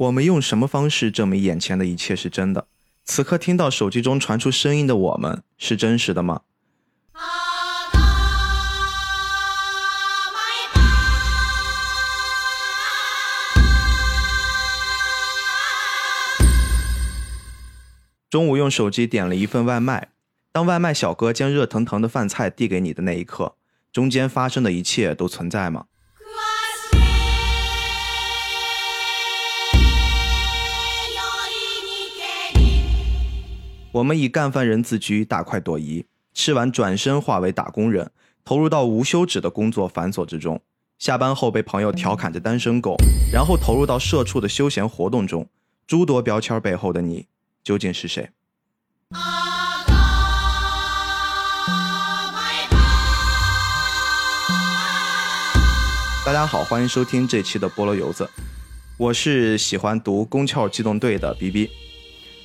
[0.00, 2.66] 我们用什么方式证明眼前的一切是真的？
[3.04, 6.40] 此刻听到手机中传出声音的我们是真实的吗？
[18.30, 20.08] 中午用手机点了一份外卖，
[20.50, 23.56] 当外卖小哥将热腾腾的饭菜递给你的那一刻，
[23.92, 25.84] 中间发生的一切都存在吗？
[33.92, 38.12] 我们以干饭人自居，大快朵颐，吃完转身化为打工人，
[38.44, 40.62] 投入到无休止的工作繁琐之中。
[40.96, 42.94] 下班后被朋友调侃着单身狗，
[43.32, 45.48] 然后投入到社畜的休闲活动中。
[45.88, 47.26] 诸多标签背后的你。
[47.64, 48.30] 究竟是谁？
[56.24, 58.30] 大家好，欢迎收听这期的菠萝油子。
[58.96, 61.70] 我是喜欢读《宫壳机动队》的 B B，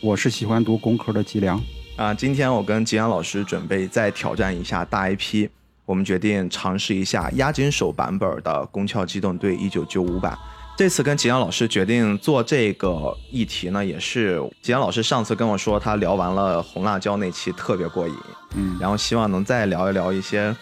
[0.06, 1.60] 我是喜欢读工科的吉良。
[1.96, 5.50] 啊，今天我跟吉良老师准备再挑战一下大 IP，
[5.84, 10.38] 我们决定尝试一下押金手版本的《宫壳机动队》一九九五版。
[10.78, 18.16] 这次跟吉阳老师决定做这个议题呢，也是吉阳老师上次跟我说，他聊完了红辣椒那期特别过瘾，
[18.56, 20.56] 嗯，然后希望能再聊一聊一些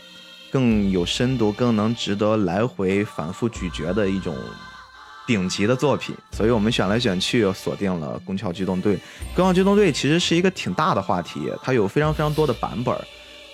[0.50, 4.34] 更有深度、更能值得来回反复咀嚼的一种
[5.26, 8.96] 顶级的作品，所以我们选来选去锁定了《宫壳机动队》。
[9.36, 12.96] 《宫壳机动队》其实是一个挺大的话题，它有非常非常多的版本，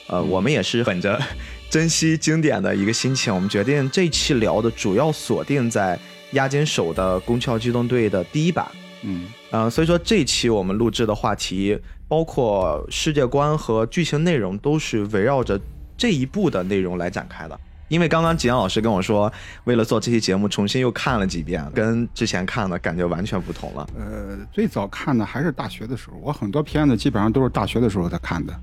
[0.07, 1.19] 呃，我们也是本着
[1.69, 5.99] 珍惜经典的一个心情，我们决定这期聊的主要锁定在。
[6.33, 8.67] 押金手的《宫壳机动队》的第一版，
[9.01, 11.75] 嗯，呃，所以说这期我们录制的话题，
[12.07, 15.59] 包括世界观和剧情内容，都是围绕着
[15.97, 17.59] 这一部的内容来展开的。
[17.89, 19.31] 因为刚刚吉阳老师跟我说，
[19.65, 23.87] 为了做这期节目，重新又看了几遍，跟之前看的感觉完全不同了。
[23.97, 28.53] 呃，最早看的还是大学的时候，我很多片子基本上都是大学的时候才看的，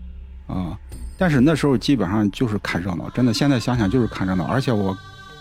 [0.47, 0.78] 啊，
[1.19, 4.97] 但是那时候基本上就是看热闹，真的，现在想想就是看热闹，而且我。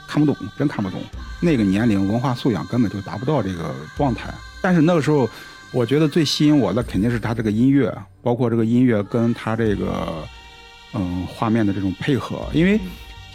[0.08, 1.02] 看不懂，真看不懂。
[1.42, 4.32] 那个年龄文化素养根本就达不到这个状态。
[4.62, 5.28] 但是那个时候，
[5.72, 10.24] 我觉得最吸引我的肯定是他这个音乐，包括这个音乐跟他这个
[10.94, 12.48] 嗯画面的这种配合。
[12.54, 12.80] 因为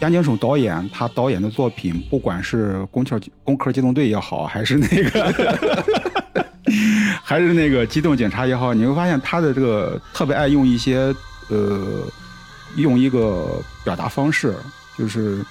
[0.01, 6.45] 杨景手导演他导演的作品，不管是《攻壳攻壳机动队》也好，还是那个
[7.23, 11.15] 还是那个机动警察也好，你会发现他的这个特别爱用一些
[11.49, 12.05] 呃
[12.75, 14.55] 用一个表达方式，
[14.97, 15.43] 就是。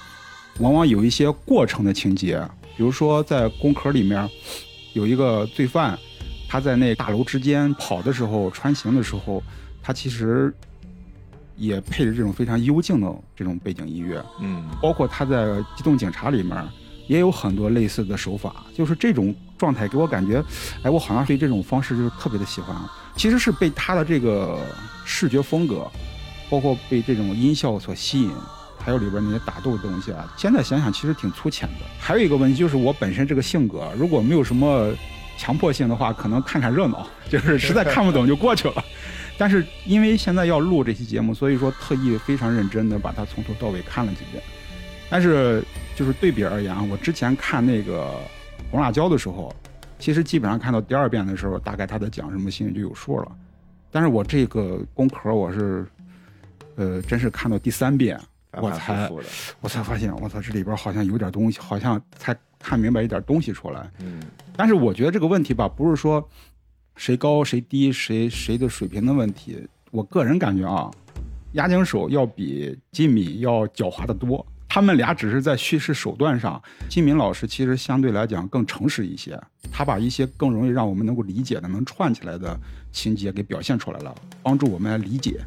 [0.59, 2.37] 往往有一些过程的情节，
[2.75, 4.29] 比如说在宫壳里面，
[4.93, 5.97] 有一个罪犯，
[6.47, 9.41] 他在那大楼之间跑的时候、穿行的时候，
[9.81, 10.53] 他其实
[11.55, 14.23] 也配着这种非常幽静的这种背景音乐。
[14.39, 15.45] 嗯，包括他在
[15.75, 16.67] 《机动警察》里面
[17.07, 20.43] 也有很多类似的手法，就是这种状态给我感觉，
[20.83, 22.75] 哎，我好像对这种方式就是特别的喜欢。
[23.15, 24.59] 其实是被他的这个
[25.05, 25.85] 视觉风格，
[26.49, 28.31] 包括被这种音效所吸引。
[28.83, 31.85] 还有里边那些打斗的东西啊，现在想想其实挺粗浅的。
[31.99, 34.91] 还有一个问题就是我本身这个性格，如果没有什么
[35.37, 38.83] 强迫性的话，可能看看热闹，就是实在看不懂就过去了。
[39.41, 44.43] 但是因为现在要录这期节目，所以说特意非常认真的把它从头到尾看了几遍。
[45.09, 45.63] 但是
[45.95, 48.19] 就是对比而言啊，我之前看那个
[48.69, 49.51] 红辣椒的时候，
[49.97, 53.31] 其实基本上看到第二遍的时候，大概他在讲什么心里就有数了。
[53.89, 55.87] 但是我这个功壳我是，
[56.75, 58.19] 呃，真是看到第三遍。
[58.51, 59.09] 我才
[59.59, 63.89] 我才发现，我操，这里边好像有点东西，好像才看明白一点东西出来。
[64.01, 64.21] 嗯，
[64.55, 66.23] 但是我觉得这个问题吧，不是说
[66.95, 69.57] 谁高谁低，谁谁的水平的问题。
[69.91, 70.89] 我个人感觉啊，
[71.53, 74.45] 押井守要比金敏要狡猾的多。
[74.69, 79.39] 他们俩只是在叙事手段上，金敏老师其实相对来讲更诚实一些，
[79.71, 82.57] 他把一些更容易让我们能够理解的、能串起来的
[82.91, 85.41] 情节给表现出来了，帮助我们来理解。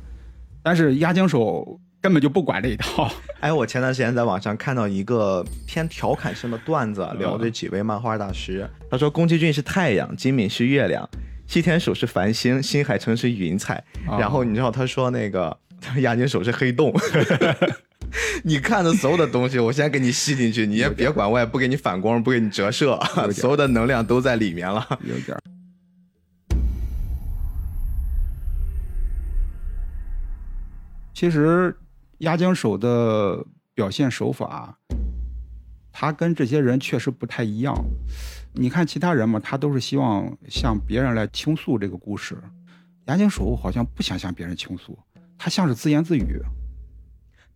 [0.63, 1.81] 但是押井守。
[2.05, 3.11] 根本就不管这一套。
[3.41, 8.69] 哎，我前段时间在网上看到一个偏调侃性的段子，聊这几位漫画大师。
[8.91, 11.09] 他说，宫崎骏是太阳，金敏是月亮，
[11.47, 13.85] 西天手是繁星，新海诚是云彩。
[14.07, 15.57] 然后你知道他说那个
[15.99, 16.93] 押金手是黑洞。
[18.45, 22.99] 你看的所有的东西，我先给你吸进去，你也别管，我也不给你反光，不给你折射，
[23.33, 24.87] 所有的能量都在里面了。
[25.03, 25.39] 有点。
[31.13, 31.77] 其实。
[32.19, 33.45] 押井守的
[33.75, 34.79] 表现手法，
[35.93, 37.75] 他跟这些人确实不太一样。
[38.57, 42.37] 你看其他人嘛，他都是希望向别人来倾诉这个故事。
[43.07, 44.97] 押井守好像不想向别人倾诉，
[45.37, 46.41] 他像是自言自语。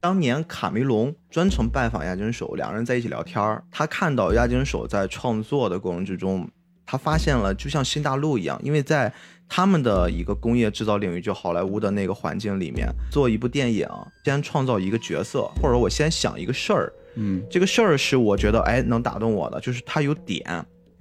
[0.00, 6.49] 当年卡梅隆专程拜访押金手，两人在一起聊天他看到押金手在创作的过程之中，
[6.85, 9.12] 他发现了就像新大陆一样，因为在
[9.49, 13.89] 他们的一个工业制造领域，就好莱坞的那个环境里面，做一部电影，
[14.25, 20.44] 先创造一个角色，或者我先想一个事儿，嗯这个事儿是我觉得哎能打动我的，就是它有点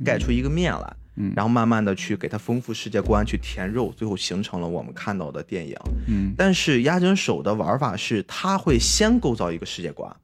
[0.03, 5.75] 盖出一个面来，嗯然后慢慢的去给它丰富世界观，去填肉，最后形成了我们看到的电影。
[6.07, 10.15] 嗯但是压针手的玩法是，它会先构造一个世界观，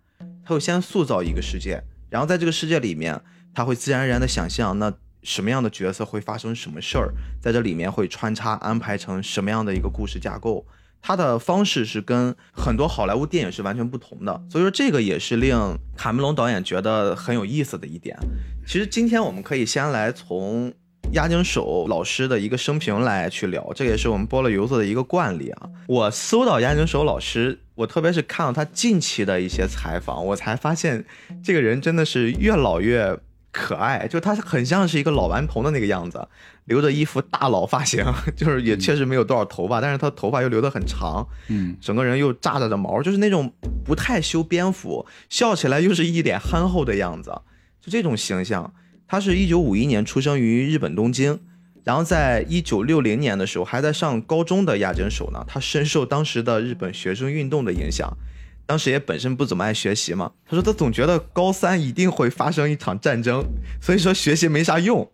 [0.46, 3.20] 它会先塑造一个世界，然后在这个世界里面，
[3.54, 4.94] 它会自然而然的想象那
[5.24, 10.66] 什么样的角色会发生什么事儿，在这里面会穿插安排成什么样的一个故事架构。
[11.06, 18.18] 它的方式是跟很多好莱坞电影是完全不同的，所以说这个也是令卡梅隆导演觉得很有意思的一点。
[18.66, 20.74] 其实今天我们可以先来从
[21.12, 25.70] 押井守老师的一个生平来去聊，这也是我们菠萝油子的一个惯例啊。
[25.88, 31.04] 我搜到押井守老师，我特别是看到他近期的一些采访，我才发现
[31.44, 33.20] 这个人真的是越老越
[33.52, 36.28] 可爱，就他很像是一个老顽童的那个样子，
[36.66, 38.04] 留着一副大佬发型，
[38.36, 47.42] 就是也确实没有多少头发，但是他头发又留得很长，嗯整个人又炸着的毛，就是那种不太修边幅，笑起来又是一脸憨厚的样子，
[47.82, 48.74] 就这种形象。
[49.08, 51.40] 他是一九五一年出生于日本东京，
[51.84, 58.18] 然后在一九六零年的时候还在上高中的亚针手呢，他深受当时的日本学生运动的影响。
[58.66, 63.44] 当时也本身不怎么爱学习嘛，他说他总觉得高三一定会发生一场战争，
[63.82, 65.10] 所以说学习没啥用。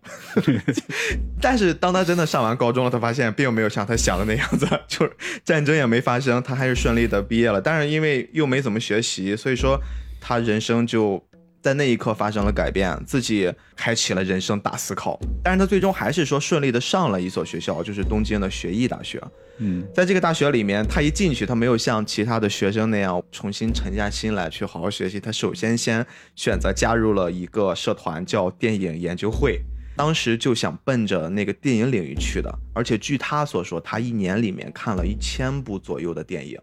[1.41, 5.11] 但是当他真的上完高中了，他发现并没有像他想的那样子， 就是
[5.43, 7.59] 战争也没发生，他还是顺利的毕业了。
[7.59, 9.79] 但是因为又没怎么学习，所以说
[10.21, 11.23] 他人生就
[11.61, 15.19] 在那一刻发生了改变，自己开启了人生大思考。
[15.43, 19.21] 但是他最终还是说顺利的上了一所学校，就是东京的学艺大学。
[19.61, 25.19] 嗯在这个大学里面，他一进去，他没有像其他的学生那样重新沉下心来去好好学习。
[25.19, 29.61] 他首先先选择加入了一个社团，叫电影研究会。
[29.97, 36.57] 当时就想奔着那个电影领域去的，而且据他所说，他一年里面看了一千部左右的电影，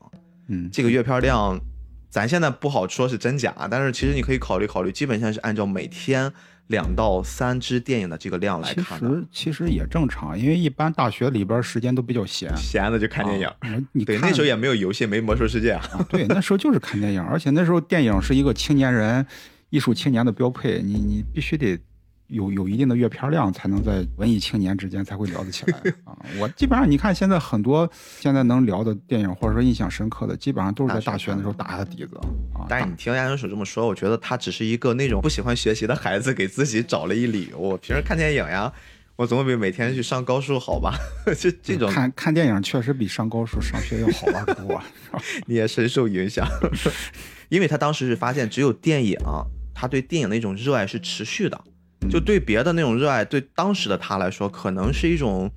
[0.49, 1.61] 嗯这个阅片量，
[2.17, 6.33] 咱现在不好说是真假，但是其实你可以考虑考虑，基本上是按照每天
[6.69, 9.07] 两到三支电影的这个量来看的。
[9.07, 12.51] 实其实也正常，因为一般大学里边时间都比较闲。
[12.57, 15.87] 闲的就看电影，啊你对，那时候也没有游戏，没魔兽世界啊。
[15.93, 19.27] 啊，对，那时候就是看电影，而且那时候电影是一个青年人、
[19.69, 21.79] 艺术青年的标配，你你必须得
[22.29, 26.17] 有有一定的阅片量，才能在文艺青年之间才会聊得起来 啊。
[26.39, 27.89] 我基本上你看现在很多
[28.19, 32.17] 现在能聊的电影，或者说印象深刻的，基本上都是在大学的时候打下的底子
[32.55, 32.67] 啊。
[32.69, 37.59] 但是你听亚人手这么说，我觉得他只是一个那种不喜欢学习的孩子给自己找了一理由。
[37.59, 38.73] 我平时看电影呀，
[39.15, 40.95] 我总比每天去上高数好吧？
[41.39, 44.83] 这这种看看电影确实比上高数上学要好玩得多。
[45.47, 46.47] 你也深受影响，
[47.49, 49.17] 因为他当时是发现只有电影，
[49.73, 51.59] 他对电影的一种热爱是持续的，
[52.11, 55.51] 就对别的那种热爱，对当时的他来说，可能是一种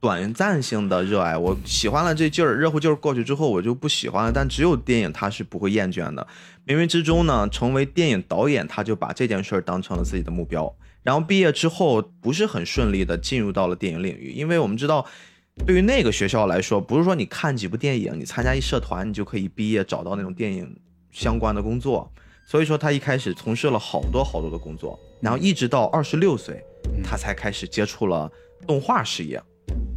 [0.00, 1.36] 短暂性的热爱。
[1.36, 4.32] 我喜欢了这劲儿，热乎劲儿过去之后，我就不喜欢了。
[4.32, 6.26] 但只有电影，他是不会厌倦的。
[6.66, 10.74] 冥冥之中呢，成为电影导演，他就把这件事儿当成了自己的目标。
[11.02, 15.06] 然后毕业之后，不是很顺利的进入到了电影领域，因为我们知道。
[15.64, 20.76] 对于那个学校来说，不是说你看几部电影，你参加一社团，你就可以毕业找到那种电影
[21.12, 22.12] 相关的工作。
[22.46, 26.62] 所以说，他一开始从事了好多好多的工作，然后一直到二十六岁，
[27.02, 28.30] 他才开始接触了
[28.66, 29.42] 动画事业。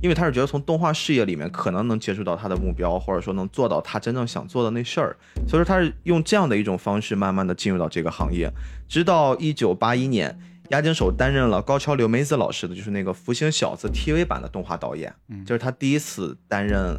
[0.02, 5.18] 因为他是觉得从动画事业里面可能能接触到他的目标，或者说能做到他真正想做的那事儿。
[5.48, 8.52] 所以说，他是用这样的一种方式，慢慢的进入到这个行业，
[8.88, 10.40] 直到一九八一年。
[10.70, 16.94] 押井守担任了高桥留美子老师的，就是那个《福星小子》TV 版的动画导演，这是他第一次担任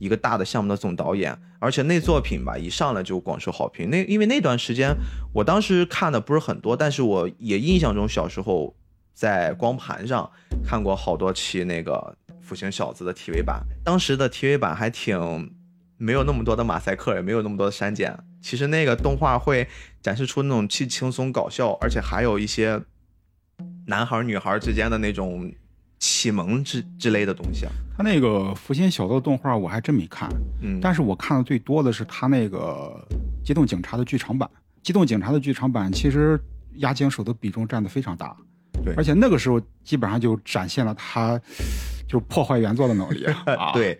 [0.00, 3.88] 一个大的项目的总导演，而且那作品吧一上来就广受好评。
[3.88, 4.96] 那因为那段时间
[5.32, 8.74] 我当时看的不是很多，但是我也印象中小时候
[9.14, 10.28] 在光盘上
[10.66, 15.54] 看过好多期那个《福星小子》的 TV 版，当时的 TV 版还挺
[15.96, 18.18] 没有那么多的马赛克，也没有那么多的删减。
[18.42, 19.68] 其实那个动画会
[20.02, 22.82] 展示出那种既轻松搞笑，而且还有一些。
[23.86, 25.52] 男孩女孩之间的那种
[26.02, 30.28] 启蒙之之类的东西啊，他那个福星小子的动画我还真没看，
[30.60, 32.92] 嗯，但是我看的最多的是他那个
[33.44, 34.50] 机动警察的剧场版。
[34.82, 36.36] 机动警察的剧场版其实
[36.78, 38.36] 押井守的比重占的非常大，
[38.84, 41.40] 对而且那个时候基本上就展现了他
[42.08, 43.70] 就是破坏原作的能力啊。
[43.72, 43.96] 对，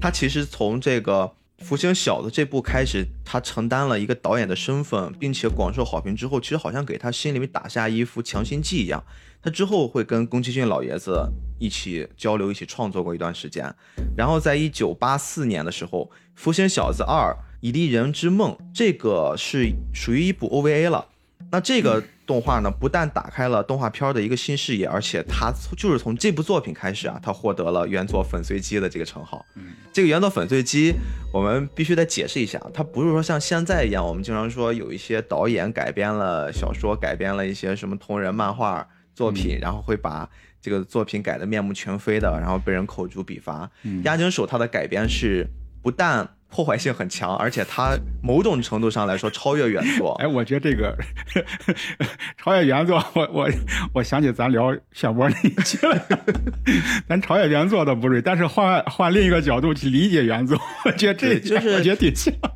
[0.00, 1.32] 他其实从这个
[1.64, 9.04] 《福星小子》这部开始，他承担了一个导演的身份，并且广受好评之后，其实好像给他心里面打下一副强心剂一样。
[9.42, 13.74] 他之后会跟宫崎骏老爷子一起交流，一起创作过一段时间。
[14.16, 21.06] 然后在一九八四年的时候，《福星小子二：以利人之梦》这个是属于一部 OVA 了。
[21.52, 29.44] 那这个动画呢，不但打开了动画片的一个新视野，而且他就是从这部作品开始啊，他获得了原作粉碎机的这个称号。
[29.54, 30.92] 嗯，这个原作粉碎机，
[31.32, 38.86] 我们必须得解释一下，它不是说像现在一样，我们经常说有一些导演改编了小说，改编了一些什么同人漫画
[39.16, 40.28] 作品，然后会把
[40.60, 43.68] 这个作品改得面目全非的，然后被人口诛笔伐。
[43.82, 45.46] 嗯押井守他的改编是
[45.82, 50.12] 不但破坏性很强，而且它某种程度上来说超越原作。
[50.20, 50.96] 哎，我觉得这个
[52.38, 53.50] 超越原作，我我
[53.94, 56.06] 我想起咱聊漩涡那一期了。
[57.08, 62.50] 咱超越原作的不对，但是换换另一个角度去理解原作， 我觉得这就是我觉得挺像的，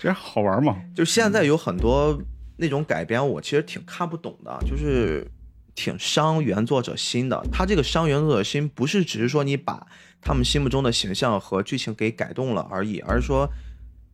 [0.00, 0.76] 这好玩嘛。
[0.94, 2.18] 就现在有很多
[2.56, 5.26] 那种改编，我其实挺看不懂的，就是
[5.74, 7.42] 挺伤原作者心的。
[7.52, 9.86] 他这个伤原作者心，不是只是说你把。
[10.26, 13.46] 他们心目中的形象和剧情给改动了而已，而是说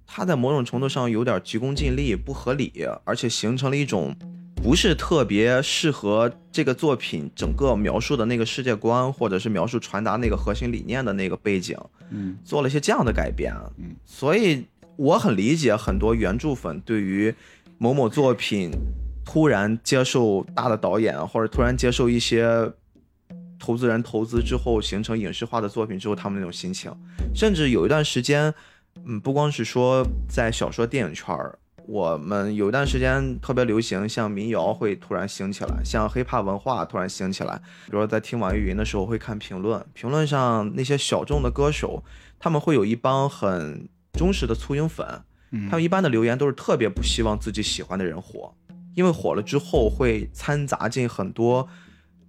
[0.08, 4.12] 他在某种程度上有点急功近利、不合理，而且形成了一种
[4.56, 11.78] 不是特别适合这个作品整个描述的那个世界观，或者是描述传达那个核心理念的那个背景，
[12.10, 17.32] 嗯，做了一些这样的改变，嗯，所以我很理解很多原著粉对于
[17.78, 18.72] 某某作品
[19.32, 22.72] 突然接受大的导演，或者突然接受一些。
[23.62, 26.90] 投资人投资之后形成影视化的作品之后，他们那种心情，
[27.34, 28.54] 甚至有一段时间，
[29.04, 37.54] 嗯，不光是说在小说电影圈儿，我们有一段时间特别流行，像民谣会突然兴起来，像 hiphop 文化突然兴起来。
[37.84, 42.02] 比如说在听网易云的时候会看评论，评论上那些小众的歌手，
[42.38, 45.06] 他们会有一帮很忠实的簇拥粉，
[45.68, 48.54] 他们一般的留言都是特别不希望自己喜欢的人火，
[48.94, 51.68] 因为火了之后会掺杂进很多。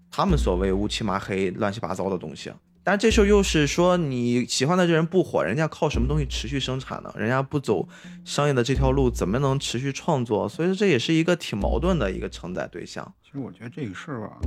[0.10, 2.52] 他们所谓乌漆麻黑、乱七八糟的东西，
[2.84, 7.14] 但这时候又是说你喜欢的这人不火，人家靠什么东西持续生产呢？
[7.16, 7.88] 人家不走
[8.26, 10.50] 商业的这条路，怎么能持续创作？
[10.50, 13.10] 所以说这也是一个挺矛盾的一个承载对象。
[13.24, 14.38] 其实我觉得这个事儿吧，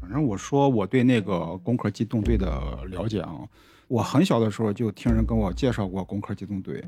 [0.00, 2.48] 反正我说我对那个《攻壳机动队》的
[2.88, 3.32] 了解啊，
[3.88, 6.80] 我很小的时候就听人跟我介绍过《攻壳机动队》，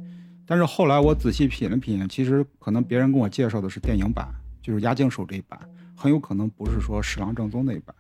[0.47, 4.29] 但是后来我仔细品了品，其实可能别人跟我介绍的是电影版，
[4.65, 5.61] 就是押井守这一版，
[5.95, 7.95] 很有可能不是说侍郎正宗那一版。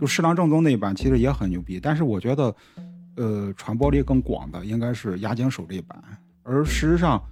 [0.00, 2.56] 就侍郎正宗那一版其实也很牛逼，但是我觉得，
[3.16, 6.02] 呃，传播力更广的应该是押井守这一版。
[6.42, 7.22] 而事实上，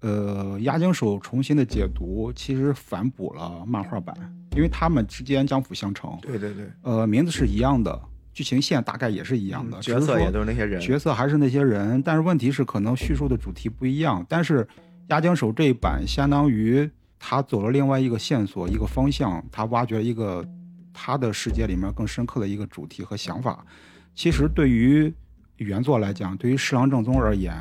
[0.00, 4.16] 呃，押井守重新的解读其实反哺了漫画版，
[4.56, 6.18] 因为他们之间相辅相成。
[6.22, 6.64] 对对对。
[6.80, 8.00] 呃，名字是一样的，
[8.32, 14.24] 剧情线大概也是一样的，角色也都是那些人，角色还是那些人，但是问题是可能叙述的主题不一样。
[14.28, 14.66] 但是
[15.08, 20.44] 押井守这一版相当于他走了另外一个线索，一个方向，他挖掘一个。
[20.92, 23.64] 他的世界里面更深刻的一个主题和想法，
[24.12, 25.10] 其实对于
[25.56, 27.54] 原作来讲，对于侍郎正宗而言，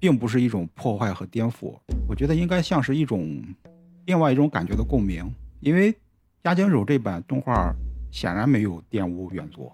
[0.00, 1.78] 并不是一种破坏和颠覆，
[2.08, 3.40] 我觉得应该像是一种
[4.04, 5.32] 另外一种感觉的共鸣。
[5.60, 5.94] 因为
[6.42, 7.72] 押井守这版动画
[8.10, 9.72] 显然没有玷污原作，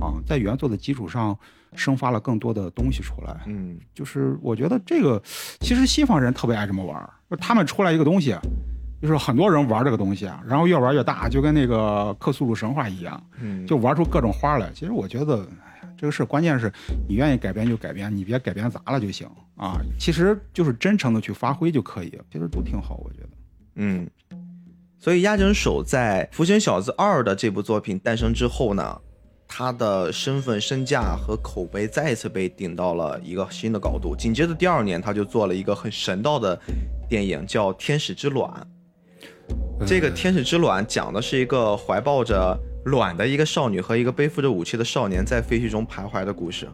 [0.00, 1.38] 啊，在原作的基础上
[1.74, 3.40] 生发了更多的东西出来。
[3.46, 5.22] 嗯，就是我觉得这个
[5.60, 8.36] 其实西方人特别爱这么玩，就他们出来一个东西。
[9.00, 14.70] 就是很多人玩这个东西啊，然后越玩越大，就跟那个克苏鲁神话一样，嗯，就玩出各种花来。
[14.72, 16.72] 其实我觉得，哎呀，这个事关键是
[17.08, 19.80] 你愿意改编就改编，你别改编砸了就行啊。
[19.98, 23.28] 其实就是真诚的去发挥就可以，其实都挺好，我觉得。
[23.74, 24.08] 嗯，
[25.00, 29.00] 所以押井守在《福星小子二》的这部作品诞生之后呢，
[29.48, 34.14] 他的身份、身价和口碑再一次被顶到了一个新的高度。
[34.14, 36.56] 紧接着第二年，他就做了一个很神道的
[37.12, 38.50] 电影，叫《天使之卵》。
[39.86, 46.66] 这个天使之卵讲的是一个怀抱着卵的一个少女和一个背负着武器的少年在废墟中徘徊的故事。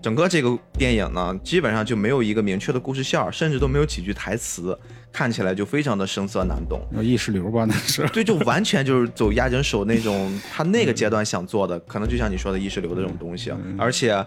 [0.00, 4.76] 整个这个电影呢，基本上就没有一个明确的故事线甚至都没有几句台词，
[5.12, 6.80] 看起来就非常的生涩难懂。
[7.02, 8.02] 意识流吧，那是。
[8.14, 13.52] 对，就完全就是走押井守那种他那个阶段想做的，可能就像你说的意识流的这种东西。
[13.76, 14.24] 而且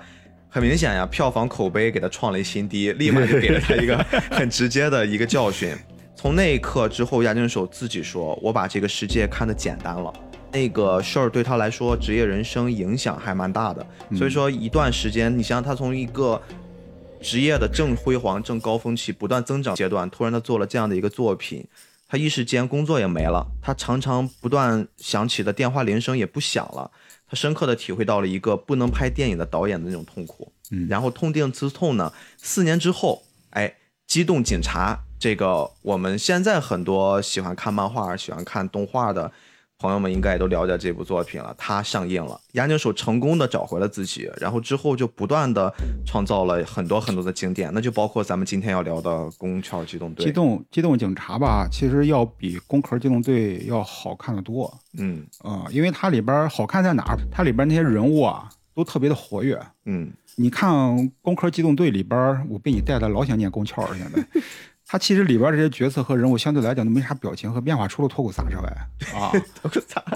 [0.56, 3.98] 很明显呀，票房口碑给他创了一新低，立马就给了他一个
[4.32, 5.76] 很直接的一个教训。
[6.16, 10.14] 从那一刻之后，押井守自己说：“我把这个世界看得简单了。”
[10.54, 13.86] 那个事儿对他来说，职业人生影响还蛮大的。
[14.18, 16.42] 所以说，一段时间，你想他从一个
[17.20, 21.68] 职业的正辉煌、正高峰期不断增长阶段，突然他做了这样的一个作品，
[22.08, 26.90] 他一时间工作也没了，他常常不断响起的电话铃声也不响了，
[27.36, 30.52] 他深刻的体会到了一个不能拍电影的导演的那种痛苦。
[30.72, 33.76] 嗯，然后痛定思痛呢，四年之后，哎，
[34.08, 35.02] 机动警察。
[35.20, 39.32] 这个我们现在很多喜欢看漫画、喜欢看动画的
[39.78, 45.72] 朋友们应该也都了解这部作品了，它上映了，押井守成功的找回了自己，然后之后就不断的
[46.06, 50.24] 创造了很多很多的经典，那就包括咱们今天要聊的《宫壳机动队》。
[50.28, 54.74] 机动机动警察吧，其实要比《宫壳机动队》要好看的多。
[54.98, 57.18] 嗯啊、因为它里边好看在哪儿？
[57.30, 59.62] 它里边那些人物啊，都特别的活跃。
[59.84, 60.72] 嗯，你看
[61.22, 63.90] 《宫壳机动队》里边，我被你带的老想念宫壳了。
[63.98, 64.26] 现在，
[64.96, 68.64] 它其实里边这些角色和人物相对来讲都没啥表情和变化，除了脱裤衩之外
[69.14, 69.30] 啊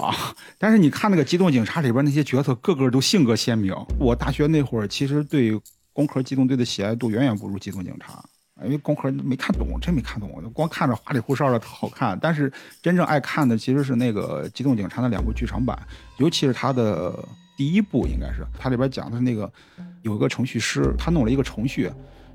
[0.00, 0.34] 啊！
[0.56, 3.74] 但是你看那个《机动警察》里边那些角色，个个都性格鲜明。
[3.98, 5.52] 我大学那会儿，其实对
[5.92, 8.24] 《攻壳机动队》的喜爱度远远不如《机动警察》。
[8.64, 12.18] 因为攻壳没看懂，真没看懂，光看着花里胡哨的好看。
[12.18, 15.78] 但是真正爱看的其实是那个《机动警察》的两部剧场版，
[16.16, 17.22] 尤其是它的
[17.54, 19.52] 第一部，应该是它里边讲的是那个
[20.00, 21.92] 有一个程序师，他弄了一个程序，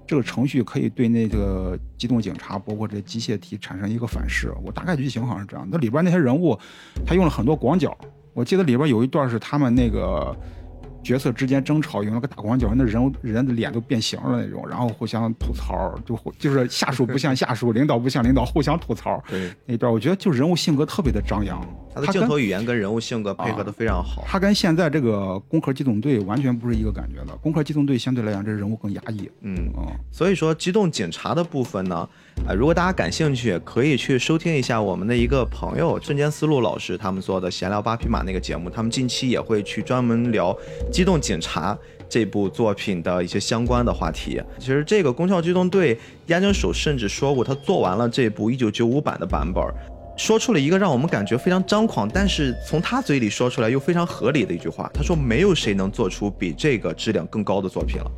[0.07, 4.53] 这个程序可以对那个机动警察，包括这机械体产生一个反噬。
[4.63, 5.67] 我大概剧情好像是这样。
[5.71, 6.57] 那里边那些人物，
[7.05, 7.97] 他用了很多广角，
[8.33, 10.35] 我记得里边有一段是他们那个。
[11.05, 19.23] 角色之间争吵，用那个大广角，那人人的脸都变形了那种，然后互相吐槽，就互就是下属不像下属，领导不像领导，互相吐槽。
[19.29, 24.23] 对，那段我觉得就人物性格特别的张扬，他的镜头语言跟人物性格配合的非常好。
[24.25, 29.29] 他跟现在这个《攻壳机动队》完全不是一个感觉的，《攻壳机动队》相对来讲这人物更压抑。
[29.41, 32.09] 嗯嗯，所以说机动警察的部分呢，
[32.47, 40.53] 啊、如果大家感兴趣，可以去收听一下我们的一个朋友瞬间思路老师他们做的闲聊八匹马那个节目，他们近期也会去专门聊
[40.91, 41.73] 《机动警察》
[42.07, 44.39] 这部作品的一些相关的话题。
[44.59, 45.95] 其实这个《攻壳机动队》，
[46.27, 49.63] 押井守甚至说过，他做完了这部1995版的版本。
[50.15, 54.89] 说出了一个让我们感觉非常张狂，但是从他嘴里说出来又非常合理的一句话。
[54.93, 58.09] 他说：“没有谁能做出比这个质量更高的作品了。”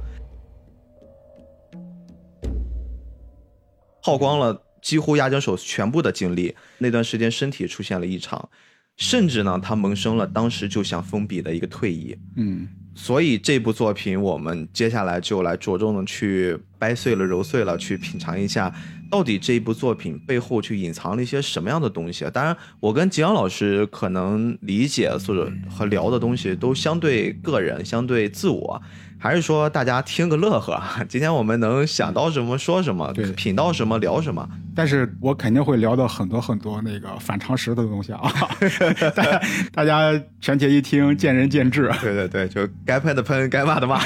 [4.08, 8.50] 耗光了几乎押井守全部的精力，那段时间身体出现了异常，
[8.96, 12.18] 甚至呢，他萌生了当时就想封笔的一个退意。
[12.38, 18.74] 嗯，所以这部作品，我们接下来就来着重的去掰碎了、揉碎了，去品尝一下，
[19.12, 22.24] 到底这部作品背后去隐藏了一些什么样的东西。
[22.32, 28.82] 当然，我跟吉阳老师可能理解或者和聊的东西都相对个人、相对自我，
[29.20, 30.82] 还是说大家听个乐呵。
[31.10, 34.48] 今天我们能想到什么说什么对，品到什么聊什么。
[34.76, 38.32] 但是我肯定会聊到很多很多那个反常识的东西啊，
[39.16, 39.42] 大家
[39.74, 41.92] 大家全且一听，见仁见智。
[42.00, 44.00] 对对对，就该喷的喷，该骂的骂。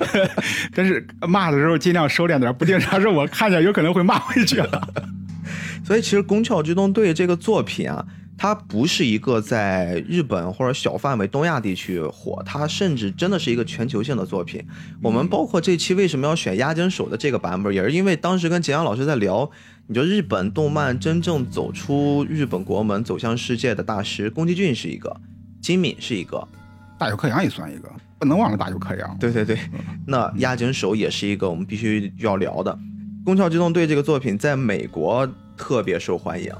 [0.74, 4.88] 但是骂的时候尽量收敛点，不定啥时候我看见有可能会骂回去了。
[5.84, 8.04] 所以其实《宫壳机动队》这个作品啊，
[8.42, 14.64] 它不是一个在日本或者小范围东亚地区火，它甚至真的是一个全球性的作品。
[15.02, 19.50] 我们包括这期为什么要选押井守的这个版本，也是因为当时跟杰阳老师在聊，
[19.88, 25.14] 你说日本动漫真正走出日本国门走向世界的大师，宫崎骏是一个，
[25.60, 26.48] 金敏是一个，
[26.98, 29.18] 大有克洋也算一个，不能忘了大有克洋。
[29.18, 29.58] 对对对，
[30.06, 32.72] 那押井守也是一个我们必须要聊的。
[33.22, 36.50] 《宫壳机动队》这个作品在美国特别受欢迎，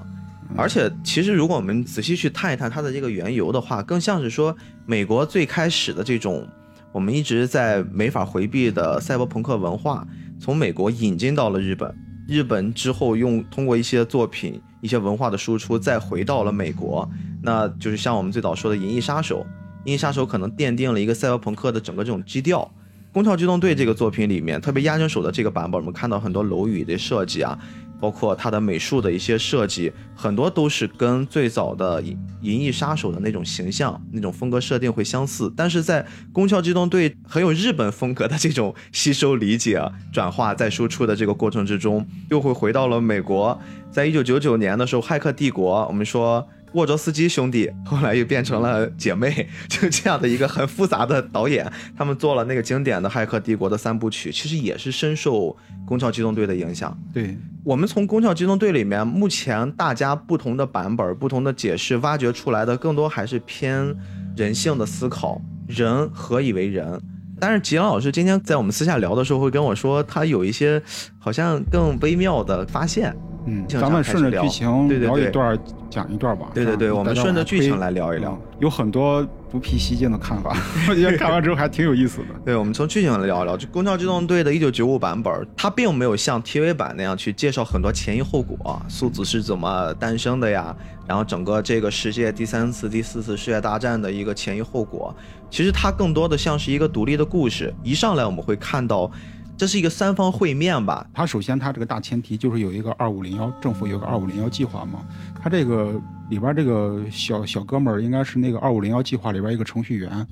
[0.57, 6.47] 而且其实如果我们仔细去探一探它的这个缘由的话，更像是说美国最开始的这种
[6.93, 10.07] 我们一直在没法回避的赛博朋克文化，
[10.41, 11.95] 从美国引进到了日本，
[12.29, 17.09] 日本之后用通过一些作品、一些文化的输出，再回到了美国，
[17.43, 19.41] 那就是像我们最早说的《银翼杀手》，
[19.85, 22.71] 《银翼杀手》可能奠定了一个赛博朋克的整个这种基调。
[23.13, 27.59] 《宫壳机动队》这个作品里面，特别押井守的这个版本，我们看到很多楼宇的设计啊，
[28.01, 35.53] 包括它的美术的一些设计，很多都是跟最早的《银银翼杀手》的那种形象、那种风格设定会相似。
[35.57, 39.81] 但是在《宫壳机动队》很有日本风格的这种吸收、理解、
[40.13, 43.61] 转化再输出的这个过程之中，又会回到了美国。
[43.91, 46.49] 在一九九九年的时候，《骇客帝国》，我们说。
[46.73, 55.49] 沃卓斯基兄弟后来又变成了姐妹， 就这样的一个很复杂的导演，他们做了那个经典的《骇客帝国》的三部曲，其实也是深受
[55.85, 56.97] 《宫壳机动队》的影响。
[57.13, 63.95] 对，我们从《宫壳机动队》里面，目前大家不同的版本、不同的解释挖掘出来的，更多还是偏
[64.37, 67.01] 人性的思考，人何以为人。
[67.41, 70.81] 但是吉阳老师今天在我们私下聊的时候，会跟我说，他有一些
[71.19, 73.17] 好像更微妙的发现。
[73.47, 76.47] 嗯，咱们顺着剧情聊一段，讲一段吧。
[76.55, 80.55] 对对对我们顺着剧情来聊一聊嗯有很多不辟蹊径的看法，
[80.89, 82.27] 我觉得看完之后还挺有意思的。
[82.45, 83.57] 对，我们从剧情来聊一聊。
[83.57, 90.77] 就《公交机动队》的1995版本，它并没有像 TV 版那样去介绍很多前因后果，素子是怎么诞生的呀，
[91.09, 95.15] 然后整个这个世界第三次、第四次世界大战的一个前因后果。
[95.49, 97.73] 其实它更多的像是一个独立的故事。
[97.83, 99.11] 一上来我们会看到，
[99.61, 101.07] 这是一个三方会面吧？
[101.13, 105.05] 它首先它这个大前提就是有一个二五零幺，政府有个二五零幺计划嘛。
[105.39, 110.27] 它这个里边这个小小哥们儿应该是那个二五零幺计划里边一个程序员，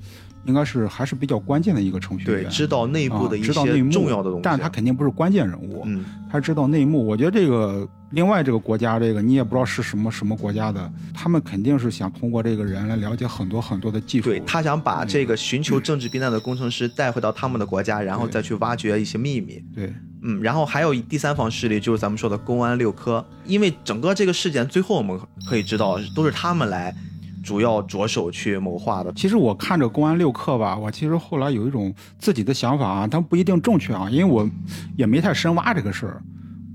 [0.45, 2.49] 应该是还是比较关键的一个程序员对，员。
[2.49, 3.53] 知道内部的一些
[3.91, 7.05] 重要的东西，但是他肯定不是关键人物，嗯，他知道内幕。
[7.05, 14.25] 我觉得这个另外这个国家，这个你也不知道是什么什么国家的，他们肯定是想通过这个人来了解很多很多的技术。
[14.29, 19.63] 对他想把这个寻求政治避难的工程师带回到他们的国家，然后再去挖掘一些秘密。
[19.75, 25.17] 对嗯，然后还有第三方势力，就是咱们说的公安六科，因为整个这个事件最后我们
[25.47, 26.93] 可以知道，都是他们来
[27.41, 29.13] 主要着手去谋划的。
[29.13, 34.49] 其实我看着公安六科吧，我其实后来有一种自己的想法啊，但不一定正确啊，因为我
[34.97, 36.21] 也没太深挖这个事儿，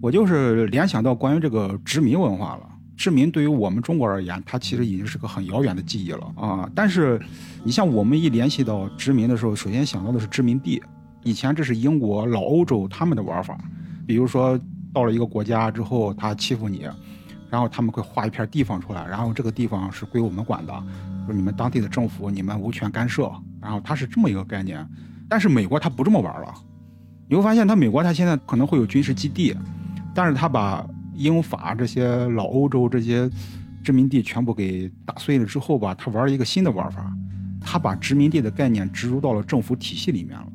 [0.04, 2.68] 我就是联想到关于这个殖民文化了。
[2.94, 6.68] 殖民对于我们中国而言，它其实已经是个很遥远的记忆了啊。
[6.74, 7.18] 但是，
[7.62, 10.82] 你像我们一联系到殖民的时候，首先想到的是殖民地。
[11.22, 13.58] 以前这是英国、老欧洲他们的玩法，
[14.06, 14.60] 比如说
[14.92, 16.86] 到了一个国家之后，他欺负你，
[17.48, 20.84] 然后他们会划一片地方出来，然后这个地方是归我们管的，
[21.26, 23.32] 就你们当地的政府，你们无权干涉。
[23.58, 24.86] 然后它是这么一个概念。
[25.30, 26.54] 但是美国它不这么玩了，
[27.26, 29.56] 你会发现它美国它现在可能会有军事基地，
[30.14, 33.28] 但是他把英法这些老欧洲这些
[33.82, 37.12] 殖民地全部给打碎了之后吧，他玩了一个新的玩法，
[37.60, 40.46] 他把殖民地的概念植入到了政府体系里面了。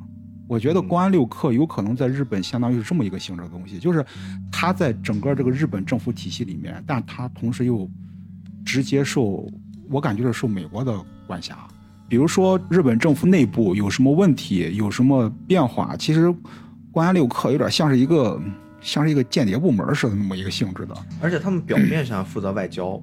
[0.48, 4.04] 我觉得公安六课有可能在日本相当于是这么一个性质的东西，就是
[4.52, 7.88] 它在整个这个日本政府体系里面，但它同时又
[8.65, 9.48] 直接受，
[9.91, 11.56] 我感觉是受美国的管辖。
[12.08, 16.34] 比如说日本政府内部有什么问题，有什么变化，其实
[16.91, 18.41] 公安六课有点像是一个
[18.82, 20.96] 像是一个间谍部门似的那么一个性质的。
[21.22, 23.02] 而且他们表 面上负责外交，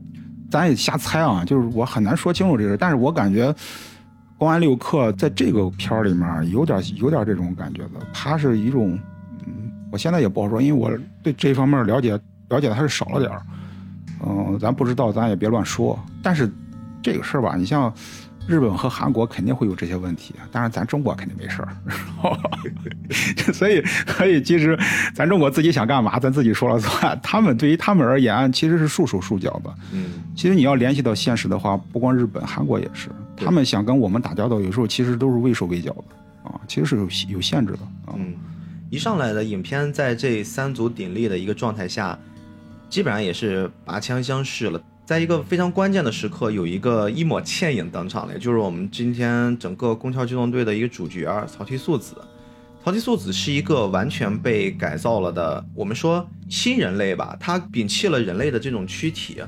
[0.50, 3.54] 咱也瞎猜啊，就是我很难说清楚这个，但是我感觉
[4.38, 8.98] 公安六课在这个片儿里面有点有点这种感觉的，他是一种，
[9.46, 10.90] 嗯，我现在也不好说，因为我
[11.22, 13.42] 对这方面了解了解的还是少了点儿，
[14.26, 16.50] 嗯，咱不知道咱也别乱说，但是
[17.02, 17.92] 这个事儿吧，你像。
[18.46, 21.76] 日本和韩国肯定会有这些问题，当然咱中国肯定没事儿，
[23.52, 23.82] 所以
[24.16, 24.78] 所以其实
[25.14, 27.18] 咱中国自己想干嘛，咱自己说了算。
[27.22, 29.74] 他们对于他们而言，其实是束手束脚的。
[29.92, 38.14] 嗯，其实你要联系到现实的话，不光日本、韩国也是，他们想跟我们打交道，有时候其实都是畏手畏脚的啊，其实是有有限制的啊。
[38.16, 38.34] 嗯，
[38.90, 42.16] 一上来的影片在这三足鼎立的一个状态下，
[42.88, 44.80] 基本上也是拔枪相视了。
[45.06, 52.16] 在一个非常关键的时刻，有一个一抹倩影登场了，就是我们今天整个宫桥机动队的一个主角曹梯素子。
[52.84, 59.40] 曹梯素子是一个完全被改造了的，我们说新人类吧，他摒弃了人类的这种躯体，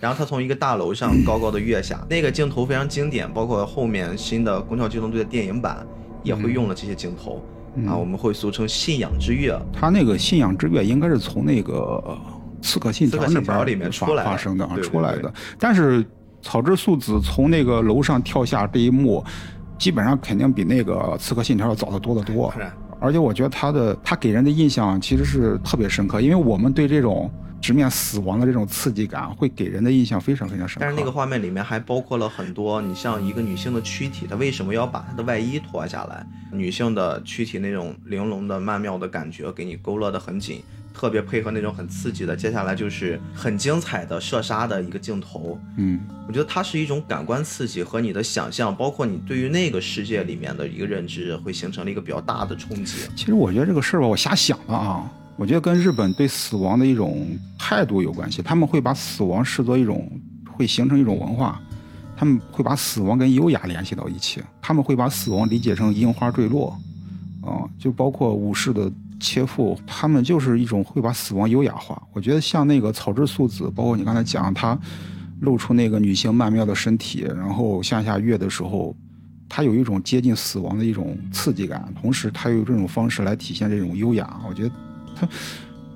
[0.00, 5.86] 然后他从一个大楼上高高的跃下，那个镜头非常经典，包括后面新的宫桥机动队的电影版
[6.24, 7.40] 也会用了这些镜头。
[7.86, 9.56] 啊，我们会俗称“信仰之跃”。
[9.72, 12.02] 他那个信仰之跃应该是从那个
[12.66, 15.32] 《刺客信条》那边里面发出来发生的啊，出来的。
[15.58, 16.04] 但是
[16.42, 19.24] 草之素子从那个楼上跳下这一幕，
[19.78, 22.52] 基本上肯定比那个《刺客信条》要早得多得多
[22.98, 30.80] 而且我觉得他的他给人的印象其实是特别深刻，因为我们对这种直面死亡的这种刺激感，会给人的印象非常非常深刻。
[30.80, 36.24] 但是那个画面里面还包括了很多，你像一个女性的躯体，她为什么要把她的外衣脱下来？
[36.50, 40.62] 女性的躯体那种玲珑的曼妙的感觉，给你勾勒得很紧，
[40.96, 42.34] 特别配合那种很刺激的。
[42.34, 52.96] 接下来就是很精彩的射杀的一个镜头，嗯，我觉得它是一种感官刺激和你的想象，包括你对于那个世界里面的一个认知，会形成了一个比较大的冲击。
[53.14, 55.04] 其实我觉得这个事儿吧，我瞎想的啊。
[55.36, 57.28] 我觉得跟日本对死亡的一种
[57.58, 60.10] 态度有关系，他们会把死亡视作一种，
[60.50, 61.60] 会形成一种文化，
[62.16, 66.74] 他们会把死亡跟优雅联系到一起，他们会把死亡理解成樱花坠落，
[67.42, 72.00] 啊，就包括武士的切腹，他们就是一种会把死亡优雅化。
[72.12, 74.78] 我觉得像那个草之素子，包括你刚才讲她
[75.40, 78.94] 露出那个女性曼妙的身体，然后向下跃的时候，
[79.48, 84.40] 她有一种接近死亡的一种刺激感，同时她用这种方式来体现这种优雅。
[84.48, 84.70] 我觉得
[85.14, 85.28] 她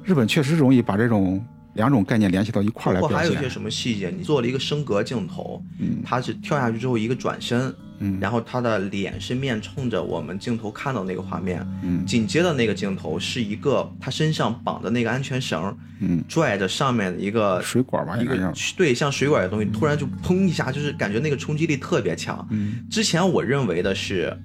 [0.04, 3.28] 日本确实容易把这种两种概念联系到一块儿来包括表现。
[3.28, 18.52] 还有一些什么细节，你做了一个升格镜头，嗯他是跳下去之后一个转身，嗯然后他的脸是面冲着我们镜头看到那个画面，嗯紧接着那个镜头是一个他身上绑的那个安全绳，嗯，拽着上面的一个水管吧，一个。
[18.76, 22.46] 对像水管的东西，突然就砰一下，就是感觉那个冲击力特别强。
[22.50, 24.36] 嗯之前我认为的是，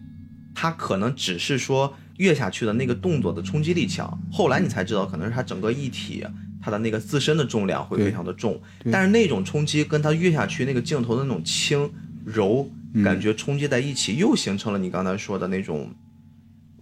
[0.54, 6.24] 他可能只是说跃下去的那个动作的冲击力强，后来你才知道，可能是他整个一体。
[6.66, 8.60] 它的那个自身的重量会非常的重，
[8.92, 11.88] 但是那种冲击跟它跃下去那个镜头的那种轻
[12.26, 12.68] 柔
[13.04, 15.88] 感觉冲击在一起，又形成了你刚才说的那种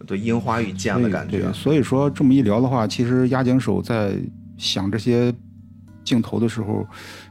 [0.08, 1.52] 对樱花与剑的感觉。
[1.52, 4.16] 所以说这么一聊的话，其实押井守在
[4.58, 5.36] 想这些
[6.06, 6.88] 镜头的时候，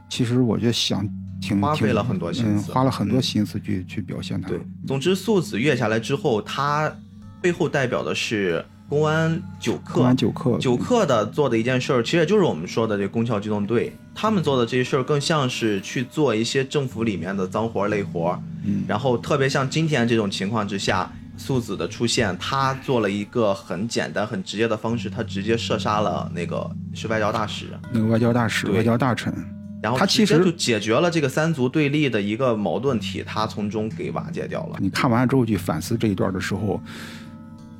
[0.07, 1.01] 其实我觉得想
[1.41, 4.47] 挺挺花费了很多心嗯，思花了很多嗯心思去、去表现它。
[4.47, 6.95] 对，总之素子跃下来之后，它
[7.41, 9.93] 背后代表的是公安九课。
[9.95, 18.39] 公安九课，九课的做的一件事儿，其实也就是我们说的这宫壳机动队，他们做的这些事儿更像是去做一些政府里面的脏活累活。
[18.65, 29.33] 嗯然后特别像今天这种情况之下，素子的出现，他做了一个很简单、很直接的方式，他直接射杀了那个是外交大使，那个外交大使、外交大臣，
[29.81, 34.77] 然后他其实就解决了这个三足对立的一个矛盾体，他从中给瓦解掉了。
[34.79, 36.79] 你看完之后去反思这一段的时候，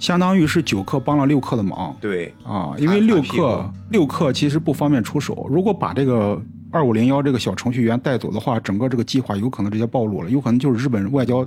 [0.04, 1.96] 相当于是九克帮了六克的忙。
[2.02, 6.42] 对，啊，因为六拍屁课股六克其实不方便出手，如果把这个。
[6.76, 11.46] 二五零幺这个小程序员带走的话，整个这个计划有可能直接暴露了，有可能就是日本外交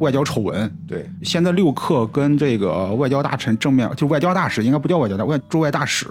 [0.00, 0.68] 外交丑闻。
[0.88, 6.08] 对，现在六克跟这个外交大臣正面，就外交大使应该不叫外交大外驻外大使，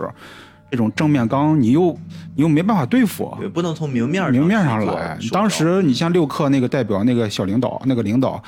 [0.72, 1.92] 这种正面刚，你又
[2.34, 5.20] 你又没办法对付，对，不能从明面上明面上来。
[5.34, 8.42] 当时你像六克那个代表那个小领导，那个领导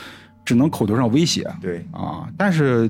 [0.45, 1.45] 只能口头上威胁。
[1.59, 1.85] 对。
[1.91, 2.89] 啊，但是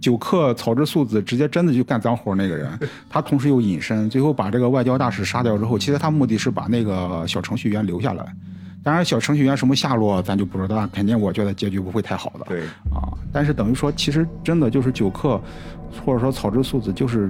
[0.00, 2.78] 九课草之素子直接真的就干脏活那个人，
[3.08, 8.24] 他同时又隐身，最后把这个外交大使杀掉之后，其实他目的是把那个小程序员留下来。
[8.82, 12.44] 当然，小程序员什么下落咱就不知道，肯定我觉得结局不会太好的。
[12.46, 12.60] 对，
[12.94, 15.40] 啊，但是等于说，其实真的就是九课，
[16.04, 17.28] 或者说草之素子，就是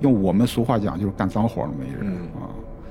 [0.00, 2.50] 用我们俗话讲，就是干脏活儿那么一人、嗯啊，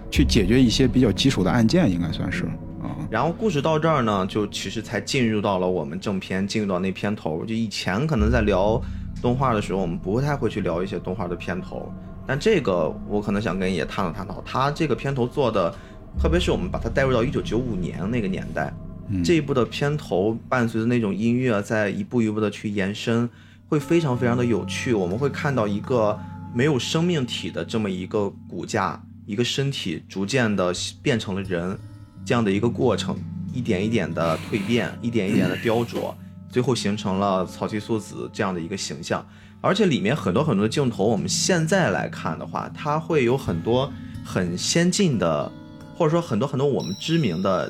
[0.10, 2.46] 去解决一些比较棘手的案件，应该算是
[2.82, 2.96] 啊。
[3.10, 7.44] 然后故事到这儿呢，就其实才进入到了我们正片，进入到那片头。
[7.46, 8.82] 就以前可能在聊
[9.26, 11.92] 动画的时候，我们不太会去聊一些动画的片头，
[12.28, 15.74] 但这个我可能想跟也探讨探讨，他这个片头做的，
[16.22, 18.72] 特别是我们把它带入到一九九五年那个年代，
[19.10, 23.28] 嗯这一部的片头伴随着那种音乐，在一步一步的去延伸，
[23.68, 24.94] 会非常非常的有趣。
[24.94, 26.16] 我们会看到一个
[26.54, 31.76] 没有生命体的这么一个骨架，一个身体逐渐的变成了人，
[32.24, 33.18] 这样的一个过程，
[33.52, 36.14] 一点一点的蜕变，一点一点的雕琢，
[36.56, 39.28] 最后形成了草剃素子这样的一个形象。
[39.60, 43.92] 而且里面很多很多的镜头，我们现在来看的话，它会有很多
[44.24, 45.52] 很先进的，
[45.98, 47.70] 或者说很多很多我们知名的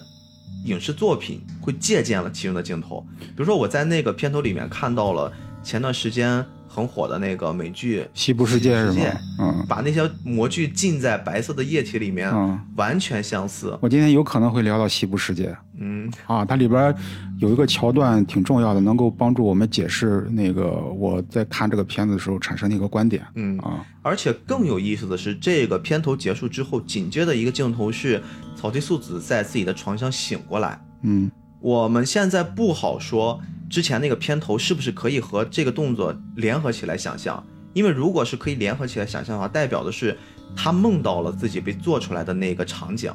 [0.65, 3.03] 影视作品会借鉴了其中的镜头。
[3.19, 6.45] 比如说我在那个片头里面看到了前段时间
[6.75, 9.05] 很火的那个美剧《西部世界是吗？
[9.39, 13.77] 嗯把那些模具浸在白色的液体里面，嗯，完全相似。
[13.81, 16.93] 我今天有可能会聊到西部世界嗯，啊，它里边
[17.39, 23.85] 有一个桥段挺重要的，能够帮助我们解释那个我在看这个片子的时候产生的一个观点嗯啊。
[24.01, 28.21] 而且更有意思的是，这个片头结束之后，紧接着一个镜头是
[28.55, 30.79] 草地素子在自己的床上醒过来。
[31.03, 33.41] 嗯我们现在不好说
[33.75, 40.17] 之前那个片头是不是可以和这个动作联合起来想象，因为如果是可以联合起来想象的话，代表的是
[40.55, 43.11] 他梦到了自己被做出来的那个场景，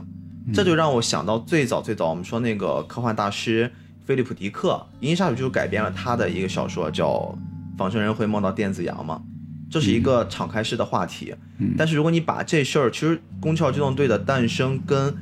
[0.52, 3.72] 这就让我想到最早最早我们说那个科幻大师
[4.04, 7.08] 菲利普迪克，《银翼杀手》就是改编了他的一个小说叫
[7.78, 9.22] 《仿生人会梦到电子羊》嘛，
[9.70, 11.34] 这是一个敞开式的话题。
[11.56, 11.72] 嗯。
[11.78, 15.16] 但是如果你把这事儿，其实《宫壳机动队》的诞生跟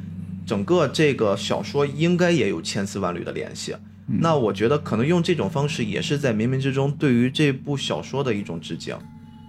[0.45, 3.77] 整个这个小说应该也有千丝万缕的联系。
[4.09, 8.97] 那我觉得可能用这种方式也是在冥冥之中对于这部小说的一种致敬。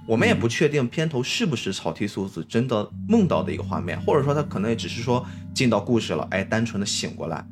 [0.06, 7.45] 我们也不确定片头是不是草剃素子真的梦到的一个画面，或者说他可能也只是说进到故事了，哎，单纯的醒过来。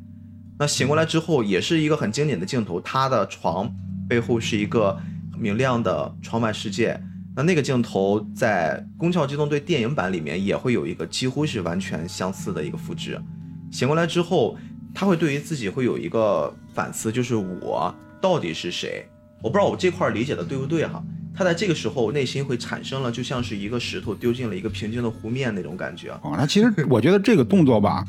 [0.60, 3.72] 那醒过来之后，也是一个很经典的镜头，他的床
[4.10, 5.00] 背后是一个
[5.38, 7.00] 明亮的窗外世界。
[7.36, 13.22] 那那个镜头在《宫壳机动队》电影版里面也会有一个几乎是完全相似的一个复制。
[13.70, 14.58] 醒过来之后，
[14.96, 19.04] 他会对于自己会有一个反思，就是我到底是谁？
[19.42, 21.04] 我不知道我这块儿理解的对不对哈。
[21.36, 26.12] 他在这个时候内心会产生了，就像是一个石头丢进了一个平静的湖面那种感觉。
[26.12, 28.06] 啊，他其实 我觉得这个动作吧，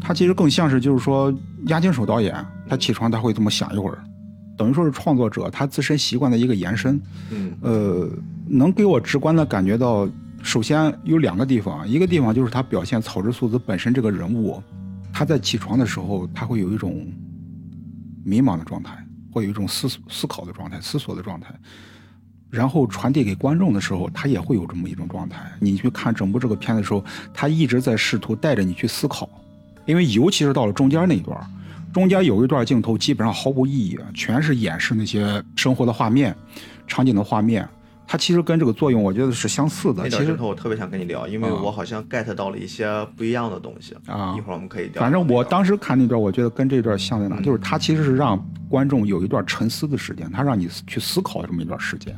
[0.00, 1.32] 他其实更像是就是说
[1.66, 2.34] 押井守导演
[2.68, 4.02] 他起床他会这么想一会儿，
[4.58, 7.00] 等于说是创作者他自身习惯的一个延伸。
[7.30, 8.08] 嗯呃，
[8.48, 10.08] 能给我直观的感觉到，
[10.42, 14.60] 首先有两个地方，一个地方就是他表现草之素子本身这个人物，
[15.12, 17.06] 他在起床的时候，他会有一种
[18.24, 18.96] 迷茫的状态，
[19.32, 21.54] 会有一种思思考的状态、思索的状态。
[22.50, 25.40] 然后传递给观众的时候，他也会有这么一种状态。
[25.60, 29.28] 你去看整部这个片的时候，他一直在试图带着你去思考，
[29.86, 31.38] 因为尤其是到了中间那一段，
[31.92, 36.36] 中间有一段镜头基本上毫无意义，全是演示那些生活的画面、
[36.88, 37.68] 场景的画面。
[38.10, 40.02] 它其实跟这个作用，我觉得是相似的。
[40.02, 45.00] 那点其实我特别想跟你聊，因为啊我好像 get 到了一些不一样的东西啊一会儿我们可以聊。
[45.00, 52.12] 反正我当时看那段，我觉得跟这段像在哪，嗯就是它其实是让观众有一段沉思的时间，它让你去思考这么一段时间。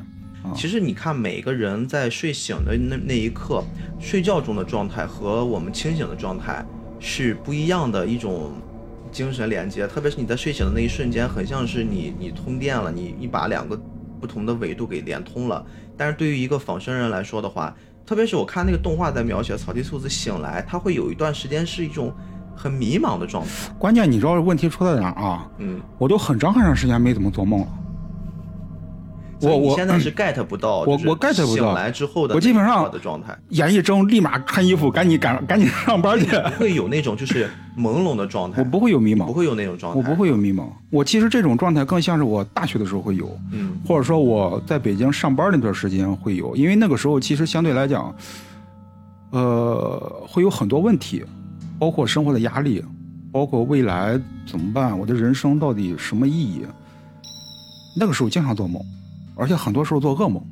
[0.55, 3.63] 其实你看，每个人在睡醒的那那一刻，
[3.99, 6.65] 睡觉中的状态和我们清醒的状态
[6.99, 8.51] 是不一样的一种
[9.11, 13.79] 精神连接，特别是你在睡醒的那一瞬间，很像是你你通电了，你你把两个
[14.19, 15.65] 不同的维度给连通了。
[15.97, 17.75] 但是对于一个仿生人来说的话，
[18.05, 22.13] 特别是我看那个动画在描写草地兔子醒来，他会有一段时间是一种
[22.55, 23.49] 很迷茫的状态。
[23.77, 25.49] 关键你知道问题出在哪儿啊？
[25.57, 27.67] 嗯，我都很长很长时间没怎么做梦了。
[29.49, 31.63] 我我现在是 get 不到，我我 get 不到。
[31.63, 36.25] 醒来之后的我基本上的状态，眼一睁，立马穿衣服，赶紧赶赶紧上班去。
[36.25, 40.65] 不会有那种就是朦胧的状态， 我不会有迷茫，不会有那种状态，我不，会有迷茫。
[40.89, 43.77] 我其实这种状态更像是我大学的时候会有，嗯。
[43.87, 48.15] 或者说我在北京上班那段时间会有，因为那个时候其实相对来讲，
[49.31, 51.23] 呃，会有很多问题，
[51.79, 52.83] 包括生活的压力，
[53.31, 56.65] 包括未来怎么办，我的人生到底什么意义？
[57.95, 58.81] 那个时候经常做梦，
[59.35, 60.43] 而且很多时候做噩梦。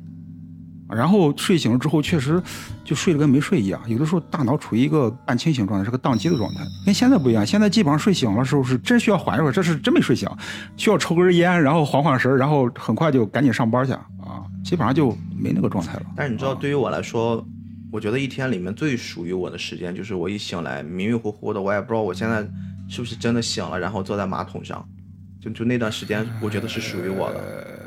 [0.88, 2.42] 然后睡醒了之后，确实
[2.84, 3.80] 就睡得跟没睡一样。
[3.86, 7.46] 有的时候大脑处于一个半清醒状态，是个宕机的状态，跟现在不一样。
[7.46, 10.28] 现在基本上睡醒了时候是真需要缓一会儿，这是真没睡醒，
[10.76, 16.02] 需要抽根烟，然后缓缓神儿，然后很快就赶紧上班去啊，基本上就没那个状态了。
[16.14, 17.42] 但是你知道，对于我来说，
[17.90, 22.46] 我觉得一天里面最属于我的时间，就是我一醒来迷迷糊糊的，我也不知道我现在
[22.86, 24.86] 是不是真的醒了，然后坐在马桶上，
[25.40, 27.78] 就就那段时间，我觉得是属于我的。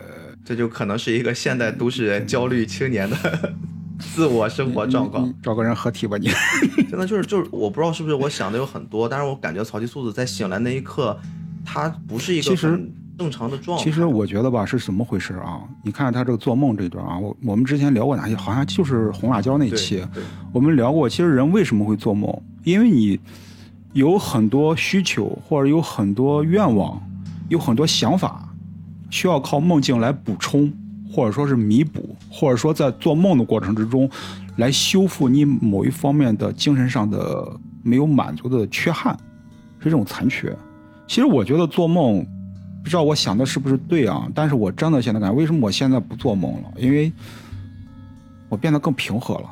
[0.45, 3.53] 这就可能是一个现代都市人焦虑青年的
[3.97, 5.33] 自我生活状况。
[5.41, 6.29] 找个人合体吧你。
[6.87, 11.19] 真的就是就是，我不知道是不是我想的有很多，但是我感觉草地素子在醒来那一刻，
[11.65, 13.83] 他不是一个其实很正常的状态。
[13.83, 15.61] 其实我觉得吧，是怎么回事啊？
[15.83, 18.35] 你看他这个做梦这段啊，我我们之前聊过哪些？
[18.35, 20.05] 好像就是红辣椒那对期，
[20.53, 21.09] 我们聊过。
[21.09, 22.31] 其实人为什么会做梦？
[22.63, 23.19] 因为你
[23.93, 27.01] 有很多需求，或者有很多愿望，
[27.49, 28.44] 有很多想法，
[29.15, 30.69] 需要靠梦境来补充，
[31.09, 34.09] 或者说是弥补，或者说在做梦的过程之中，
[34.57, 37.49] 来修复你某一方面的精神上的
[37.81, 39.17] 没有满足的缺憾，
[39.79, 40.53] 是这种残缺。
[41.07, 42.27] 其实我觉得做梦，
[42.83, 44.27] 不知道我想的是不是对啊？
[44.35, 46.73] 但是我真的现在感觉，为什么我现在不做梦了？
[46.75, 47.09] 因为
[48.49, 49.49] 我变得更平和了，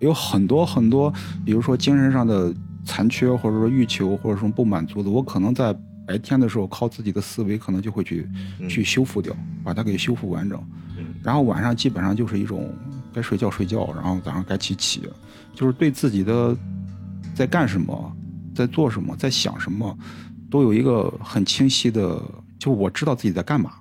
[0.00, 1.10] 有很多很多，
[1.42, 2.52] 比如说精神上的
[2.84, 5.74] 残缺，或者说欲求，或者说不满足的，我可能在
[6.06, 8.28] 白天的时候靠自己的思维，可能就会去、
[8.60, 10.58] 嗯去修复掉，把它给修复完整。
[10.96, 12.72] 嗯然后晚上基本上就是一种
[13.12, 15.02] 该睡觉睡觉，然后早上该起起，
[15.52, 16.56] 就是对自己的
[17.34, 18.16] 在干什么，
[18.54, 19.98] 在做什么，在想什么，
[20.48, 22.22] 都有一个很清晰的，
[22.58, 23.72] 就我知道自己在干嘛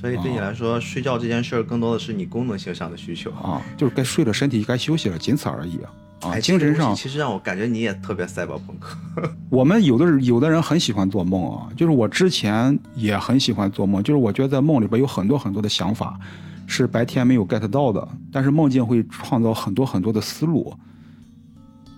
[0.00, 3.30] 所以对你来说，睡觉这件事儿更多的是你功能性上的需求。
[3.32, 5.92] 啊，就是该睡了，身体该休息了，仅此而已啊。
[6.20, 8.96] 啊，哎精神上其实让我感觉你也特别赛博朋克。
[9.48, 16.18] 我们有的人有的人很喜欢做梦啊，就是我之前也很喜欢做梦，就是我觉得在梦里边有很多很多的想法，
[16.66, 20.72] 是白天没有 get 到的，但是梦境会创造很多很多的思路。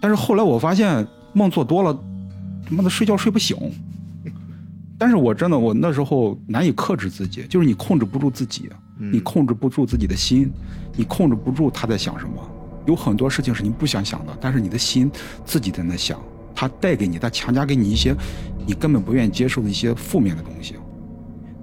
[0.01, 1.97] 但是后来我发现梦做多了，
[2.69, 3.57] 他妈的睡觉睡不醒。
[4.99, 10.49] 但是我真的我那时候难以克制自己，就是你控制不住自己，你控制不住自己的心，
[10.95, 12.35] 你控制不住他在想什么。
[12.87, 15.11] 有很多事情是你不想想的，但是你的心
[15.45, 16.21] 自己在那想，
[16.55, 18.15] 它带给你，它强加给你一些
[18.67, 20.77] 你根本不愿意接受的一些负面的东西。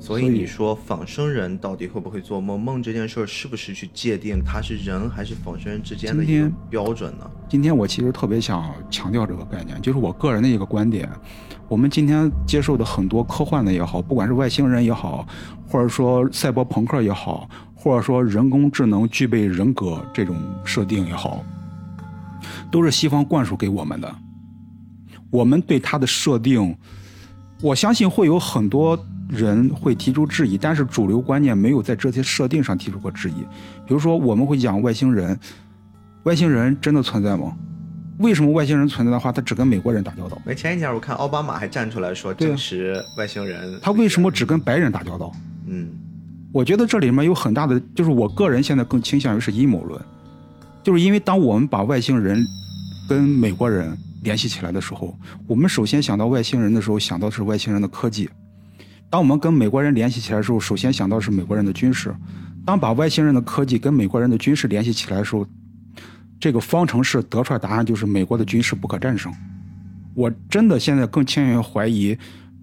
[0.02, 2.60] 所以你说仿生人到底会不会做梦？
[2.60, 7.30] 梦这件事儿是不是去界定他是人还是仿生人之间的一个标准呢？
[7.50, 11.08] 今天我其实特别想强调这个概念，就是我个人的一个观点。
[11.68, 15.28] 我们今天接受的很多科幻的也好，不管是外星人也好，
[15.68, 17.48] 或者说赛博朋克也好，
[17.82, 21.46] 或者说人工智能具备人格这种设定也好，
[22.70, 24.16] 都是西方灌输给我们的。
[25.32, 26.76] 我们对它的设定，
[27.62, 33.36] 我相信会有很多人会提出质疑，但是主流观念没有在这些设定上提出过质疑。
[33.88, 35.40] 比如说，我们会讲外星人，
[36.24, 37.56] 外星人真的存在吗？
[38.18, 40.38] 为什么外星人存在的话，他只跟美国人打交道？
[40.46, 45.32] 哎前几天我看奥巴马还站出来说证实外星人，他为什么只跟白人打交道？
[45.68, 45.88] 嗯
[46.52, 50.02] 我觉得这里面有很大的，就是我个人现在更倾向于是阴谋论，
[50.84, 52.44] 就是因为当我们把外星人
[53.08, 58.28] 跟美国人联系起来的时候，我们首先想到外星人的时候，想到是外星人的科技；
[59.10, 62.12] 当我们跟美国人联系起来的时候，首先想到是美国人的军事；
[62.66, 65.46] 当把外星人的科技跟美国人的军事联系起来的时候，
[66.40, 69.32] 这个方程式得出来答案就是美国的军事不可战胜。
[70.16, 72.18] 我真的现在更倾向于怀疑，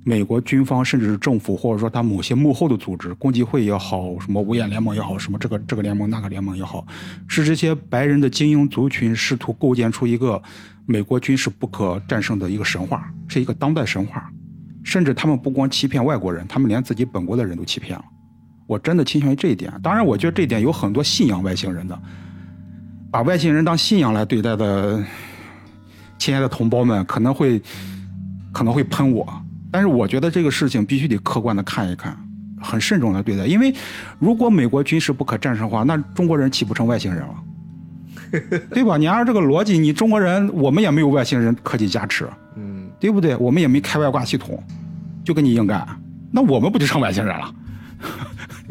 [0.08, 6.86] 美国军方甚至是政府，或者说他某些幕后的组织，共济会也好，什么五眼联盟也好，什么这个这个联盟那个联盟也好，
[7.26, 10.40] 是这些白人的精英族群试图构建出一个
[10.86, 14.30] 美国军事不可战胜的一个神话，是一个当代神话。
[14.84, 18.04] 甚至他们不光欺骗外国人，他们连自己本国的人都欺骗了。
[18.68, 19.72] 我真的倾向于这一点。
[19.82, 22.00] 当然，我觉得这一点有很多信仰外星人的，
[23.10, 25.04] 把外星人当信仰来对待的
[26.16, 27.60] 亲爱的同胞们，可能会
[28.52, 29.26] 可能会喷我，
[29.76, 32.16] 但是我觉得这个事情必须得客观的看一看，
[32.62, 33.74] 很慎重的对待，因为
[34.18, 37.34] 如果美国军事不可战胜的话，那中国人岂不成外星人了？
[38.72, 38.96] 对吧？
[38.96, 43.36] 你按照这个逻辑，你中国人我们也没有外星人科技加持，嗯，对不对？
[43.36, 44.58] 我们也没开外挂系统，
[45.22, 45.86] 就跟你硬干，
[46.32, 47.54] 那我们不就成外星人了？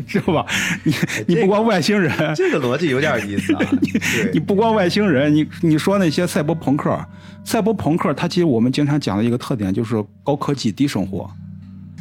[0.08, 0.46] 是吧？
[0.84, 0.94] 你
[1.28, 3.62] 你不光外星人，这个逻辑有点意思啊。
[3.82, 3.92] 你
[4.34, 7.00] 你不光外星人，你你说那些赛博朋克，
[7.44, 11.30] 赛博朋克，它其实我们经常讲的一个特点就是高科技低生活，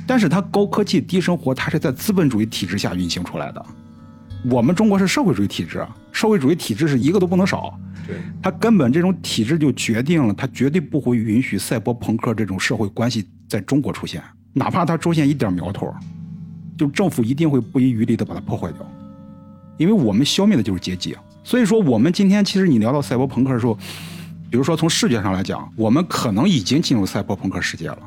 [0.07, 3.65] 但是它高科技低生活，它是在资本主义体制下运行出来的。
[4.51, 14.23] 我们中国是社会主义体制，社会主义体制是一个都不能少，对，它根本这种体制就决定了，它绝对不会允许赛博朋克这种社会关系在中国出现，
[14.53, 15.91] 哪怕它出现一点苗头，
[16.77, 18.87] 就政府一定会不遗余力的把它破坏掉，
[19.77, 21.17] 因为我们消灭的就是阶级。
[21.43, 23.75] 所以说，我们今天其实你聊到赛博朋克的时候，
[24.51, 27.99] 比如说从视觉上来讲，我们可能已经进入赛博朋克世界了。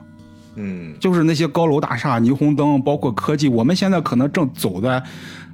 [0.55, 5.03] 嗯，就是那些高楼大厦、霓虹灯，包括科技，我们现在可能正走在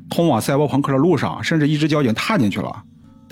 [0.09, 2.83] 通往赛博朋克的路上，甚至一只脚已经踏进去了。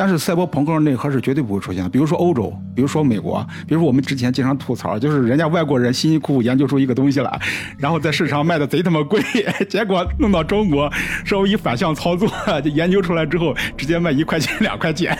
[0.02, 1.88] 但是赛博朋克内核是绝对不会出现的。
[1.88, 7.39] 比如说欧洲，比如说美国，比如说我们之前经常吐槽，就是人家外国人辛辛苦苦研究出一个东西来，
[7.78, 9.22] 然后在市场卖的贼他妈贵，
[9.70, 10.91] 结果弄到中国，
[11.24, 12.28] 稍微一反向操作，
[12.64, 15.16] 就研究出来之后，直接卖一块钱、两块钱，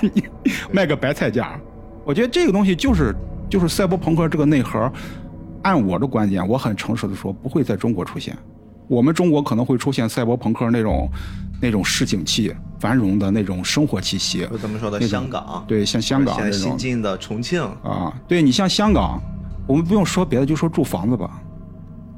[0.72, 1.56] 卖个白菜价。
[2.04, 3.16] 我觉得这个东西就是
[3.48, 4.92] 就是赛博朋克这个内核。
[5.62, 8.36] 按我的观点，我很诚实的说，不会在中国出现。
[8.92, 11.10] 我们中国可能会出现赛博朋克那种
[11.62, 14.46] 那种市井气、繁荣的那种生活气息。
[14.52, 19.18] 就咱们说的香港，对，像香港现在这种新进的重庆，啊，对你像香港，
[19.66, 21.42] 我们不用说别的，就说住房子吧。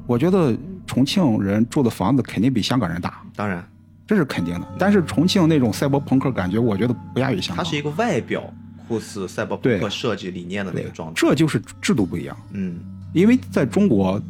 [0.04, 0.52] 我觉得
[0.84, 3.64] 重庆人住的房子肯定比香港人大，当然，
[4.04, 4.66] 这是肯定的。
[4.76, 7.64] 但是重庆那种赛博朋克感觉，我觉得不亚于香港。
[7.64, 8.42] 它是一个外表
[8.88, 11.14] 酷似赛博朋对克设计理念的那个状态。
[11.14, 12.36] 这就是制度不一样。
[12.50, 12.80] 嗯，
[13.12, 14.20] 因为在中国，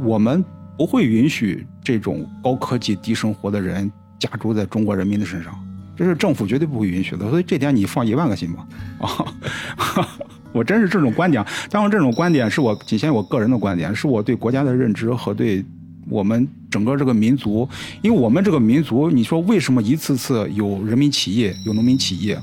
[0.00, 0.42] 我们
[0.82, 5.56] 不会允许这种高科技低生活的人加诸在中国人民的身上，
[5.96, 7.30] 这是政府绝对不会允许的。
[7.30, 8.66] 所以这点你放一万个心吧。
[8.98, 10.08] 啊，
[10.52, 15.64] 我真是这种观点，当然这种观点是我仅限于我个人的观点，是我对国家的认知和对
[16.08, 17.68] 我们整个这个民族，
[18.02, 22.36] 因为我们这个民族，你说为什么一次次有人民起义、有农民起义，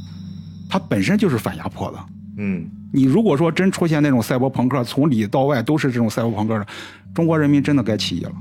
[0.70, 2.00] 它本身就是反压迫的。
[2.42, 6.66] 嗯，你如果说真出现那种赛博朋克，从里到外都是这种赛博朋克的，
[7.14, 8.32] 中国人民真的该起义了。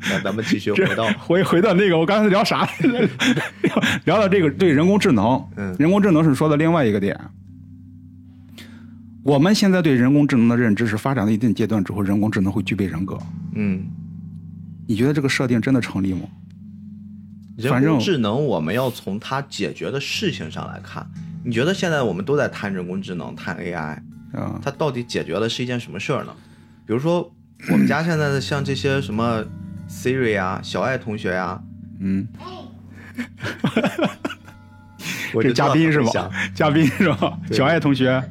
[0.10, 2.68] 那咱们继续回到 回回到那个，我刚才聊啥？
[4.04, 7.18] 聊到这个对人工智能，嗯人工智能是说的另外一个点。
[9.22, 13.18] 我们现在对人工智能的认知是发展到一定阶段之后，人工智能会具备人格。
[13.54, 13.86] 嗯，
[14.86, 16.20] 你觉得这个设定真的成立吗？
[17.56, 21.04] 人反正工智能我们要从它解决的事情上来看。
[21.44, 23.98] 你觉得现在我们都在谈人工智能、谈 AI，
[24.32, 26.34] 啊、它到底解决的是一件什么事儿呢？
[26.86, 27.32] 比如说
[27.70, 29.44] 我们家现在的像这些什么
[29.88, 31.60] Siri 啊、小爱同学呀、
[32.00, 32.26] 嗯，
[35.32, 36.54] 这 我就知道嘉宾是吧他会想？
[36.54, 37.38] 嘉宾是吧？
[37.52, 38.22] 小爱同学，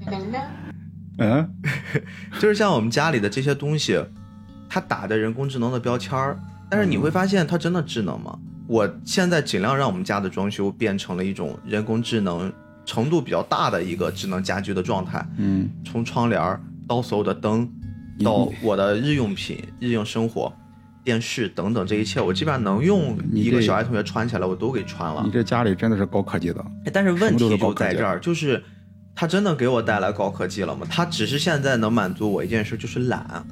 [1.19, 1.49] 嗯，
[2.39, 3.99] 就是像我们家里的这些东西，
[4.69, 6.39] 它打的人工智能的标签儿，
[6.69, 8.37] 但是你会发现它真的智能吗？
[8.67, 12.51] 我现在尽量让我们家的装修变成了一种人工智能
[12.87, 17.69] 程度比较大的一个智能家居的状态，嗯，从窗帘儿到所有的灯，
[18.23, 20.51] 到我的日用品、日用生活、
[21.03, 25.29] 电视等等这一切，我基本上能用一个小爱同学穿起来，我都给穿了你。
[25.29, 26.65] 这家里真的是高科技的。
[26.85, 28.63] 哎但是问题就在这儿，就是
[29.13, 30.87] 它真的给我带来高科技了吗？
[30.89, 33.45] 它只是现在能满足我一件事，就是懒。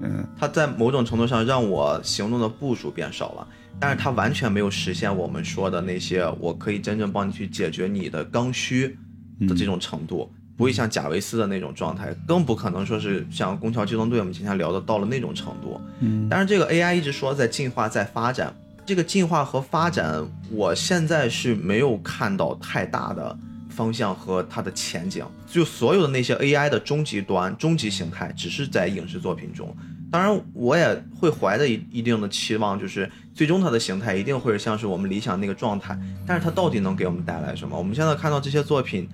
[0.00, 3.48] 嗯，它在某种程度上让我行动的步数变少了，
[3.80, 8.98] 但是它完全没有实现我们说的那些，我可以真正帮你去解决你的刚需
[9.46, 15.80] 的这种程度，不会像贾维斯的那种状态，更不可能说是像《宫桥机动队》我们今天聊的到了那种程度。
[16.00, 18.52] 嗯，但是这个 AI 一直说在进化，在发展，
[18.84, 25.24] 这个进化和发展，我现在是没有看到太大的方向和它的前景。
[25.46, 29.74] 就所有的那些 AI 的终极端、终极形态，只是在影视作品中。
[30.10, 35.98] 当然，我也会怀着一一定的期望，就是最终它的形态一定会是像是我们理想那个状态。
[36.26, 37.76] 但是它到底能给我们带来什么？
[37.76, 39.06] 我们现在看到这些作品，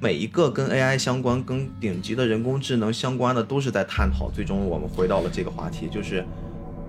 [0.00, 4.30] 每一个跟 AI 相关、跟顶级的人工智能相关的，都是在探讨。
[4.30, 6.22] 最终我们回到了这个话题，就是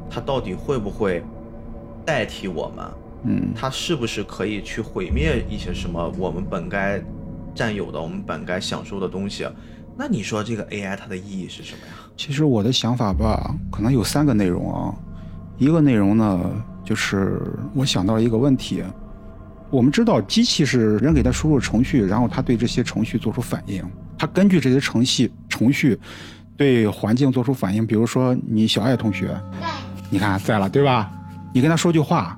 [0.10, 1.24] 它到底会不会
[2.06, 2.86] 代替我们？
[3.24, 7.02] 嗯，它是不是可以去毁灭一些什么我们本该
[7.56, 9.48] 占有的、我们本该享受的东西？
[9.98, 11.94] 那你说这个 AI 它的意义是什么呀？
[12.20, 14.94] 其实我的想法吧，可能有三个内容啊。
[15.58, 16.52] 一个内容呢，
[16.84, 17.42] 就是
[17.74, 18.84] 我想到了一个问题。
[19.70, 23.82] 我们知道，机器是人给它输入程序，然后它对这些程序做出反应，
[24.18, 25.98] 它根据这些程序程程序
[26.58, 29.34] 对环境做出反应，比如说你小爱同学，
[30.10, 31.10] 你看在了对吧？
[31.54, 32.38] 你跟他说句话，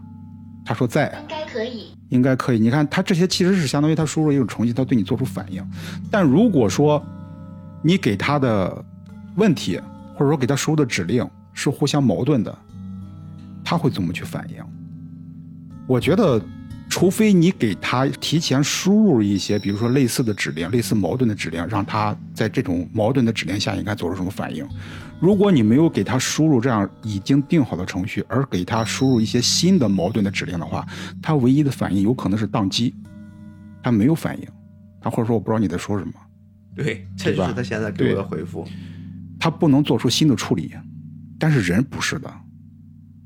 [0.63, 1.87] 他说在，应该可以。
[2.09, 2.59] 应该可以。
[2.59, 5.67] 你看它这些其实是相当于它输入一种程序，它对你做出反应。
[6.11, 7.03] 但如果说
[7.81, 8.85] 你给它的
[9.35, 9.79] 问题，
[10.13, 12.57] 或者说给他输入的指令是互相矛盾的，
[13.63, 14.57] 他会怎么去反应？
[15.87, 16.41] 我觉得，
[16.89, 24.67] 除非你给他提前输入一些，比如说类似的指令、类似矛盾的指令，让他在这种矛盾的指令下应该做出什么反应。
[25.19, 30.85] 如果你没有给他输入这样已经定好的程序，而给他输入一些新的矛盾的指令的话，
[31.21, 32.95] 他唯一的反应有可能是宕机，
[33.83, 34.47] 他没有反应，
[34.99, 36.13] 他或者说我不知道你在说什么，
[36.75, 38.67] 对，这就是他现在给我的回复。
[39.41, 40.71] 他不能做出新的处理，
[41.39, 42.31] 但是人不是的，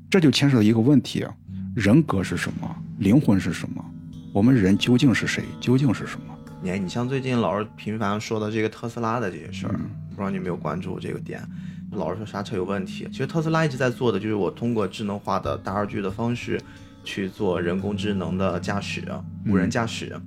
[0.08, 1.26] 这就牵涉到一个问题：
[1.74, 2.74] 人格是什么？
[3.00, 3.84] 灵魂是什么？
[4.32, 5.44] 我们人究竟是谁？
[5.60, 6.34] 究竟是什么？
[6.62, 11.46] 你看，你像最近老是频繁说的这个特斯拉的这些事儿，不知道你有没有关注这个点？
[11.90, 16.58] 老是说刹车有问题，其实特斯拉一直在做的就是我通过智能化的大数据的方式
[17.04, 19.04] 去做人工智能的驾驶、
[19.46, 20.18] 无人驾驶。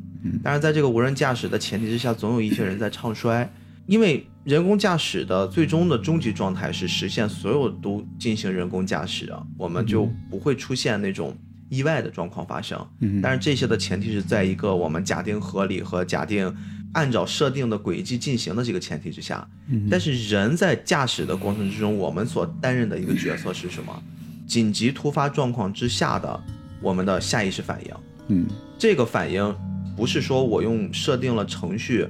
[0.44, 3.52] 但是在这个无人驾驶的前提之下，总有一些人在唱衰。
[3.90, 11.36] 因为人工驾驶的最终的终极状态是实现所有都进行人工驾驶啊，我们就不会出现那种
[11.70, 12.80] 意外的状况发生。
[13.20, 16.56] 但是这些的前提是在一个我们假定合理和假定
[16.94, 19.48] 按照设定的轨迹进行的这个前提之下。
[19.90, 24.04] 但是人在驾驶的过程之中，我们所担任的一个角色是什么？
[24.46, 26.40] 紧急突发状况之下的
[26.80, 27.92] 我们的下意识反应。
[28.28, 28.46] 嗯，
[28.78, 29.56] 这个反应
[29.98, 32.08] 不是说我用设定了程序。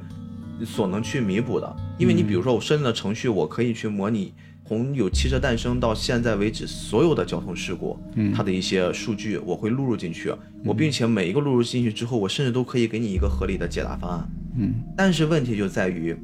[0.66, 4.34] 所能去弥补的，因为你比如说我设定的程序，我可以去模拟
[4.68, 7.98] 从有汽车诞生到现在为止所有的交通事故，
[8.36, 10.32] 它的一些数据我会录入进去，
[10.64, 14.30] 我并且每一个录入进去之后，我甚至都可以给你一个合理的解答方案。
[14.58, 16.16] 嗯，但是问题就在于，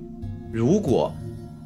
[0.53, 1.11] 如果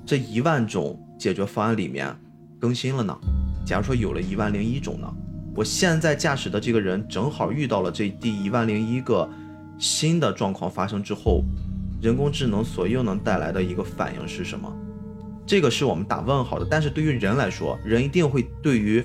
[0.05, 2.15] 这一万种解决方案里面
[2.59, 3.17] 更新了呢？
[3.65, 5.13] 假如说有了一万零一种呢？
[5.53, 9.29] 我现在驾驶的这个人正好遇到了这第一万零一个
[9.77, 11.43] 新的状况发生之后。
[12.01, 14.71] 人工智能所又能带来的一个反应是什么？
[15.45, 16.65] 这个是我们打问号的。
[16.69, 19.03] 但是对于人来说，人一定会对于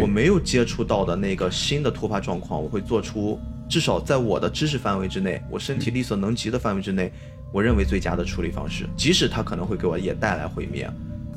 [0.00, 3.38] 我没有接触到的那个新的突发状况，我会做出
[3.68, 7.12] 至少在我的知识范围之内，我身体力所能及的范围之内，
[7.52, 10.90] 我认为最佳的处理方式，即使它可能会给我也带来毁灭。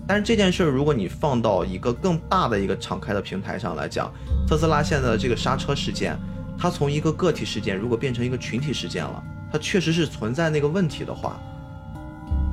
[0.08, 4.12] 但是这件事儿，如果你放到一个更大的一个敞开的平台上来讲，
[4.47, 6.18] 特斯拉现在的这个刹车事件，
[6.58, 9.24] 它从一个个体事件如果变成一个群体事件了。
[9.52, 11.39] 它确实是存在那个问题的话，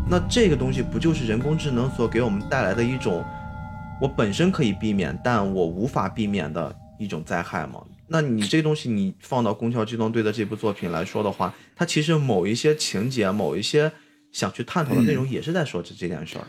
[0.08, 3.24] 那这个东西不就是人工智能所给我们带来的一种
[4.00, 7.82] 我本身可以避免，但我无法避免的一种灾害吗？
[8.08, 13.90] 那你这东西你放到《宫桥机动队》的这部作品来说的话，它其实某一些情节、某一些
[14.32, 16.44] 想去探讨的内容，也是在说这这件事儿。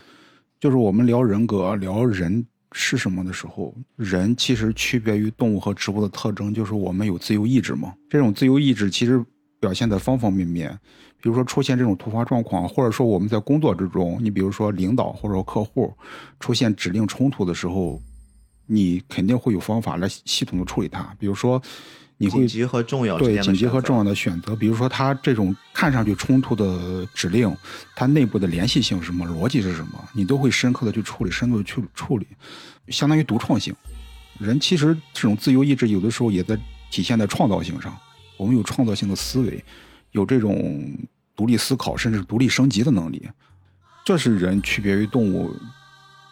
[0.60, 7.94] 就是我们聊人格、聊人是什么的时候，人其实区别于动物和植物的特征，就是我们有自由意志嘛。
[8.10, 9.24] 这种自由意志其实。
[9.64, 10.78] 表现在方方面面，
[11.22, 15.90] 比如说出现这种突发状况，或者说我们在工作之中，你比如说领导或者说客户
[16.38, 17.98] 出现指令冲突的时候，
[18.66, 21.16] 你肯定会有方法来系统的处理它。
[21.18, 21.62] 比如说，
[22.18, 27.50] 你会紧急和重要对紧急和重要的选择，比如说它这种看上去冲突的指令，
[27.96, 32.26] 它内部的联系性是什么，逻辑是什么，你都会深刻的去处理，深度的去处理，
[32.88, 33.74] 相当于独创性。
[34.38, 36.54] 人其实这种自由意志有的时候也在
[36.90, 37.96] 体现在创造性上。
[38.36, 39.64] 我们有创造性的思维，
[40.12, 40.96] 有这种
[41.36, 43.28] 独立思考，甚至独立升级的能力，
[44.04, 45.54] 这是人区别于动物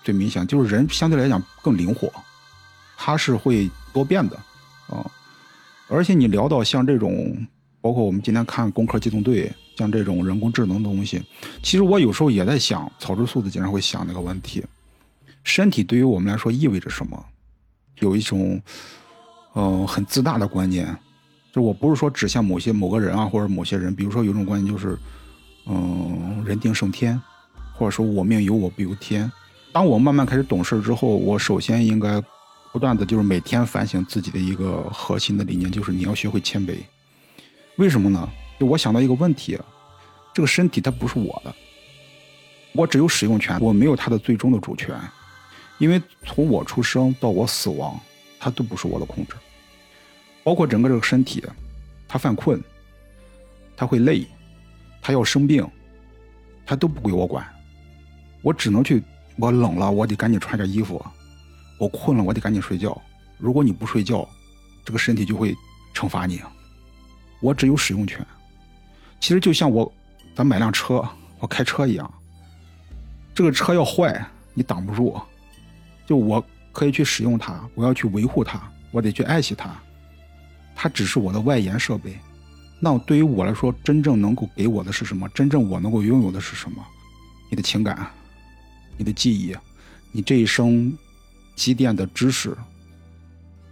[0.03, 0.47] 最明显。
[0.47, 2.13] 就是人相对来讲更灵活，
[2.97, 4.37] 它是会多变的
[4.89, 5.09] 啊。
[5.89, 7.47] 而且你聊到像这种，
[7.81, 9.49] 包括我们今天看《攻壳机动队》，
[9.79, 11.23] 像这种人工智能的东西，
[11.63, 14.65] 其实我有时候也在想，草之素子经常会想那个问题：
[15.45, 17.25] 身体对于我们来说意味着什么？
[17.99, 18.61] 有一种
[19.55, 20.97] 嗯很自大的观念。
[21.53, 24.99] 就我不是说指向某些某个人啊，或者某些人，比如说有种观念就是，
[25.67, 27.21] 嗯，人定胜天，
[27.75, 29.31] 或者说我命由我不由天。
[29.71, 32.23] 当我慢慢开始懂事之后，我首先应该
[32.73, 36.77] 不断的就是每天反省自己的一个核心的理念，就是你要学会谦卑。
[37.77, 38.27] 为什么呢？
[38.59, 39.59] 就我想到一个问题，
[40.33, 41.55] 这个身体它不是我的，
[42.73, 44.99] 我只有使用权，我没有它的最终的主权，
[45.77, 48.01] 因为从我出生到我死亡，
[48.39, 49.35] 它都不是我的控制。
[50.45, 51.45] 包括整个这个身体，
[52.09, 52.63] 他犯困，
[53.77, 54.27] 他会累，
[55.01, 55.67] 他要生病，
[56.67, 57.47] 他都不归我管，
[58.43, 59.03] 我只能去。
[59.37, 61.03] 我冷了，我得赶紧穿件衣服；
[61.79, 63.01] 我困了，我得赶紧睡觉。
[63.39, 64.29] 如果你不睡觉，
[64.85, 65.57] 这个身体就会
[65.95, 66.39] 惩罚你。
[67.41, 68.25] 我只有使用权。
[69.21, 69.91] 其实就像我，
[70.35, 71.03] 咱买辆车，
[71.41, 72.13] 我开车一样，
[73.35, 74.23] 这个车要坏，
[74.53, 75.19] 你挡不住，
[76.07, 79.75] 就我可以去使用它，我要去维护它，我得去爱惜它，
[80.75, 82.19] 它只是我的外延设备。
[82.81, 85.29] 那对于我来说，真正能够给我的是什么？
[85.29, 86.85] 真正我能够拥有的是什么？
[87.49, 88.11] 你的情感，
[88.97, 89.55] 你的记忆，
[90.11, 90.93] 你这一生
[91.55, 92.57] 积淀的知识，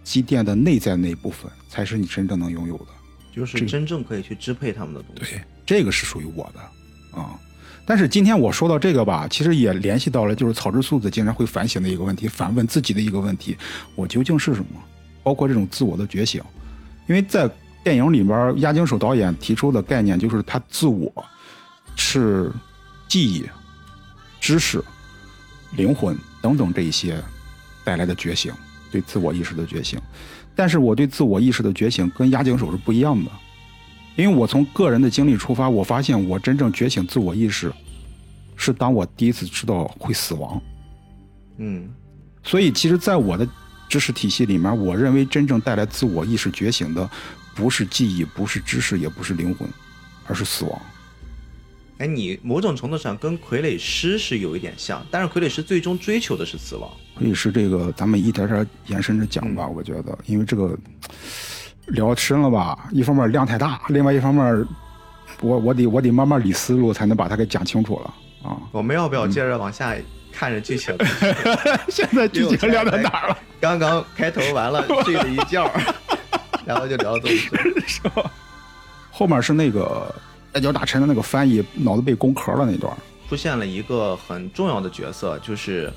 [0.03, 2.87] 积淀的内在那一部分，才是你真正能拥有的。
[3.33, 5.33] 就是真正可以去支配他们的东西。
[5.33, 7.39] 对，这个是属于我的啊。
[7.85, 13.57] 但是今天我说到这个吧，其实也联系到了就是草之素子经常会反省的一个问题，反问自己的一个问题：
[13.95, 14.81] 我究竟是什么？
[15.23, 16.41] 包括这种自我的觉醒。
[17.11, 17.49] 因为在
[17.83, 21.11] 电影里边，押井守导演提出的概念就是他自我
[21.97, 22.49] 是
[23.09, 23.45] 记忆、
[24.39, 24.81] 知识、
[25.75, 27.21] 灵魂等等这一些
[27.83, 28.53] 带来的觉醒，
[28.89, 29.99] 对自我意识的觉醒。
[30.55, 33.29] 但是我对自我意识的觉醒跟押井守是不一样的，
[34.15, 37.73] 因为我从个人的经历出发，我发现我真正觉醒自我意识，
[38.55, 40.61] 是当我第一次知道会死亡。
[41.57, 41.89] 嗯，
[42.41, 43.45] 所以其实，在我的
[43.91, 47.09] 知识体系里面，我认为真正带来自我意识觉醒的，
[47.53, 49.67] 不是记忆，不是知识，也不是灵魂，
[50.27, 50.81] 而是死亡。
[51.97, 56.89] 哎，你某种程度上跟傀儡师是有一点像，但是傀儡师最终追求的是死亡。
[57.19, 59.67] 傀儡师这个，咱们一点点延伸着讲吧。
[59.67, 60.73] 我觉得，因为这个
[61.87, 64.65] 聊深了吧，一方面量太大，另外一方面，
[65.41, 68.13] 我我得我得慢慢理思路，才能把它给讲清楚了
[68.49, 68.57] 啊。
[68.71, 69.93] 我们要不要接着往下
[70.31, 70.95] 看着剧情？
[71.89, 73.37] 现在剧情聊到哪儿了？
[73.59, 75.69] 刚刚开头完了， 睡了一觉，
[76.65, 77.35] 然后就聊这么
[77.87, 78.31] 是吧？
[79.11, 80.13] 后面是那个。
[80.53, 82.93] 外交大臣的那个翻译脑子被攻壳了那段，
[83.29, 85.89] 出现了一个很重要的角色，就是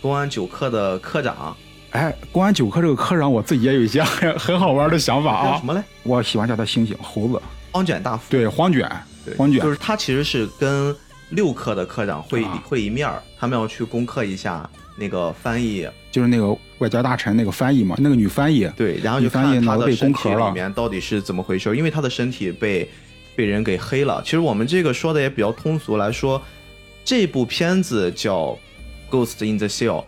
[0.00, 1.56] 公安九科的科长。
[1.90, 5.58] 哎，公安九科这个科长，我自己也有一些很很好玩的想法啊。
[5.58, 5.82] 什么嘞？
[6.04, 8.22] 我喜欢叫他猩猩猴子，荒卷大夫。
[8.30, 8.88] 对，荒卷，
[9.36, 10.94] 荒卷，就是他其实是跟
[11.30, 18.70] 六课的科长会会一面儿他们要去攻克一下那个翻译，就是那个外交大臣那个翻译嘛，那个女翻译。
[18.76, 22.88] 对，然后就翻译他的身体里面到底是怎么回事，因为他的身体被。
[23.36, 24.22] 被人给黑了。
[24.24, 26.40] 其实我们这个说的也比较通俗来说，
[27.04, 28.58] 这部片子叫
[29.10, 30.00] 《Ghost in the Shell》，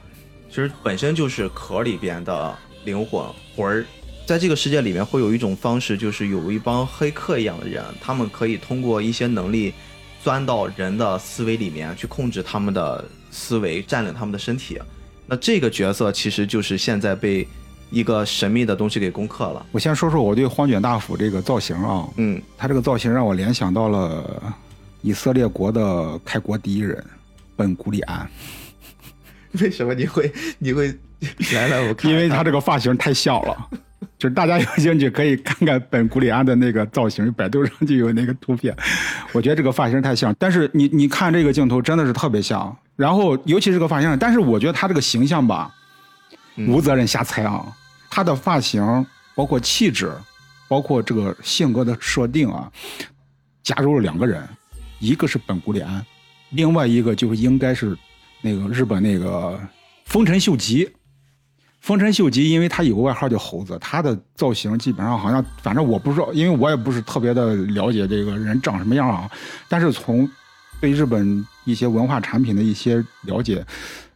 [0.49, 2.57] 其实本身就是壳里边的
[2.87, 3.23] 灵魂
[3.55, 3.85] 魂儿。
[4.25, 9.75] 在这个世界里面，会有一种方式，就是有一帮黑客一样的人，他们可以通过一些能力
[10.23, 14.79] 钻到人的思维里面去控制他们的思维，占领他们的身体。
[15.27, 17.47] 那这个角色其实就是现在被。
[17.91, 19.65] 一个神秘的东西给攻克了。
[19.73, 24.43] 我先说说我对荒卷大夫这个造型啊，嗯，他这个造型让我联想到了
[25.01, 27.03] 以色列国的开国第一人
[27.57, 28.31] 本古里安。
[29.59, 30.95] 为什么你会你会
[31.55, 32.11] 来来我看？
[32.11, 33.71] 因为他这个发型太像了，
[34.19, 38.77] 就是大家有兴趣可以看看本古里安的那个造型，百度上就有那个图片。
[39.33, 42.77] 我觉得这个发型太像，但是你你看这个镜头真的是特别像。
[42.97, 45.75] 然后尤其是个发型，但是我觉得他这个形象吧。
[46.67, 47.73] 无责任瞎猜啊！
[48.11, 50.11] 他的发型，包括气质，
[50.67, 52.69] 包括这个性格的设定啊，
[53.63, 54.43] 加入了两个人，
[54.99, 56.05] 一个是本古里安，
[56.51, 57.97] 另外一个就是应该是
[58.41, 59.57] 那个日本那个
[60.07, 60.91] 丰臣秀吉。
[61.89, 69.27] 丰臣秀吉，因为他有个外号叫猴子，他的造型基本上好像，反正我不知道，因为我也不是特别的了解这个人长什么样啊。
[69.71, 70.29] 但是从
[70.83, 73.65] 对日本一些文化产品的一些了解，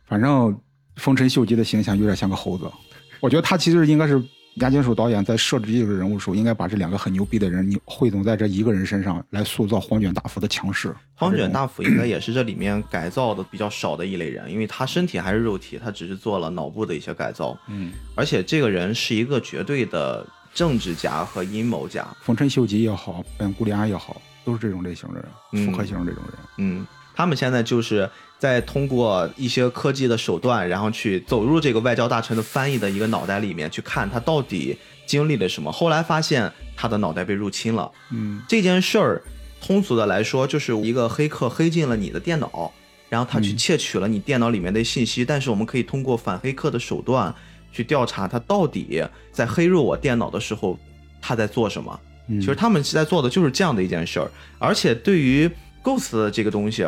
[0.06, 0.54] 反正。
[0.96, 2.70] 丰臣秀吉的形象有点像个猴子，
[3.18, 4.22] 我觉得他其实应该是
[4.56, 10.94] 押井守导演在设置这个人物的时候，应该把这两个很牛逼的人你汇总在这一个人身上来塑造荒卷大夫的强势。
[11.14, 17.56] 荒卷大夫应该也是这里面改造的比较少的一类人，因为他身体还是肉体，他只是做了脑部的一些改造。
[17.68, 22.06] 嗯，而且这个人是一个绝对的政治家和阴谋家。
[22.20, 26.34] 丰臣秀吉也好，本古里安也好，都是这种类型的人，复合型这种人。
[26.58, 28.08] 嗯，他们现在就是。
[28.42, 35.70] 在通过一些科技的手段，然后去走入这个外交大臣的翻译的一个脑袋里面，去看他到底经历了什么。
[35.70, 37.88] 后来发现他的脑袋被入侵了。
[38.10, 39.22] 嗯，这件事儿
[39.60, 42.72] 通俗的来说，就是一个黑客黑进了你的电脑，
[43.08, 45.24] 然后他去窃取了你电脑里面的信息。
[45.24, 47.32] 但是我们可以通过反黑客的手段
[47.70, 49.00] 去调查他到底
[49.30, 50.76] 在黑入我电脑的时候
[51.20, 52.00] 他在做什么。
[52.26, 54.28] 其实他们在做的就是这样的一件事儿。
[54.58, 55.48] 而且对于
[55.82, 56.86] Ghost 这个东西。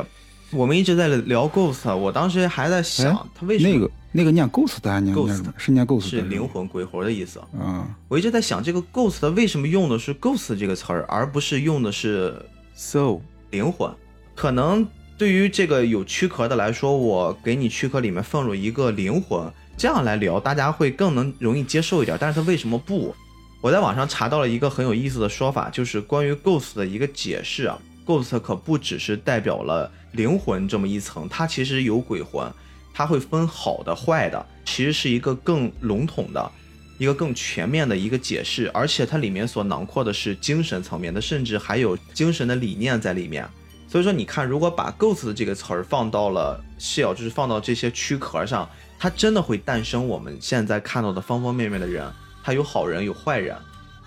[0.51, 7.41] 我们一直在聊 ghost，我当时还在想，他为什么那个那个念 ghost 还念 ghost 是念 ghost 是灵魂鬼魂的意思。
[7.59, 12.41] 嗯，我一直在想，这个 ghost 为什么用的是 ghost 这个词儿，而不是用的是
[12.77, 13.21] soul
[13.51, 13.91] 灵魂？
[14.37, 14.87] 可能
[15.19, 22.17] 对于这个有躯壳的来说，我给你躯壳里面放入一个灵魂，这样来聊，大家会更能容易接受一点。
[22.21, 23.13] 但是他为什么不？
[23.61, 27.77] 我在网上查到了一个很有意思的说法，就是关于 ghost 的一个解释啊。
[28.07, 32.51] Ghost 可不只是代表了灵魂这么一层，它其实有鬼魂，
[32.93, 36.53] 它会分好的坏的，其实是一个更笼统的、
[36.99, 43.49] 一个更全面的一个解释，而且它里面所囊括的是精神层面的，甚至还有精神的理念在里面。
[43.87, 52.11] 所以说，你看，如果把 “ghost” 这个词儿放到了 shell，就是放到这些躯壳上，它真的会诞生我们现在看到的方方面面的人。
[52.43, 53.57] 它有好人，有坏人，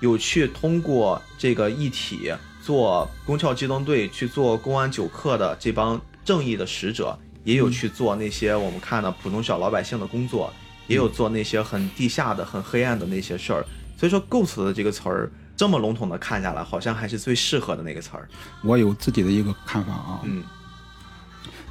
[0.01, 2.33] 有去通过这个一体
[2.67, 10.51] 做宫壳机动队去做公安九课的这帮正义的使者，也有去做那些我们看的普通小老百姓的工作，
[10.87, 13.65] 也有做那些很地下的、很黑暗的那些事儿。
[13.97, 15.31] 所以说，“ghost” 的这个词儿。
[15.55, 18.29] 这么笼统的看下来，好像还是最适合的那个词儿。
[18.61, 20.43] 我有自己的一个看法啊，嗯，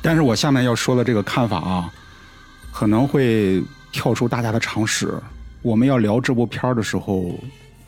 [0.02, 1.92] 但是我下面要说的这个看法啊，
[2.72, 5.14] 可能会跳出大家的常识。
[5.62, 7.38] 我们要聊这部片儿的时候，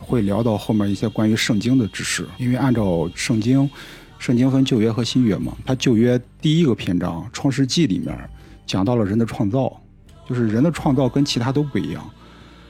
[0.08, 3.70] 会聊到后面一些关于圣经的知识，因为按照圣经，
[4.18, 8.18] 圣经分旧约和新约嘛，它旧约第一个篇章《创世纪》里面
[8.66, 9.80] 讲到了人的创造，
[10.26, 12.02] 就是人的创造跟其他都不一样，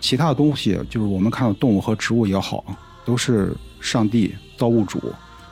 [0.00, 2.64] 其他的东西就是我们看到动物和植物也好。
[3.04, 5.00] 都是上帝造物主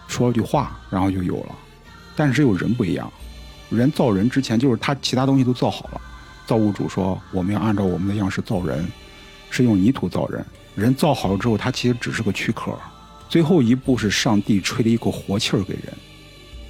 [0.09, 1.55] 说了句话，然后就有了。
[2.15, 3.11] 但是只有人不一样，
[3.71, 6.01] 人造人之前就是他其他东西都造好了。
[6.47, 8.87] 造物主说我们要按照我们的样式造人，
[9.49, 10.45] 是用泥土造人。
[10.77, 12.73] 人造好了之后，它其实只是个躯壳。
[13.29, 15.93] 最后一步是上帝吹了一口活气儿给人，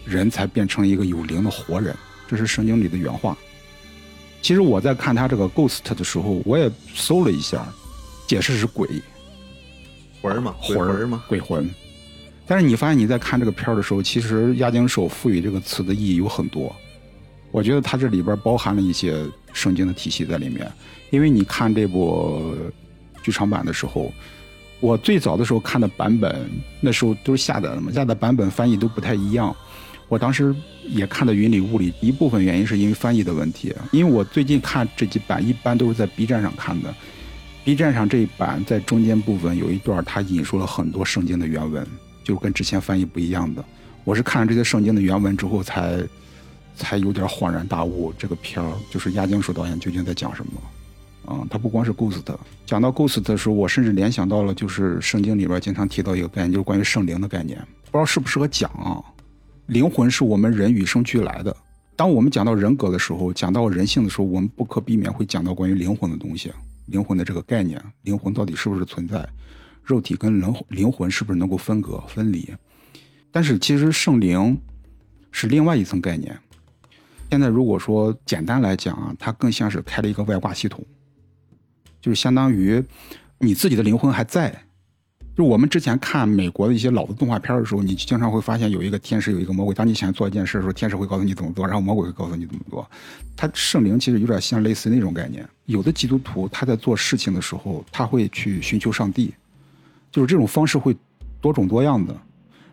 [0.07, 1.95] 人才变成一个有灵的活人。
[2.27, 3.37] 这是圣经里的原话。
[4.41, 7.67] 其实我在看他这个 ghost 的时候，我也搜了一下，
[8.27, 8.89] 解释是鬼。
[10.23, 11.69] 魂嘛，鬼魂嘛，鬼魂。
[12.47, 16.75] 但是你发现你在看这个片儿的时候，其实押井守赋予这个词的意义有很多。
[17.51, 20.71] 我觉得它这里边包含了一些圣经的体系在里面。
[21.11, 22.55] 因为你看这部
[23.27, 24.13] 剧场版的时候，
[24.79, 26.49] 我最早的时候看的版本，
[26.81, 29.53] 那时候都是下载的嘛，下载版本翻译都不太一样。
[30.07, 30.55] 我当时
[30.89, 33.75] 也看的云里雾里，一部分原因是因为翻译的问题。
[33.91, 36.95] 因为我最近看这几版，一般都是在 B 站上看的。
[37.65, 41.85] B 站上这一版在中间部分有一段，他引述了很多圣经的原文，
[42.23, 43.65] 就跟之前翻译不一样的。
[44.05, 45.99] 我是看了这些圣经的原文之后，才
[46.77, 50.53] 才有点恍然大悟，这个片儿就是押井守导演究竟在讲什么。
[51.27, 52.23] 啊，它不光是 Ghost，
[52.65, 57.59] 讲到 Ghost 的时候，我甚至联想到了，就是圣经里边经常提到一个概念，就是关于圣灵的概念。
[57.91, 59.03] 不知道适不适合讲啊？
[59.67, 61.55] 灵魂是我们人与生俱来的。
[61.97, 66.53] 当我们讲到人格的时候，讲到人性的时候，我们不可避免会讲到关于灵魂的东西。
[66.87, 69.27] 灵魂的这个概念，灵魂到底是不是存在？
[69.83, 72.49] 肉体跟灵灵魂是不是能够分隔分离？
[73.33, 74.59] 但是其实圣灵
[75.33, 76.37] 是另外一层概念。
[77.31, 80.85] 现在如果说简单来讲啊，它更像是开了一个外挂系统，
[82.07, 82.81] 就是相当于
[83.41, 84.63] 你自己的灵魂还在。
[85.37, 89.75] 就我们之前看美国的一些老的动画片的时候，你经常会发现有一个天使，有一个魔鬼。
[89.75, 92.89] 当你想做一件事的时候，天使会告诉你怎么做，然后魔鬼会告诉你怎么做。
[93.37, 95.45] 他圣灵其实有点像类似那种概念。
[95.65, 99.35] 有的基督徒他在做事情的时候，他会去寻求上帝，
[100.13, 100.97] 就是这种方式会
[101.41, 102.17] 多种多样的。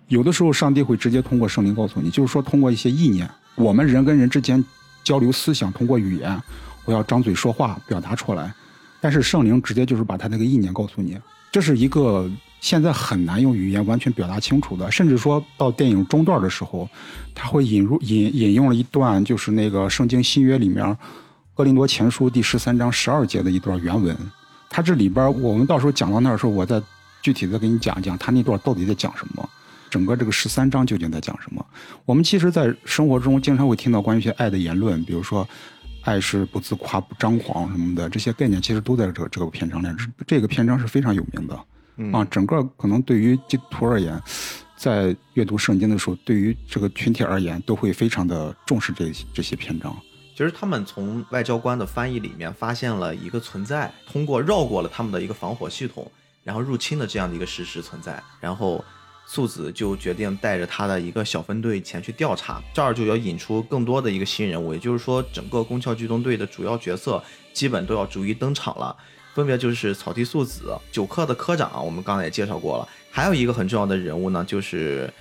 [0.09, 4.63] 有的时候上帝会直接通过圣灵告诉你，就是说通过一些意念，我们人跟人之间
[5.03, 6.39] 交流思想，通过语言，
[6.85, 8.53] 我要张嘴说话表达出来。
[9.03, 11.19] 但是圣灵直接就是把他那个意念告诉你，
[11.51, 12.31] 这是一个。
[12.63, 16.87] 现在很难用语言完全表达清楚的，甚至说到电影中段的时候，
[17.35, 20.81] 他会引入引引用了一段，就是那个圣经新约里面
[21.53, 24.15] 《哥林多前书》第十三章十二节的一段原文。
[24.69, 26.81] 他这里边，我们到时候讲到那儿的时候，我再
[27.21, 29.49] 具体的给你讲讲他那段到底在讲什么，
[29.89, 31.65] 整个这个十三章究竟在讲什么。
[32.05, 35.45] 我们其实，在生活中经常会听到关于一些爱的言论，比如说
[36.03, 39.87] “爱是不自夸、不张狂”什么的，这些概念其实都在这这个篇章里。
[40.27, 41.55] 这个篇章是非常有名的。
[42.11, 44.19] 啊，整个可能对于基督徒而言，
[44.75, 49.95] 在阅读圣经的时候，对于这个群体而言，都会非常的重视这这些篇章。
[50.31, 56.11] 其实他们从外交官的翻译里面发现了一个存在，通过绕过了他们的一个防火系统，
[56.43, 58.21] 然后入侵的这样的一个事实存在。
[58.41, 58.83] 然后
[59.33, 62.61] 素子就决定带着他的一个小分队前去调查。
[62.71, 68.95] 这儿就要引出更多的一个新人物，也就是说，整个宫壳机动队的主要角色基本都要逐一登场了。
[69.33, 72.87] 分别就是草地素子九课的科长，我们刚才也介绍过了。
[73.09, 75.11] 还有一个很重要的人物呢，就是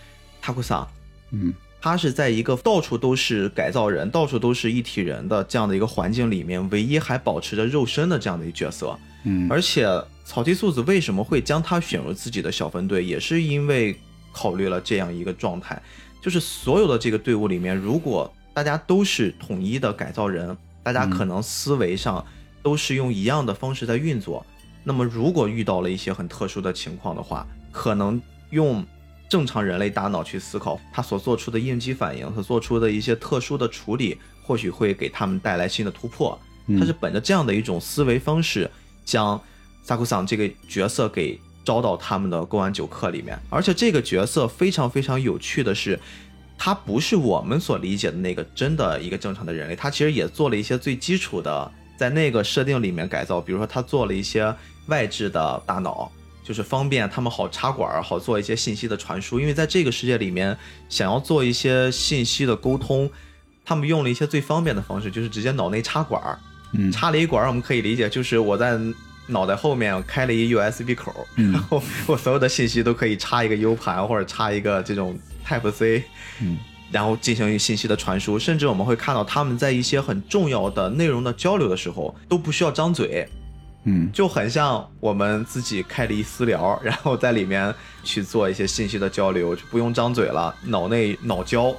[0.43, 0.87] 塔库萨，
[1.31, 1.51] 嗯，
[1.81, 8.95] 他是在一个到处都是改造人、到处都是一体人的这样的一个环境里面，唯一还保持着肉身的这样的一个角色。
[9.25, 9.87] 嗯，而且
[10.25, 13.99] 草地素子为什么会将他选入自己的小分队，也是因为
[14.33, 15.81] 考虑了这样一个状态，
[16.21, 22.25] 就是所有的这个队伍里面，如果大家都是统一的改造人，大家可能思维上。
[22.65, 24.47] 都是用一样的方式在运作，
[24.85, 28.87] 那么如果遇到了一些很特殊的情况的话，可能用
[29.29, 36.39] 正常人类大脑去思考，他所做出的应激反应，所做出的一些特殊的处理，或许会给他们带来新的突破。
[36.79, 38.71] 他是本着这样的一种思维方式，
[39.05, 39.41] 将
[39.83, 43.39] 萨库桑这个角色给招到他们的公安九课里面。
[43.51, 45.99] 而且这个角色非常非常有趣的是，
[46.57, 54.55] 他不是我们所理解的那个真的一个正常的人类，他其实也做了一些最基础的，在那个设定里面改造，比如说他做了一些
[54.87, 56.11] 外置的大脑。
[56.45, 59.39] 就是方便他们好插管，好做一些信息的传输。
[59.39, 63.09] 因为在这个世界里面，想要做一些信息的沟通，
[63.65, 66.37] 他们用了一些最方便的方式，就是直接脑内插管。
[66.73, 68.79] 嗯，插了一管，我们可以理解就是我在
[69.27, 76.05] 脑袋后面开了一 USB 口，然后我所有的信息都可以插一个 U 盘或者插一个这种 Type C，
[76.41, 76.59] 嗯，
[76.91, 78.39] 然后进行信息的传输。
[78.39, 83.27] 甚至我们会看到他们在一些很重要的内容的交流的时候，都不需要张嘴。
[83.85, 91.75] 嗯，就很像我们自己开了一私聊，然后在里面去做一些信息的交流，就不用张嘴了，脑内脑交，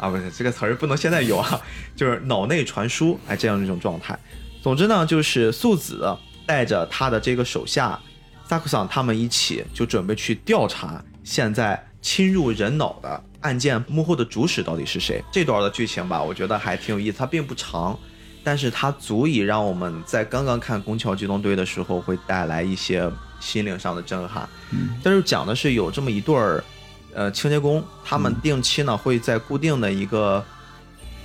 [0.00, 1.60] 啊，不是这个词儿不能现在有啊，
[1.94, 4.18] 就是脑内传输，哎，这样一种状态。
[4.62, 7.98] 总之呢，就是素子带着他的这个手下
[8.44, 15.22] 萨库桑他们一起，就准备去调查现在侵入人脑的案件幕后的主使到底是谁。
[15.30, 17.98] 这段的剧情吧，我觉得还挺有意思，它并不长。
[18.42, 23.06] 但是它足以让我们在刚刚看《宫桥机动队》的时候，会带来一些
[23.38, 24.48] 心灵上的震撼。
[24.70, 26.64] 嗯，但是讲的是有这么一对儿，
[27.12, 30.44] 呃，清洁工，他们定期呢会在固定的一个，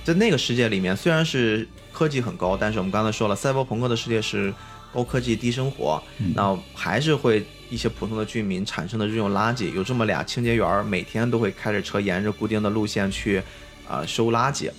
[0.04, 4.52] 在那个世界里面，虽然是科技很高，但是我们刚才说了，赛博朋克的世界是
[4.92, 6.02] 高科技低生活，
[6.34, 9.72] 那还是会一些普通的居民产生的日用垃圾。
[9.74, 13.42] 有这么俩清洁员，每天都会开着车沿着固定的路线去，
[13.88, 14.70] 啊，收垃圾。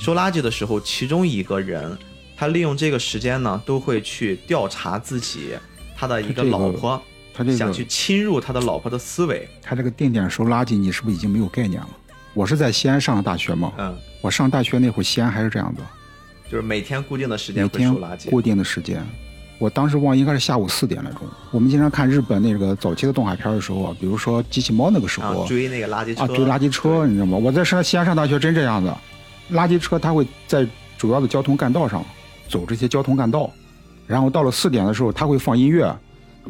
[0.00, 1.98] 收垃圾的时候，其中一个人，
[2.36, 5.50] 他利用这个时间呢，都会去调查自己
[5.96, 7.02] 他的一个老婆，
[7.34, 9.48] 他这个想去侵入他的老婆的思维。
[9.60, 11.88] 他这个定点收垃圾，你是不是已经没有概念了？
[12.32, 15.82] 我是在西安上的大学嘛，嗯，我上大学那会儿，西安还是这样子，
[16.50, 19.04] 就是每天固定的时间会收垃圾，固定的时间。
[19.58, 21.20] 我当时忘应该是下午四点来钟。
[21.52, 27.38] 我们经常看日本那个早期的动画片的时候，比如说机器猫那个时候，追那个垃圾车，啊，追垃圾车，你知道吗？
[27.38, 28.92] 我在上西安上大学真这样子。
[29.52, 30.66] 垃圾车它会在
[30.98, 32.04] 主要的交通干道上
[32.48, 33.48] 走这些交通干道，
[34.08, 35.96] 然后到了四点的时候，它会放音乐。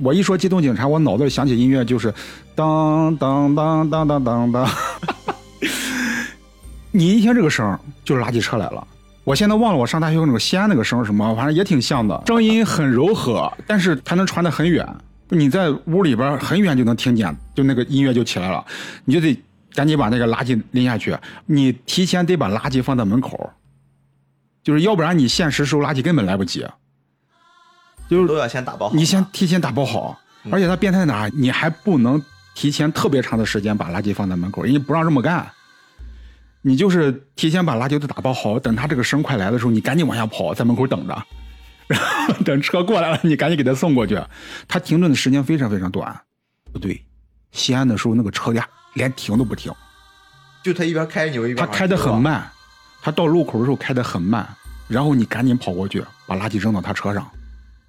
[0.02, 2.12] 我一说机动警察，我脑子里想起音乐就是
[2.54, 4.68] 当当当当当当当。
[6.92, 8.86] 你一听这个声就是垃圾车来了。
[9.24, 14.86] 我现在忘了我上大学那个西安那个声什么，反正也挺像的，声音很柔和，但是它能传得很远。
[15.28, 18.64] 你在屋里边很远就能听见，就那个音乐就起来了，
[19.04, 19.36] 你就得。
[19.76, 23.50] 赶紧把那个垃圾拎下去，你提前得把垃圾放在门口，
[24.62, 26.64] 就是要不然你限时收垃圾根本来不及，
[28.14, 28.94] 就是都要先打包好。
[28.94, 30.18] 你先提前打包好，
[30.50, 32.22] 而且它变态哪，你还不能
[32.54, 35.46] 提前特别长的时间把垃圾放在门口，人家不让这么干。
[36.62, 41.22] 你就是提前把垃圾都打包好，等他这个声快来的时候，你赶紧往下跑，在门口等着，
[41.88, 44.18] 然后 等车过来了，你赶紧给他送过去。
[44.68, 46.18] 他停顿的时间非常非常短。
[46.72, 47.04] 不对，
[47.52, 48.66] 西安的时候那个车呀。
[48.94, 49.72] 连停都不停，
[50.62, 51.56] 就他一边开牛一边。
[51.56, 52.48] 他开的很慢，
[53.02, 54.48] 他到路口的时候开的很慢，
[54.86, 57.28] 然后你赶紧跑过去把垃圾扔到他车上。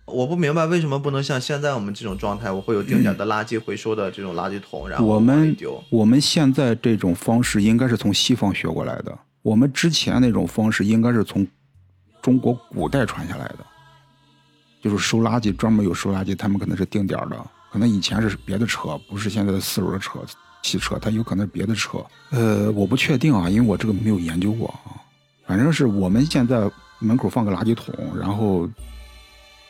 [0.05, 5.83] 我不明白为什么不能像现在我们这种状态，我会有定点的垃圾回收的这种垃圾桶，然后我们丢。
[5.89, 11.45] 我们现在这种方式应该是从西方学过来的，我们之前那种方式应该是从
[12.21, 13.59] 中国古代传下来的，
[14.81, 17.37] 就是收垃圾专门有收垃圾，他们可能是定点的，
[17.71, 20.19] 可能以前是别的车，不是现在的四轮车。
[20.61, 24.97] 汽车，它有可能是别的车，呃，我不确定啊，因为我这个没有研究过啊。
[25.45, 28.67] 反正是我们现在门口放个垃圾桶，然后，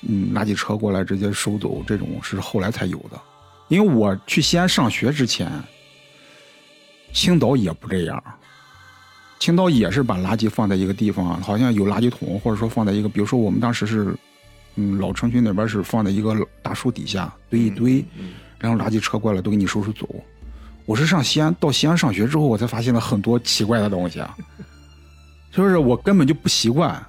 [0.07, 3.19] 嗯，垃圾车过来直接收走，这种是后来才有的。
[3.67, 5.51] 因为我去西安上学之前，
[7.11, 8.23] 青岛也不这样，
[9.39, 14.15] 青岛也是把垃圾放在一个地方，好像有垃圾桶，或者说放在一个，比如说我们当时是，
[14.75, 18.05] 嗯，老城区那边是放在一个大树底下堆一堆，
[18.59, 20.07] 然后垃圾车过来都给你收拾走。
[20.85, 24.37] 我是上西安，到西安上学之后，我才发现了很多奇怪的东西啊，
[25.51, 27.03] 就是我根本就不习惯。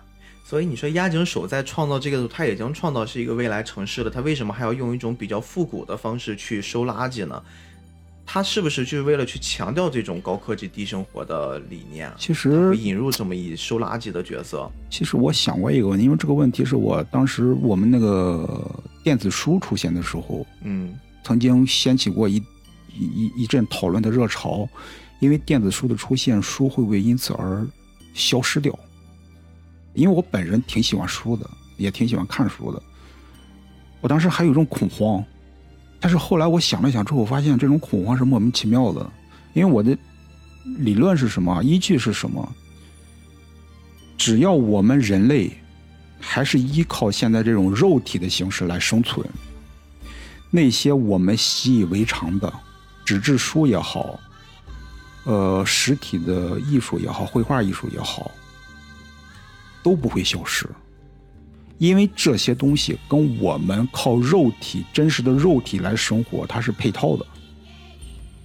[0.49, 7.42] 所以你说押井守在创造这个，他已经创造是一个未来城市了，他为什么还要用一种比较复古的方式去收垃圾呢？
[8.24, 12.09] 他是不是就是为了去强调这种高科技低生活的理念？
[12.16, 14.70] 其实引入这么一收垃圾的角色。
[14.88, 20.94] 其实我想过一个问题，因为这个问题是我当时我们那个电子书出现的时候，嗯，
[21.24, 22.40] 曾经掀起过一。
[22.99, 24.66] 一一一阵讨论的热潮，
[25.20, 27.66] 因为电子书的出现，书会不会因此而
[28.14, 28.72] 消失掉？
[29.97, 32.80] 因为我本人挺喜欢书的，也挺喜欢看书的。
[34.01, 35.24] 我当时还有一种恐慌，
[35.99, 39.11] 但是后来我想了想之后，我发现这种恐慌是莫名其妙的，
[39.55, 39.97] 因为我的
[40.78, 42.47] 理论是什么，依据是什么？
[44.18, 45.51] 只要我们人类
[46.20, 49.26] 还是依靠现在这种肉体的形式来生存，
[50.51, 52.53] 那些我们习以为常的
[53.05, 54.18] 纸质书也好，
[55.24, 58.30] 呃，实体的艺术也好，绘画艺术也好，
[59.87, 60.68] 都不会消失，
[61.78, 67.24] 因为这些东西跟我们靠肉体真实的肉体来生活，它是配套的。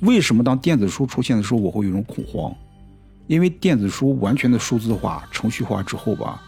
[0.02, 2.54] 为什么当电子书出现的时候，我会有一种恐慌？
[3.26, 6.40] 因为电子书完全的数字化、程序化之后吧，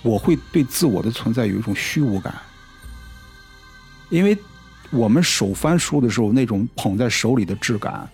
[0.00, 2.34] 我会对自我的存在有一种虚无感。
[4.08, 4.34] 因为
[4.90, 8.08] 我们手翻书的时候，那种捧在手里的质感，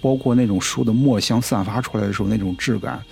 [0.00, 3.02] 包括那种书的墨香散发出来的时候那种质感，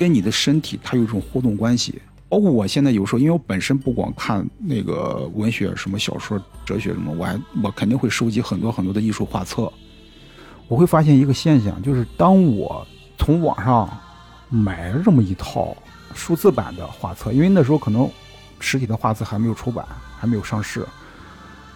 [0.00, 2.00] 跟你的身体它有一种互动关系。
[2.26, 9.70] 包括我现在有时候，因为我本身不光看那个文学，什么小说、哲学什么，我还我肯定会收集很多很多的艺术画册。
[10.68, 12.86] 我会发现一个现象，就是当我
[13.18, 13.90] 从网上
[14.48, 15.76] 买了这么一套
[16.14, 18.08] 数字版的画册，因为那时候可能
[18.58, 19.84] 实体的画册还没有出版，
[20.16, 20.86] 还没有上市。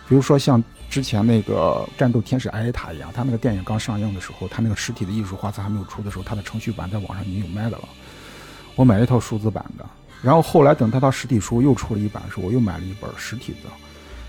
[0.09, 7.89] 比如说像之前那个《战斗天使艾丽塔》一样，他那个电影刚上映的时候，他那个实体的艺术画册还没有出的时候，他的程序版在网上已经有卖的了。
[8.77, 9.85] 我买了一套数字版的，
[10.23, 13.71] 然后后来等他到实体书又出了一版的时候，我又买了一本实体的。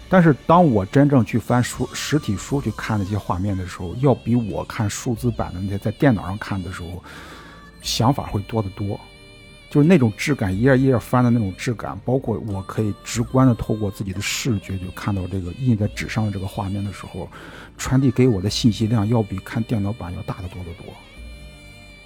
[0.08, 7.04] 但是当我真正去翻书实体书去看那些画面的时候，要比我看数字版的那些在电脑上看的时候，
[7.82, 9.00] 想法会多得多。
[9.68, 17.28] 就是那种质感，一页一页翻的那种质感，包括我可以直观的透过自己的视觉就看到这个印在纸上的这个画面的时候，
[17.78, 20.94] 传递给我的信息量要比看电脑版要大得多得多。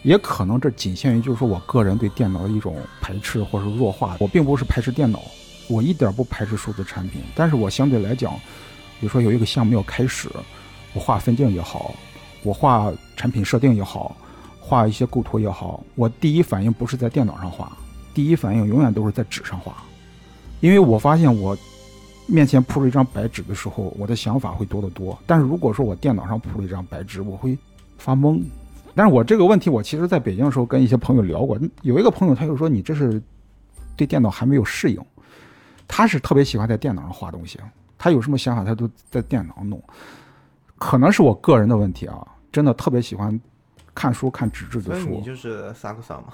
[0.03, 4.17] 也可能这仅限于就是说我个人对电脑的一种排斥或者弱化。
[4.19, 5.21] 我并不是排斥电脑。
[5.67, 8.33] 我一点不排斥数字产品，但是我相对来讲，
[8.99, 10.27] 比如说有一个项目要开始，
[10.95, 11.93] 我画分镜也好，
[12.41, 14.17] 我画产品设定也好，
[14.59, 17.77] 画一些构图也好，我第一反应不是在电脑上画，
[18.15, 19.83] 第一反应永远都是在纸上画，
[20.59, 21.55] 因为我发现我
[22.25, 25.15] 面前铺了一张白纸的时候，我的想法会多得多。
[25.27, 27.55] 但是如果说我电脑上铺了一张白纸，我会
[27.99, 28.41] 发懵。
[28.95, 33.21] 但是我这个问题，我其实在北京的时候跟一些朋友聊过，有一个朋友他就说你这是
[33.95, 35.01] 对电脑还没有适应。
[35.87, 37.59] 他是特别喜欢在电脑上画东西，
[37.97, 39.81] 他有什么想法他都在电脑弄，
[40.77, 43.39] 可能是我个人的问题啊，真的特别喜欢
[43.95, 45.09] 看书看纸质的书。
[45.09, 46.25] 你就是萨克萨嘛，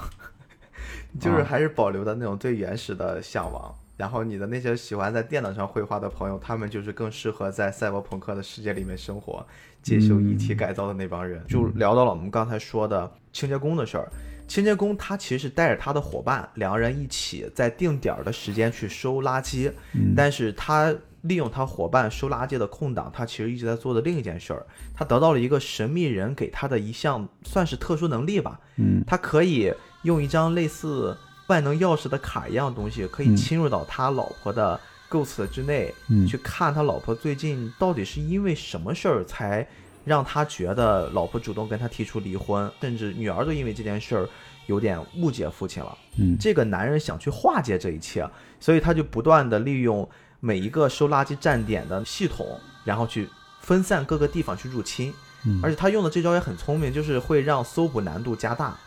[1.20, 3.74] 就是还是保留的那种最原始的向往。
[3.97, 9.45] 然后你的那些喜欢在电脑上绘画的朋友，他们就是更适合在赛博朋克的世界里面生活，
[9.81, 11.41] 接受遗体改造的那帮人。
[11.47, 14.11] 就聊到了我们刚才说的清洁工的事儿。
[14.47, 19.71] 清洁工他其实是带着他的伙伴，两个人一起在定点儿的时间去收垃圾。
[19.93, 24.63] 嗯，但是他利用他伙伴收垃圾的空档，他其实一直在做的另一件事儿。
[24.93, 28.59] 他得到了一个神秘人给他的一项算是特殊能力吧。
[28.75, 29.73] 嗯，他可以
[30.03, 31.17] 用一张类似
[31.47, 34.79] 万能钥匙的卡一样东西，可以侵入到他老婆的
[35.09, 35.93] 构思之内，
[36.27, 39.67] 去看他老婆最近到底是因为什么事儿才。
[40.05, 44.29] 让他觉得老婆主动跟他提出离婚，甚至女儿都因为这件事儿
[44.67, 45.97] 有点误解父亲了。
[46.19, 48.23] 嗯，这个男人想去化解这一切，
[48.59, 50.07] 所以他就不断的利用
[50.39, 52.45] 每一个收垃圾站点的系统，
[52.83, 53.27] 然后去
[53.61, 55.11] 分散各个地方去入侵。
[55.43, 58.77] 嗯，而且他用的这招也很聪明，就是会让搜捕难度加大。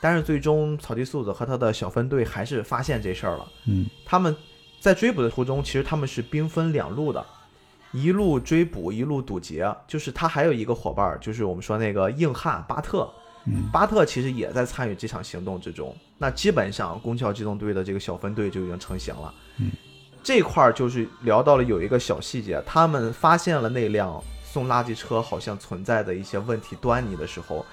[0.00, 3.48] 但是最终草地素子和他的小分队还是发现这事儿了。
[3.66, 4.34] 嗯，他们
[4.80, 7.24] 在追捕的途中，其实他们是兵分两路的。
[7.92, 13.08] 一路追捕，一路堵截，就是他还有一个伙伴，就是我们说那个硬汉巴特。
[13.46, 15.96] 嗯巴特其实也在参与这场行动之中。
[16.18, 19.32] 那基本上，宫桥机动队的这个小分队就已经成型了。
[19.58, 19.70] 嗯
[20.22, 27.64] 这块儿就是聊到了有一个小细节，他们发现了那辆送垃圾车好像存在的一些问题端倪的时候，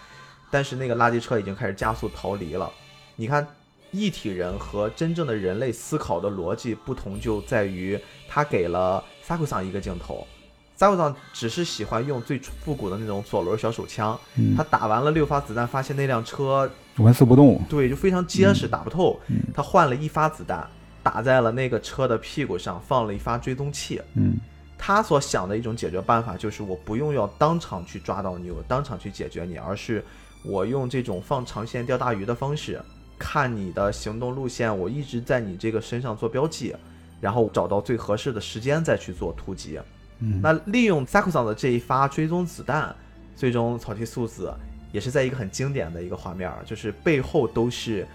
[0.51, 2.71] 但是那个垃圾车已经开始加速逃离了。
[3.15, 3.47] 你看，
[3.91, 9.03] 一体人和真正的人类思考的逻辑不同，就在于他给了。
[9.27, 10.27] 萨库桑一个镜头，
[10.75, 14.15] 萨库桑只是喜欢用最复古的那种左轮小手枪。
[14.55, 19.19] 他打完了六发子弹，发现那辆车纹丝不动，对，就非常结实，打不透。
[19.51, 20.69] 他换了一发子弹，
[21.01, 23.99] 打在了那个车的屁股上，放了一发追踪器。
[24.13, 24.37] 嗯，
[24.77, 30.05] 他所想的一种解决办法就是，我不用要当场去抓到你，我当场去解决你，而是
[30.45, 32.81] 我用这种放长线钓大鱼的方式，
[33.17, 36.75] 看你的行动路线，我一直在你这个身上做标记。
[37.21, 39.79] 然后找到最合适的时间再去做突击。
[40.19, 42.93] 嗯，那利用萨库桑的这一发追踪子弹，
[43.35, 44.53] 最终草剃素子
[44.91, 48.05] 也是在一个很经典的一个画面，就是背后都是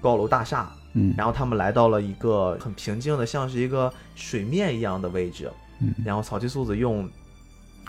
[0.00, 0.70] 高楼大厦。
[0.92, 5.50] 嗯，然后他们来到了一个很平静的，像是一个水面一样的位置。
[5.80, 7.08] 嗯，然后草剃素子用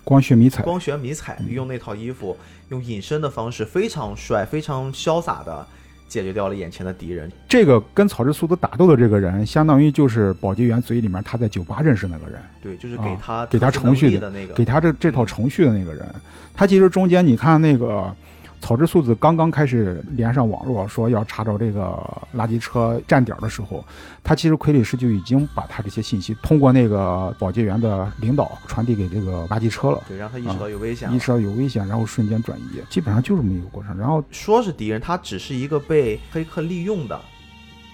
[0.03, 2.35] 光学迷彩，光学迷彩，用那套衣服，
[2.69, 5.65] 用隐身的方式，非常帅、非常潇洒的
[6.07, 7.31] 解决掉了眼前的敌人。
[7.47, 16.05] 这个跟草之素子打斗的这个人，相当于就是保洁员嘴里面他在酒吧认识那个人，对，就是给他、啊给他程序的那个，给他这这套程序的那个人。
[16.53, 18.13] 他其实中间你看那个
[18.61, 21.99] 草之素子刚刚开始连上网络，说要查找这个
[22.35, 23.83] 垃圾车站点的时候，
[24.23, 30.01] 他其实傀儡师就已经把他这些信息通过那个保洁员的领导传递给这个垃圾车了。
[30.07, 33.97] 对，让他意识到有危险了，意识到有危险，然后瞬间转移，基本上就这么一个过程。
[33.97, 37.19] 然后说是敌人，他只是一个被黑客利用的。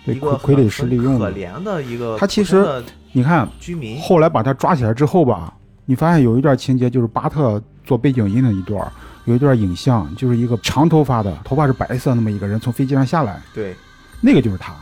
[0.06, 2.66] 对一个傀儡师利用可，怜的一个他其实
[3.12, 5.54] 你看居民，后来把他抓起来之后吧，
[5.86, 8.90] 你发现有一段情节就是巴特做背景音的一段，
[9.28, 13.76] 有一段影像，就是一个长头发的，头发是白色那么一个人从飞机上下来，对，
[14.22, 14.74] 那个就是他，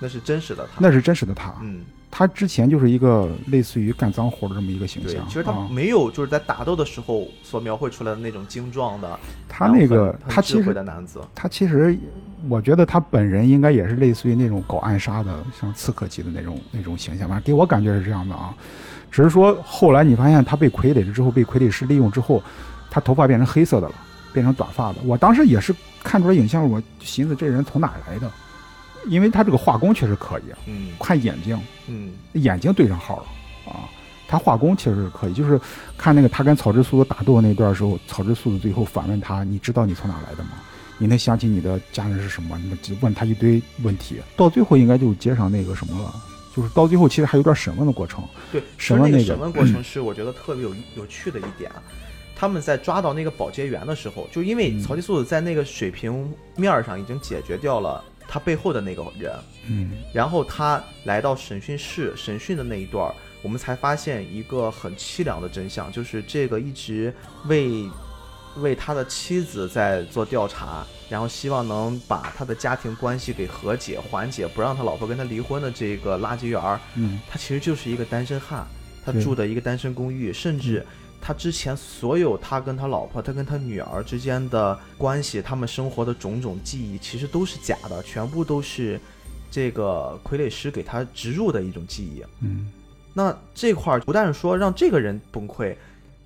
[0.00, 1.54] 那是真实的他，那是真实的他。
[1.62, 9.18] 嗯，他之前就是一个类似于干脏活的这么一个形象。，对其实他啊没有就是在打斗的时候所描绘出来的那种精壮的，
[9.48, 11.96] 他那个他其实的男子，他其实，
[12.48, 18.52] 我觉得他本人应该也是类似于那种搞暗杀的，像刺客级的那种那种形象吧，给我感觉是这样的啊。
[19.12, 22.40] 只是说后来你发现他被傀儡了之后，被傀儡师利用之后，
[22.90, 23.94] 他头发变成黑色的了，
[24.32, 24.98] 变成短发的。
[25.04, 28.30] 我当时也是看出来影像，我寻思这人从哪儿来的，
[29.06, 33.88] 因为他这个画工确实可以，嗯看眼睛，嗯，眼睛对上号了啊。
[34.28, 35.60] 他画工确实是可以，就是
[35.98, 40.50] 看那个他跟草之素子打斗的那段时候，草之素子最后反问他：“你知道你从哪来的吗？
[40.98, 46.14] 你能想起你的家人是什么？”那么就问他一堆问题，到最后应该就接上那个什么了，
[46.54, 48.22] 就是到最后其实还有点审问的过程。
[48.52, 51.82] 对，审问那个审问过程是我觉得特别有有趣的一点啊。
[52.40, 54.82] 他们在抓到那个保洁员的时候，就因为嗯。
[54.82, 59.30] 曹吉素子在那个水平面儿上已经解决掉了他背后的那个人，
[59.66, 59.90] 嗯。
[60.10, 67.12] 然后他来到审讯室审讯的那一段儿，我们才发现一个很凄凉的真相，就是这个一直
[67.44, 67.86] 为
[68.56, 77.20] 为他的妻子在做调查，然后希望能把他的家庭关系给和解缓解，不让他老婆跟他离婚的这个垃圾员儿，嗯。
[77.28, 78.66] 他其实就是一个单身汉，
[79.04, 80.86] 他住的一个单身公寓，甚至
[81.20, 88.98] 他之前所有他跟他老婆、他跟他女儿之间的关系，他们生活的种种记忆，其实都是假的，全部都是
[89.50, 92.24] 这个傀儡师给他植入的一种记忆。
[92.40, 92.72] 嗯
[93.12, 95.74] 那这块儿不但是说让这个人崩溃，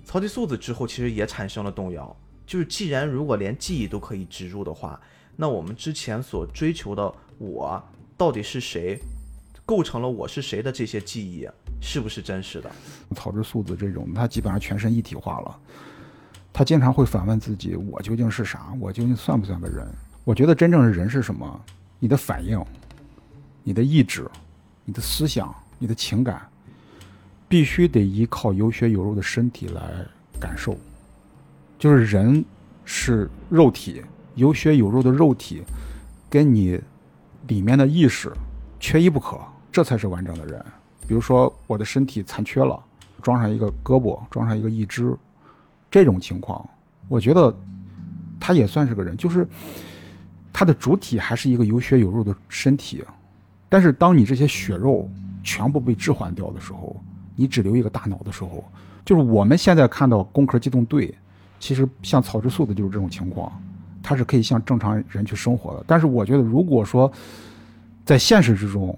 [0.05, 2.15] 曹吉素子之后其实也产生了动摇。
[2.45, 5.01] 就是既然如果连记忆都可以植入的话，
[5.35, 7.83] 那我们之前所追求的我
[8.15, 8.99] 到底是谁，
[9.65, 11.49] 构成了我是谁的这些记忆，
[11.81, 12.71] 是不是真实的？
[13.15, 15.59] 草之素子这种，他基本上全身一体化了。
[16.51, 18.73] 他经常会反问自己：我究竟是啥？
[18.79, 19.87] 我究竟算不算个人？
[20.23, 21.61] 我觉得真正的人是什么？
[21.99, 22.63] 你的反应、
[23.63, 24.29] 你的意志、
[24.83, 26.41] 你的思想、你的情感，
[27.47, 29.81] 必须得依靠有血有肉的身体来
[30.39, 30.77] 感受。
[31.77, 32.43] 就是人
[32.83, 34.01] 是肉体，
[34.35, 35.61] 有血有肉的肉体，
[36.29, 36.79] 跟你
[37.47, 38.31] 里面的意识
[38.79, 39.39] 缺一不可，
[39.71, 40.65] 这才是完整的人。
[41.07, 42.79] 比如说我的身体残缺了，
[43.21, 45.15] 装上一个胳膊，装上一个义肢，
[45.89, 46.67] 这种情况，
[47.07, 47.55] 我觉得
[48.39, 49.47] 他也算是个人，就是
[50.51, 53.03] 他的主体还是一个有血有肉的身体，
[53.69, 55.09] 但是当你这些血肉
[55.43, 56.95] 全部被置换掉的时候，
[57.35, 58.63] 你只留一个大脑的时候，
[59.03, 61.07] 就是我们现在看到《攻壳机动队》，
[61.59, 63.51] 其实像草之素的就是这种情况，
[64.01, 65.83] 他是可以像正常人去生活的。
[65.85, 67.11] 但是我觉得，如果说
[68.03, 68.97] 在现实之中，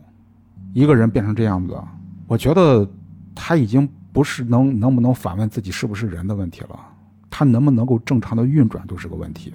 [0.74, 1.76] 一个人变成这样子，
[2.28, 2.88] 我觉得
[3.34, 6.80] 他已经不是能能不能反问自己是不是人的问题了，
[7.30, 9.54] 他能不能够正常的运转都是个问题。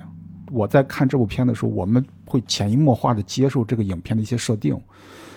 [0.50, 4.78] 我在看这部片的时候，我们会潜移默化的接受这个影片的一些设定，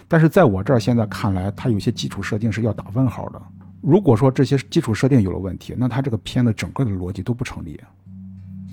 [0.08, 3.42] 但是在我这儿现在看来，它有些基础设定是要打问号的。
[3.82, 7.80] 如果说这些基础设定有了问题，那它这个片的整个的逻辑都不成立。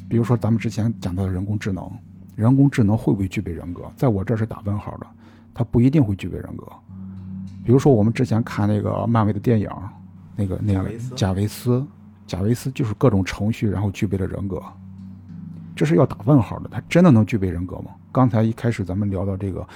[0.09, 1.91] 比如说咱们之前讲到的人工智能，
[2.35, 3.83] 人工智能会不会具备人格？
[3.97, 5.07] 在我这儿是打问号的，
[5.55, 6.67] 它不一定会具备人格。
[7.65, 9.69] 比如说我们之前看那个漫威的电影，
[10.37, 11.85] 那个那个贾维斯
[12.27, 14.63] 贾维斯，就是各种程序，然后具备了人格，
[15.77, 16.69] 这是要打问号的。
[16.71, 17.91] 他真的能具备人格吗？
[18.11, 19.67] 刚才一开始咱们聊到这个，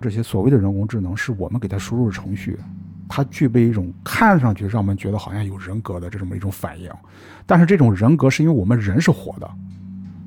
[0.00, 2.58] 这些所谓的人工智能是我们给它输入的程序，
[3.08, 6.90] 它具备一种看上去让我们觉得好像有人格的这么一种反应，
[7.46, 9.50] 但是这种人格是因为我们人是活的，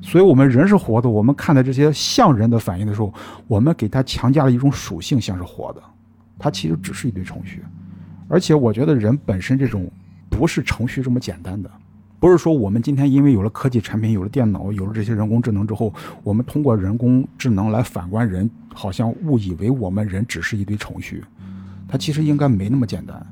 [0.02, 3.14] 所以我们人是活的，我们看待这些像人的反应的时候，
[3.48, 5.84] 我们给它强加了一种属性，像是活的，
[6.44, 7.64] 它其实只是一堆程序，
[8.28, 9.90] 而且我觉得人本身这种
[10.30, 11.72] 不是程序这么简单的。
[12.20, 21.24] 不是说我们今天因为有了科技产品、有了电脑、有了这些人工智能之后，我们通过人工智能来反观人，好像误以为我们人只是一堆程序，
[21.88, 23.26] 它其实应该没那么简单。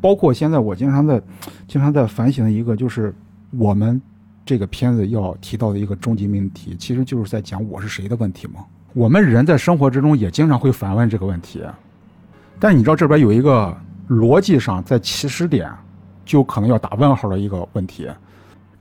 [0.00, 1.22] 包括现在我经常在
[1.68, 3.14] 经常在反省的一个，就是
[3.50, 4.02] 我们
[4.44, 8.64] 这个片子要提到的一个终极命题，其实就是在讲我是谁的问题嘛。
[8.92, 11.62] 我们人在生活之中也经常会反问这个问题，
[12.58, 13.76] 但你知道这边有一个
[14.08, 15.70] 逻辑上在起始点
[16.24, 18.08] 就可能要打问号的一个问题，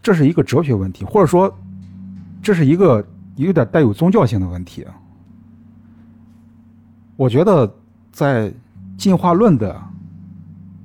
[0.01, 1.53] 这是一个哲学问题，或者说
[2.41, 4.85] 这是一个有点带有宗教性的问题。
[7.17, 7.71] 我觉得
[8.11, 8.53] 在
[8.97, 9.81] 进化论的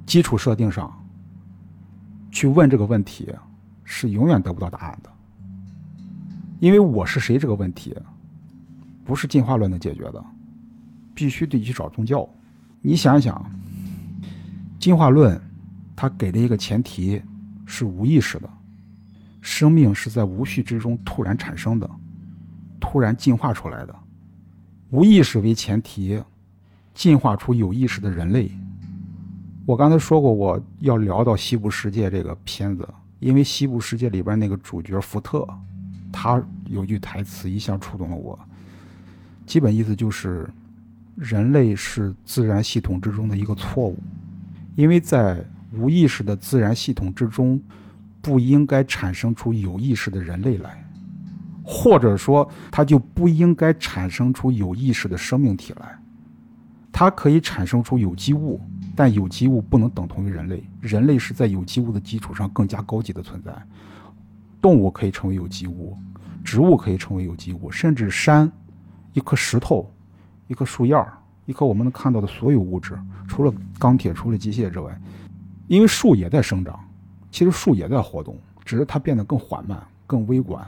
[0.06, 0.92] 基础设定上
[2.30, 3.32] 去问这个问题，
[3.84, 5.10] 是永远得不到答案的，
[6.58, 7.96] 因为我是谁这个问题，
[9.04, 10.24] 不是进化论能解决的，
[11.14, 12.28] 必须得去找宗教。
[12.82, 13.44] 你想一想，
[14.78, 15.39] 进化论
[15.94, 17.20] 它给的一个前提
[17.66, 18.48] 是无意识的，
[19.43, 21.89] 生命是在无序之中突然产生的，
[22.81, 23.94] 突然进化出来的。
[24.89, 26.23] 无意识为前提，
[26.94, 28.51] 进化出有意识的人类。
[29.66, 32.89] 我刚才说过，我要聊到《西部世界》这个片子，
[33.19, 35.47] 因为《西部世界》里边那个主角福特，
[36.11, 38.39] 他有句台词一下触动了我。
[39.47, 40.48] 基本意思就是，
[41.20, 43.98] 人类是自然系统之中的一个错误，
[44.74, 45.44] 因为在
[45.74, 47.60] 无意识的自然系统之中，
[48.22, 50.82] 不应该产生出有意识的人类来。
[51.62, 55.97] 或者说，它就不应该产生出有意识的生命体来。
[56.90, 58.59] 它可以产生出有机物，
[58.97, 60.64] 但有机物不能等同于人类。
[60.80, 63.52] 人类是在有机物的基础上更加高级的存在。
[64.60, 65.97] 动物可以成为有机物，
[66.42, 68.51] 植物可以成为有机物，甚至山、
[69.12, 69.88] 一颗石头、
[70.51, 71.16] 一棵树叶儿、
[71.47, 72.98] 一棵我们能看到的所有物质，
[73.28, 75.01] 除了钢铁、除了机械之外，
[75.68, 76.77] 因为树也在生长，
[77.31, 80.60] 其实树也在活动，只是它变得更缓慢、更微观。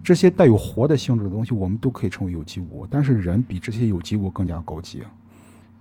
[0.00, 2.86] 这些带有活的性质的东西，我们都可以称为有机物。
[2.88, 5.02] 但是人比这些有机物更加高级，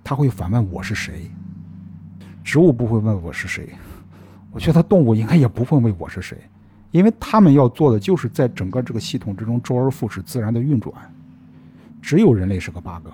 [0.03, 1.29] 他会反问我是谁。
[2.43, 3.69] 植物不会问我是谁，
[4.49, 6.35] 我觉得动物应该也不会问我是谁，
[6.89, 10.95] 因为他们要做的就是在整个这个系统之中周而复始、自然的运转。
[12.07, 13.09] 只有人类是个 bug。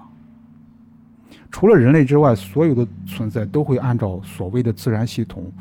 [1.50, 5.52] 除了人类之外，所有的存在都会按照所谓的自然系统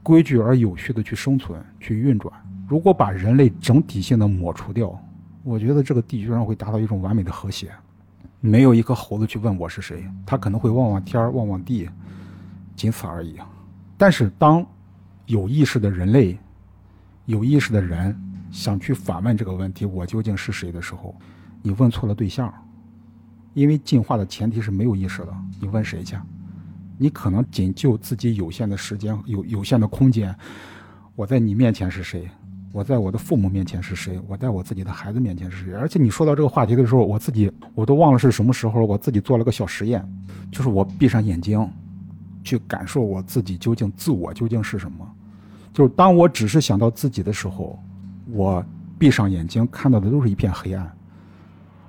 [0.00, 2.32] 规矩而有序的去生存、去运转。
[2.68, 4.96] 如果把人类整体性的抹除掉，
[5.42, 7.72] 我觉得这个地球上会达到一种完美的和谐。
[8.38, 11.90] 没有一个猴子去问我是谁，他可能会望望天望望地，
[12.76, 13.36] 仅此而已。
[13.98, 14.64] 但是当
[15.26, 16.38] 有意识的人类、
[17.26, 18.16] 有意识的人
[18.52, 21.12] 想去反问这个问题“我究竟是谁”的时候，
[21.66, 22.52] 你问错了对象。
[23.54, 26.16] 因为进化的前提是没有意识的，你问谁去？
[26.98, 30.34] 你可能仅就自己有限的时间、有有限的空间，
[31.14, 32.28] 我在你面前是谁？
[32.72, 34.20] 我在我的父母面前是谁？
[34.26, 35.72] 我在我自己的孩子面前是谁？
[35.72, 38.84] 而且你说到这个话题的时候，我自己我都忘了是什么时候。
[38.84, 40.04] 我自己做了个小实验，
[40.50, 41.70] 就是我闭上眼睛，
[42.42, 45.08] 去感受我自己究竟自我究竟是什么。
[45.72, 47.78] 就是当我只是想到自己的时候，
[48.32, 48.64] 我
[48.98, 50.92] 闭上眼睛看到的都是一片黑暗，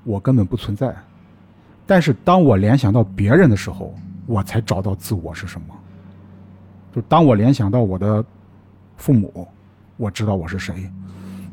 [0.06, 0.96] 我根本不存在。
[1.86, 3.94] 但是当我联想到别人的时候，
[4.26, 5.68] 我才找到自我是什么。
[6.94, 8.24] 就当我联想到我的
[8.96, 9.46] 父母。
[9.98, 10.92] 我知道我是谁。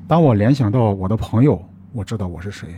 [0.09, 2.74] 当我联想到我的朋友，我知道我是谁。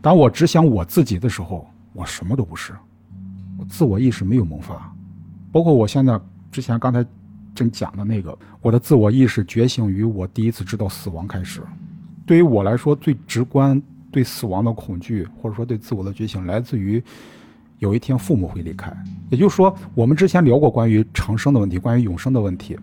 [0.00, 2.72] 当我只想我自己的时候，我什么都不是。
[3.58, 4.90] 我自我意识没有萌发，
[5.52, 6.18] 包括我现在
[6.50, 7.04] 之前刚才
[7.54, 11.60] 正讲的那个，我的自我意识觉醒于我第一次知道死亡开始。
[12.24, 13.82] 对于我来说，最直观
[14.14, 17.02] 对死亡的恐惧，或者说对自我的觉醒，来自于
[17.80, 18.96] 有一天父母会离开。
[19.28, 22.78] 也就是说，我们之前聊过关于长生的问题，关于永生的问题。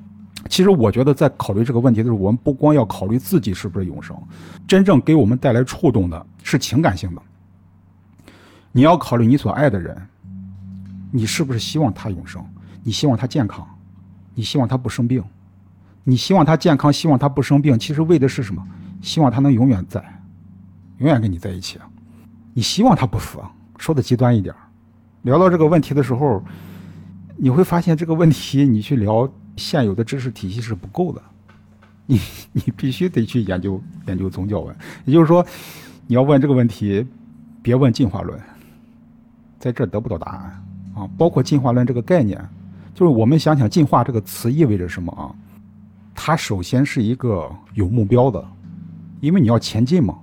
[0.49, 4.13] 其实我觉得，在考虑这个问题的时候，我们不光要考虑自己是不是永生，
[4.67, 7.21] 真正给我们带来触动的是情感性的。
[8.73, 9.95] 你要考虑你所爱的人，
[11.11, 12.43] 你是不是希望他永生？
[12.83, 13.65] 你希望他健康？
[14.35, 15.23] 你希望他不生病？
[16.03, 18.61] 你希望他健康，希望他不生病，其实为的是什么？
[19.01, 20.03] 希望他能永远在，
[21.01, 21.77] 永远跟你在一起。
[22.53, 23.37] 你希望他不死？
[23.77, 24.55] 说的极端一点，
[25.23, 26.43] 聊到这个问题的时候，
[27.35, 29.29] 你会发现这个问题，你去聊。
[29.57, 31.21] 现有的知识体系是不够的，
[32.05, 32.19] 你
[32.53, 34.73] 你必须得去研究研究宗教文。
[35.03, 35.45] 也就是说，
[36.07, 37.05] 你要问这个问题，
[37.61, 38.39] 别问进化论，
[39.59, 40.63] 在这得不到答案
[40.95, 41.09] 啊。
[41.17, 42.39] 包括进化论这个概念，
[42.95, 45.35] 就是我们想想进化这个词意味着什么啊？
[46.15, 48.43] 它首先是一个有目标的，
[49.19, 50.17] 因为你要前进嘛，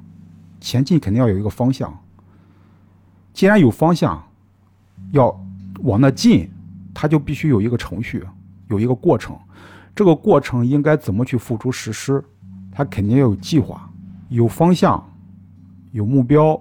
[0.60, 1.97] 前进肯定要有一个方向。
[3.32, 4.22] 既然有方向，
[5.12, 5.28] 要
[5.80, 6.51] 往那进，
[6.93, 8.24] 它就必须有一个程序。
[8.68, 9.39] 有一个过程，
[9.94, 12.22] 这个过程应该怎么去付诸实施？
[12.70, 13.90] 它肯定要有计划、
[14.28, 15.02] 有方向、
[15.93, 16.60] 有目标、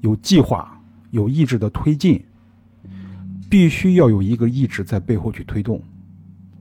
[0.00, 0.80] 有计划、
[1.10, 2.24] 有意志的推进，
[3.48, 5.80] 必须要有一个意志在背后去推动。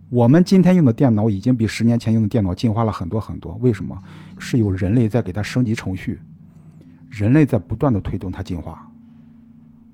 [0.10, 3.56] 我们今天用的电脑已经比十年前用的电脑进化了很多很多。
[3.56, 3.98] 为什么？
[4.38, 6.20] 是有人类在给它升级程序，
[7.14, 8.90] 人类在不断的推动它进化。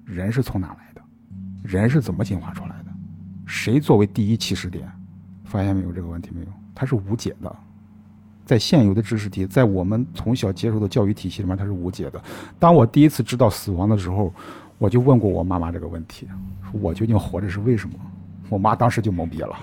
[0.05, 1.01] 人是从哪来的？
[1.61, 2.85] 人是怎么进化出来的？
[3.45, 4.89] 谁作为第一起始点？
[5.43, 6.47] 发现没有这个问题没有？
[6.73, 7.53] 它是无解的。
[8.45, 12.23] 在现有的知识体，在我们从小接受的教育体系里面，它是无解的。
[12.57, 14.33] 当我第一次知道死亡的时候，
[14.77, 16.25] 我就问过我妈妈这个问题：
[16.71, 17.95] 我究竟活着是为什么？
[18.47, 19.55] 我妈当时就懵逼了，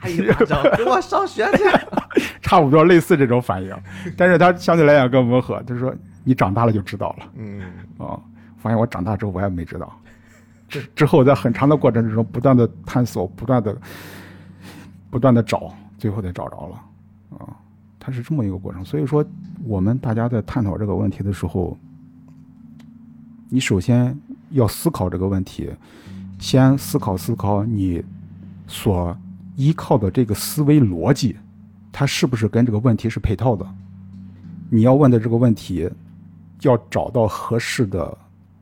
[0.00, 0.36] 哎呀，
[0.76, 1.64] 给我上学去，
[2.42, 3.74] 差不多类似这种反应。
[4.16, 5.94] 但是她相对来讲更温和，她说
[6.28, 7.62] ：“你长大了就知道了。”嗯，
[7.96, 8.20] 啊，
[8.58, 9.90] 发现我长大之后我也没知道。
[10.68, 13.74] 之 之后在很长的过程之中，不断的探索，不断的
[15.08, 16.74] 不断的找，最后才找着了。
[17.38, 17.56] 啊。
[17.98, 19.24] 它是这么一个过程，所以说
[19.64, 21.76] 我们大家在探讨这个问题的时候，
[23.48, 24.14] 你首先
[24.50, 25.70] 要思考这个问题，
[26.38, 28.04] 先思考思考你
[28.66, 29.16] 所
[29.56, 31.36] 依靠的这个思维逻辑，
[31.90, 33.66] 它是不是跟这个问题是配套的？
[34.70, 35.90] 你要问的这个问题，
[36.62, 38.18] 要找到合适的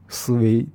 [0.08, 0.66] 思维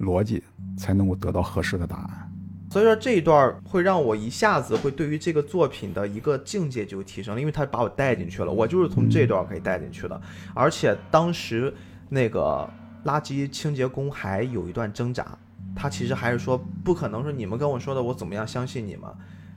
[0.00, 0.42] 逻辑，
[0.76, 2.32] 才能够得到合适的答案。
[2.70, 10.20] 所以说这一段会让我一下子会对于这个作品的一个境界就提升了，因为他把我带进去了，我就是从这段可以带进去的。
[10.52, 11.72] 而且当时
[12.08, 12.68] 那个
[13.04, 15.38] 垃圾清洁工还有一段挣扎，
[15.74, 19.08] 他其实还是说不可能说你们跟我说的我怎么样相信你们，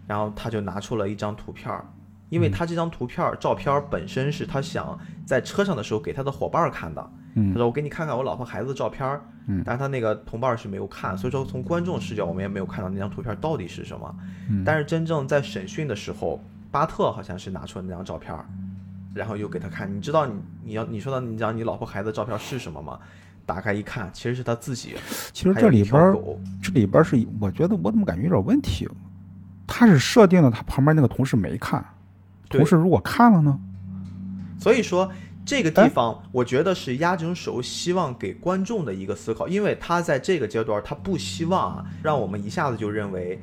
[0.07, 1.85] 然后他就拿出了一张图片儿，
[2.29, 7.09] 因为他这张图片照片本身是他想在车上的时候给他的伙伴看的。
[7.35, 9.21] 他说：“我给你看看我老婆孩子的照片儿，
[9.63, 14.13] 但是他那个同伴是没有看，所以说从观众视角我们也没有看到那张图片到底是什么。
[14.65, 18.35] 但是真正在审讯的时候，巴特好像是拿出了那张照片，
[19.13, 19.89] 然后又给他看。
[19.95, 20.33] 你知道你
[20.63, 22.99] 你要你说的你讲你老婆孩子照片是什么吗？
[23.45, 24.95] 打开一看，其实是他自己。
[25.31, 26.13] 其实这里边
[26.61, 28.87] 这里边是我觉得我怎么感觉有点问题？
[29.65, 31.83] 他是设定了他旁边那个同事没看，
[32.49, 33.59] 同事如果看了呢？
[34.59, 35.11] 所以说。”
[35.45, 43.41] 这个地方，我觉得是压轴手希望给观众的一个思考，因为他在这个阶段，他不希望啊，让我们一下子就认为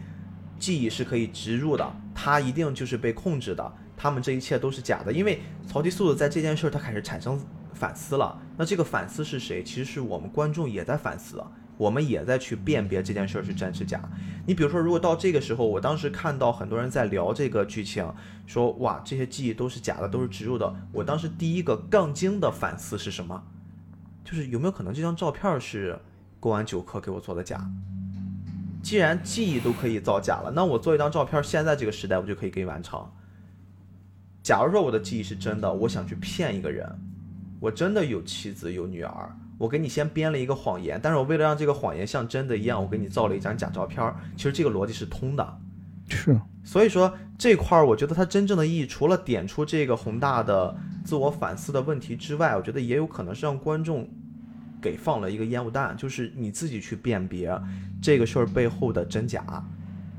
[0.56, 1.84] 记忆是可以植入的，
[2.14, 5.12] 他一定就是被控制的，他们这一切都是假的。
[5.12, 7.40] 因为曹迪素子在这件事儿，他开始产生
[7.72, 8.38] 反思了。
[8.56, 9.64] 那这个反思是谁？
[9.64, 11.42] 其实是我们观众也在反思。
[11.76, 14.00] 我们也在去辨别这件事儿是真是假。
[14.46, 18.10] 你比如说，如果到这个时候，我当时看到很多人在聊这个剧情，
[18.46, 20.74] 说哇，这些记忆都是假的，都是植入的。
[20.92, 23.42] 我当时第一个杠精的反思是什么？
[24.24, 25.98] 就是有没有可能这张照片是
[26.40, 27.60] 公安九科给我做的假？
[28.82, 33.04] 既然记忆都可以造假了，那我做一张照片，现在这个时代我就可以给你完成。
[34.42, 36.88] 假如说我的记忆是真的，我想去骗一个人，
[37.58, 39.36] 我真的有妻子有女儿。
[39.58, 44.14] 我给你先编了一个谎言，但是我为了让这个谎言像真的一样，我给你造了一张假照片。
[44.36, 45.58] 其实这个逻辑是通的，
[46.08, 46.38] 是。
[46.62, 54.08] 所以说这块儿，我觉得它真正的意义，除了点出这个宏大的自我反思的问题之外，我觉得也有可能是让观众
[54.82, 57.56] 给放了一个烟雾弹，就是你自己去辨别
[58.02, 59.64] 这个事儿背后的真假，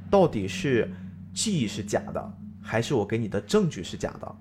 [0.09, 0.89] 到底是
[1.33, 4.35] 记忆是假的，还是我给你的证据是假的。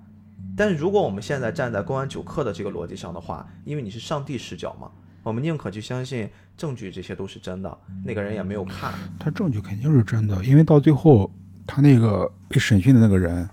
[0.56, 4.90] 但是如果我们现在站在公安九课的这个逻辑上的话，因为你是上帝视角嘛，
[5.22, 7.78] 我们宁可去相信证据，这些都是真的。
[8.02, 11.30] 那个人也没有看，他证据肯定是真的，因为到最后
[11.66, 13.46] 他那个被审讯的那个人，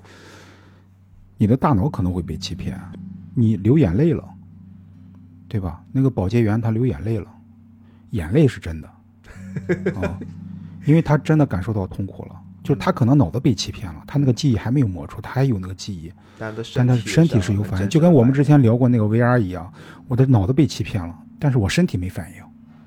[1.38, 2.80] 你的大脑可能会被欺骗，
[3.35, 4.23] 你流眼泪了，
[5.49, 5.84] 对吧？
[5.91, 7.27] 那个保洁员他流眼泪了，
[8.11, 8.88] 眼泪是真的，
[9.99, 10.17] 啊，
[10.85, 12.39] 因为他真的感受到痛苦了。
[12.64, 16.11] 就是他可能脑子被欺骗了，他那个记忆还没有抹除，他还有那个记忆，
[16.73, 19.72] 但他身体是有反应，就跟我们之前聊过那个 VR 一样，
[20.07, 22.44] 我的脑子被欺骗了，但是我身体没反应，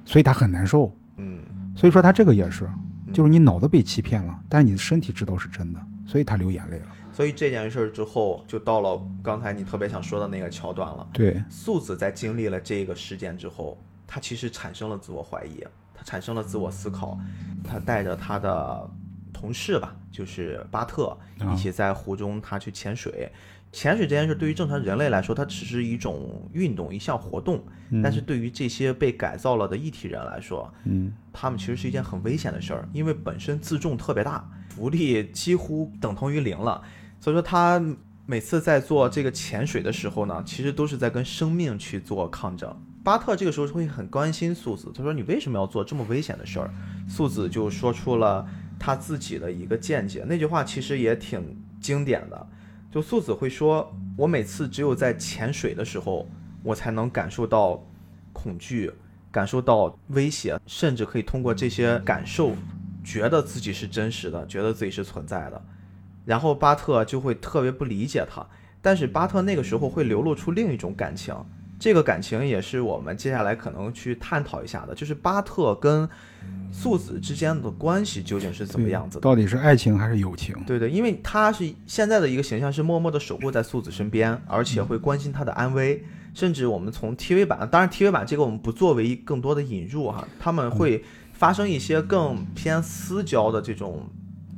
[0.06, 0.90] 所以他很难受。
[1.18, 1.40] 嗯，
[1.76, 2.66] 所以说他这个也是，
[3.12, 6.86] 就是你脑子被欺骗了，但是你的身体知道是真的，所以他流眼泪了。
[7.12, 11.06] 所以这件事之后，就到了刚才你特别想说的那个桥段了。
[11.12, 15.62] 对，素子在经历了这个事件之后，他其实产生了自我怀疑，
[15.94, 17.18] 他产生了自我思考，
[17.62, 18.90] 他带着他的。
[19.36, 21.16] 同事吧，就是巴特，
[21.52, 23.30] 一起在湖中他去潜水。
[23.72, 27.62] 潜水这件事对于正常人类来说，它只是一种运动，一项活动。
[28.02, 36.80] 但是对于这些被改造了的异体人来说，嗯，他们其实是一件很危险的事儿，因为本身自重特别大，浮力几乎等同于零了。
[37.20, 37.82] 所以说他
[38.24, 42.74] 每次在做这个潜水的时候呢，其实都是在跟生命去做抗争。
[43.04, 46.72] 巴特这个时候会很关心素子，他说：“你为什么要做这么危险的事儿？”
[47.06, 48.48] 素子就说出了。
[48.86, 52.46] 他自己的一个见解，那句话其实也挺经典的。
[52.88, 56.24] 就素子会说：“我每次只有在潜水的时候，
[56.62, 57.84] 我才能感受到
[58.32, 58.92] 恐惧，
[59.32, 62.52] 感受到威胁，甚至可以通过这些感受
[63.02, 65.60] 觉得自己是真实的，觉得自己是存在的，
[66.24, 68.46] 然后巴特就会特别不理解他。
[68.80, 71.34] 但是巴特那个时候会流露出另一种感情，
[71.78, 76.08] 这个感情也是我们接下来可能去探讨一下的，就是巴特跟
[76.72, 79.20] 素子之间的关系究竟是怎么样子的？
[79.20, 80.54] 到底是爱情还是友情？
[80.66, 86.04] 对对，因为他是现在的一个形象是默默的守护在素子身边，而且会关心她的安危。
[86.34, 94.06] 甚至我们从 TV 版，当然 TV 版这个我们不作为更多的引入哈，他们会发生一些更偏私交的这种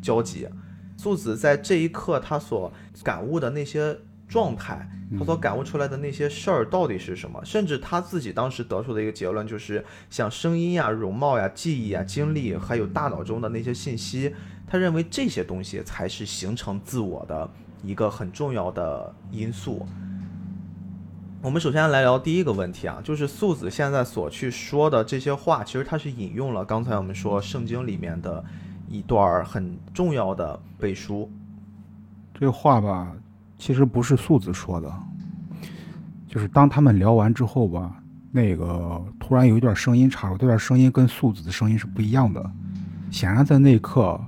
[0.03, 0.49] 交集。
[0.97, 2.73] 素子在这一刻他所
[3.05, 3.97] 感悟的那些
[4.28, 4.86] 状态，
[5.18, 7.42] 他所感悟出来的那些事儿到底是什么？
[7.44, 14.34] 甚至他自己当时得出的一个结论就是，像声音呀、容貌呀、记忆啊、经历，还有大脑中的那些信息，
[14.66, 17.50] 他认为这些东西才是形成自我的
[17.82, 19.86] 一个很重要的因素。
[21.40, 28.44] 我们首先来聊第一个问题啊，就是素子现在所去说的这些话，其实他是引用了刚才我们说圣经里面的
[28.88, 31.30] 一段很重要的背书。
[32.34, 33.12] 这个话吧，
[33.59, 34.93] 其实不是素子说的，
[36.26, 37.93] 就是当他们聊完之后吧，
[38.30, 42.51] 那个突然有一段声音插入，这段声音跟素子的声音是不一样的。
[43.10, 44.20] 显然在那一刻，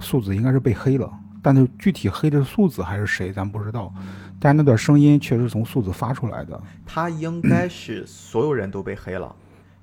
[0.00, 1.10] 素子应该是被黑了，
[1.40, 3.92] 但是具体黑的是素子还是谁，咱不知道。
[4.38, 9.34] 但那段声音确实从素子发出来的，他应该是所有人都被黑了，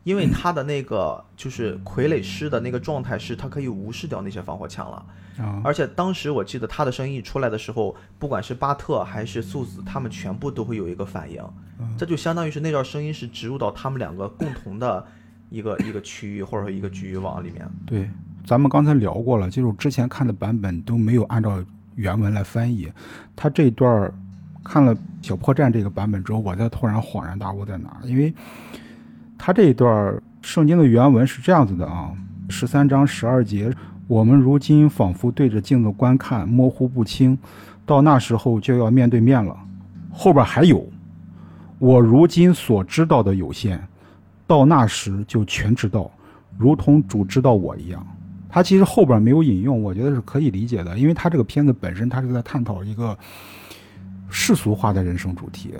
[0.08, 5.06] 因为他的那个就是傀儡师的那个状态是，他可以无视掉那些防火墙了。
[5.66, 11.44] 而且当时我记得他的声音出来的时候，不管是巴特还是素子，他们全部都会有一个反应，
[11.98, 15.06] 这就相当于是那段声音是植入到他们两个共同的
[15.50, 17.70] 一个 一个区域或者说一个局域网里面。
[17.86, 18.10] 对，
[18.46, 21.62] 咱们刚才聊过了，就是之前看的版本都没有按照
[21.96, 22.90] 原文来翻译，
[23.36, 24.10] 他这段。
[24.64, 28.02] 看了小破站这个版本之后，我才突然恍然大悟在哪？
[28.04, 28.34] 因为
[29.38, 32.12] 他这一段圣经的原文是这样子的啊，
[32.50, 33.72] 十三章十二节，
[34.08, 37.38] 我们如今仿佛对着镜子观看，模糊不清，
[37.86, 39.56] 到那时候就要面对面了。
[40.12, 40.86] 后边还有，
[41.80, 43.82] 我如今所知道的有限，
[44.46, 46.12] 到那时就全知道，
[46.58, 48.06] 如同主知道我一样。
[48.50, 53.18] 他其实后边没有引用，我觉得是可以理解的，因为他这个片子本身他是在探讨一个。
[54.30, 55.74] 世俗化的人生主题，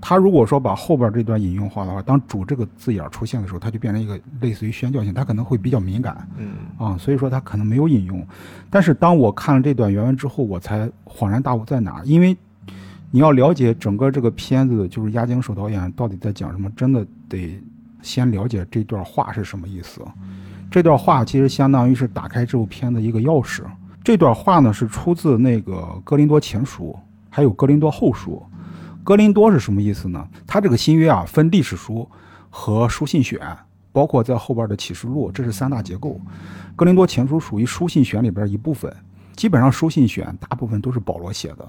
[0.00, 8.24] 他如果说把后边这段引用化的话，当“主”这个字眼出现的时候，它就变成一个类似于宣教性，它可能会比较敏感，嗯啊，所以说他可能没有引用。
[8.70, 12.36] 但是当我看了这段原文之后，我才恍然大悟在哪，因为
[13.10, 17.60] 你要了解整个这个片子，就是押井守导演到底在讲什么，真的得
[18.00, 20.00] 先了解这段话是什么意思。
[20.70, 23.62] 这段话其实相当于是打开这部片的一个钥匙。
[24.04, 25.72] 这段话呢是出自那个
[26.02, 26.96] 《哥林多前书》。
[27.30, 28.42] 还有《哥林多后书》，
[29.08, 30.28] 哥林多是什么意思呢？
[30.46, 32.06] 它这个新约啊，分历史书
[32.50, 33.40] 和书信选，
[33.90, 36.20] 包括在后边的启示录，这是三大结构。
[36.76, 38.94] 哥林多前书属于书信选里边一部分，
[39.34, 41.66] 基本上书信选大部分都是保罗写的。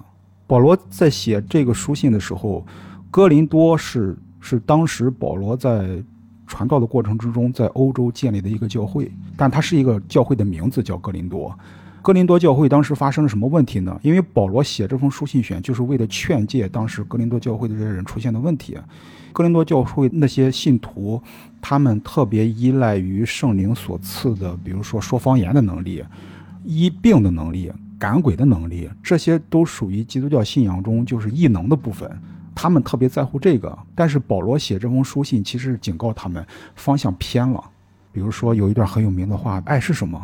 [0.47, 2.65] 保罗在写这个书信的时候，
[3.09, 6.03] 哥林多是是当时保罗在
[6.45, 11.57] 传道的过程之中，在欧洲建立的一个教会，但它是一个教会的名字叫哥林多。
[12.01, 13.99] 哥林多教会当时发生了什么问题呢？
[14.01, 18.77] 因为保罗写这封书信选，就是为了劝诫当时哥林多教会的这些人出现的问题。
[19.33, 21.21] 哥林多教会那些信徒，
[21.61, 26.03] 他们特别依赖于圣灵所赐的，比如说说方言的能力、
[26.63, 32.09] 医病的能力、赶鬼的能力，这些都属于基督教信仰中就是异能的部分。
[32.55, 33.77] 他们特别在乎这个。
[33.93, 36.45] 但是保罗写这封书信，其实警告他们
[36.75, 37.63] 方向偏了。
[38.11, 40.19] 比如说有一段很有名的话：“爱是什么？”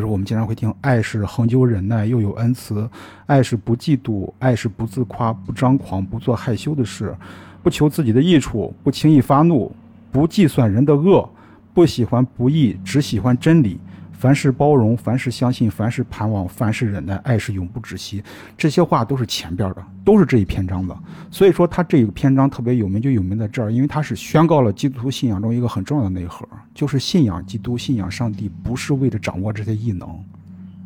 [0.00, 2.88] 就是我们经常会听，爱是恒久忍耐，又有恩慈；
[3.26, 7.14] 爱是不嫉妒，爱是不自夸，不张狂，不做害羞的事，
[7.62, 9.70] 不求自己的益处，不轻易发怒，
[10.10, 11.28] 不计算人的恶，
[11.74, 13.78] 不喜欢不义，只喜欢真理。
[14.20, 18.22] 凡事包容，凡事相信，凡事盼望，凡事忍耐，爱是永不止息。
[18.54, 20.94] 这些话都是前边的，都是这一篇章的。
[21.30, 30.06] 所以说，他这个篇章特别有名，就有名在这儿，因为他是宣告了基督徒信仰中一个很重要的内核，就是信仰基督、信仰上帝，不是为了掌握这些异能，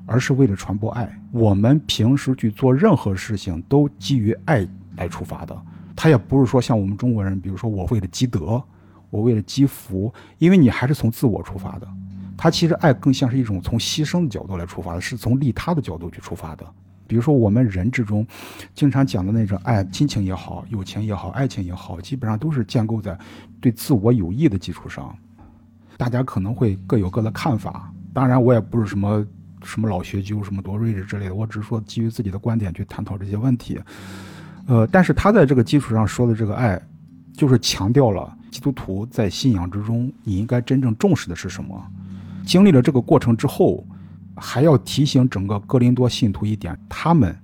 [0.07, 1.13] 而是为了传播爱。
[1.33, 5.61] 我们平时去做任何事情，都基于爱来出发的。
[5.97, 8.63] 他也不是说像我们中国人，比如说我为了积德，
[9.11, 11.89] 我为了积福，因为你还是从自我出发的。
[12.37, 16.67] 他其实爱更像是一种从牺牲的角度来出发的，是从利他的角度去出发的。
[17.07, 18.27] 比如说我们人之中，
[18.75, 23.17] 经常讲的那种爱，亲情也好，友情也好，爱情也好，基本上都是建构在
[23.61, 25.15] 对自我有益的基础上。
[25.97, 29.25] 大家可能会各有各的看法，当然我也不是什么
[29.63, 33.79] 什么老学究，什么多睿智之类的，我只是说基于自己的观点去探讨这些问题。
[34.67, 36.81] 呃，但是他在这个基础上说的这个爱，
[37.35, 41.87] 就是强调了基督徒在信仰之中，你应该真正重视的是什么。
[42.45, 43.85] 经历了这个过程之后，
[44.37, 47.37] 还要提醒整个哥林多信徒一点：他们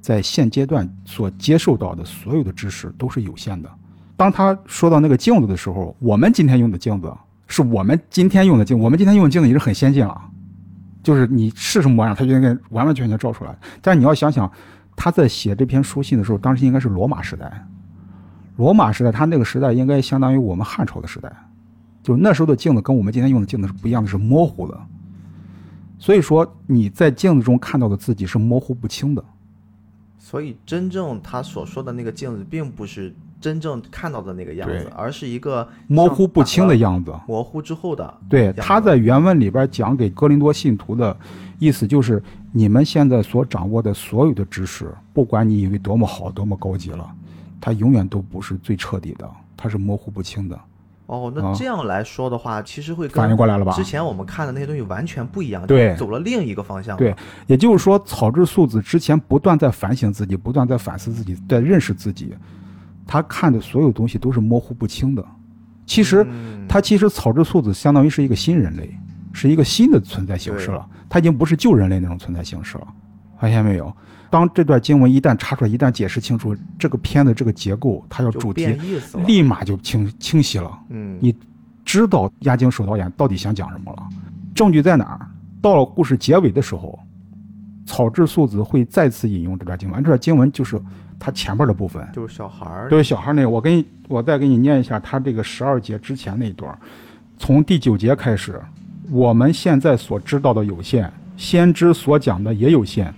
[0.00, 3.70] 在现阶段所接受到的所有的知识都是有限的。
[4.16, 7.12] 当他说到那个镜子的时候，我们今天用的镜子
[7.46, 10.20] 是我们今天用的镜，我们今天用的镜子已经很先进了，
[11.02, 13.56] 就是你是什么模样，它就应该完完全全照出来。
[13.80, 14.50] 但是你要想想，
[14.96, 17.66] 他在写这篇书信的时候，当时应该是罗马时代。
[18.56, 21.32] 罗马时代，他那个时代应该相当于我们汉朝的时代，
[22.02, 24.78] 就那时候的镜子跟我们今天用的镜子是不一样的，是模糊的。
[25.98, 29.24] 所以说你在镜子中看到的自己是模糊不清的。
[30.18, 37.14] 所以真正他所说的那个镜子，并不是真正看到的那个样子，而是一个模糊不清的样子。
[37.26, 38.14] 模糊之后的。
[38.28, 41.16] 对，他在原文里边讲给哥林多信徒的
[41.58, 42.22] 意思就是：
[42.52, 47.10] 你们现在所掌握的所有的知识，不管你以为多么好、多么高级了。
[47.60, 50.60] 它永远都不是最彻底的，它是模糊不清的。
[51.08, 53.72] 哦，那这样来说的话，其实会反应过来了吧？
[53.72, 56.96] 之前我们看的那些东西完全不一样，对，走了另一个方向。
[56.98, 57.16] 对，
[57.46, 62.34] 也就是说，草之素子之前不断在反省自己，不断在反思自己，在认识自己。
[63.06, 65.24] 他看的所有东西都是模糊不清的。
[65.86, 66.26] 其实，
[66.68, 68.94] 他其实草之素子相当于是一个新人类，
[69.32, 70.86] 是一个新的存在形式了。
[71.08, 72.86] 他已经不是旧人类那种存在形式了。
[73.40, 73.90] 发现没有？
[74.30, 78.66] 当这段经文一旦插出来，一旦解释清楚这个片子这个结构，它要主题，
[79.26, 80.78] 立马就清清晰了。
[80.90, 81.34] 嗯，你
[81.84, 84.02] 知道押井守导演到底想讲什么了？
[84.54, 85.26] 证据在哪儿？
[85.62, 86.98] 到了故事结尾的时候，
[87.86, 90.80] 草质素子会再次引用这段经文，这段经文就是
[91.18, 93.48] 他前边的部分，就是小孩儿，对小孩那个。
[93.48, 96.78] 我给你，我再给你念一下他这个十二节之前那一段，
[97.38, 98.60] 从第九节开始，
[99.10, 103.12] 我们现在所知道的有限，先知所讲的也有限。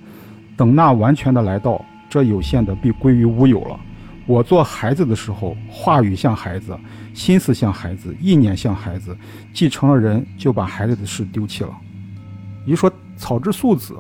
[0.60, 3.80] 等那完全的来到，这有限的必归于无有了。
[4.26, 6.78] 我做孩子的时候，话语像孩子，
[7.14, 9.16] 心思像孩子，意念像孩子。
[9.54, 11.74] 既成了人，就把孩子的事丢弃了。
[12.66, 13.98] 也就说，草之素子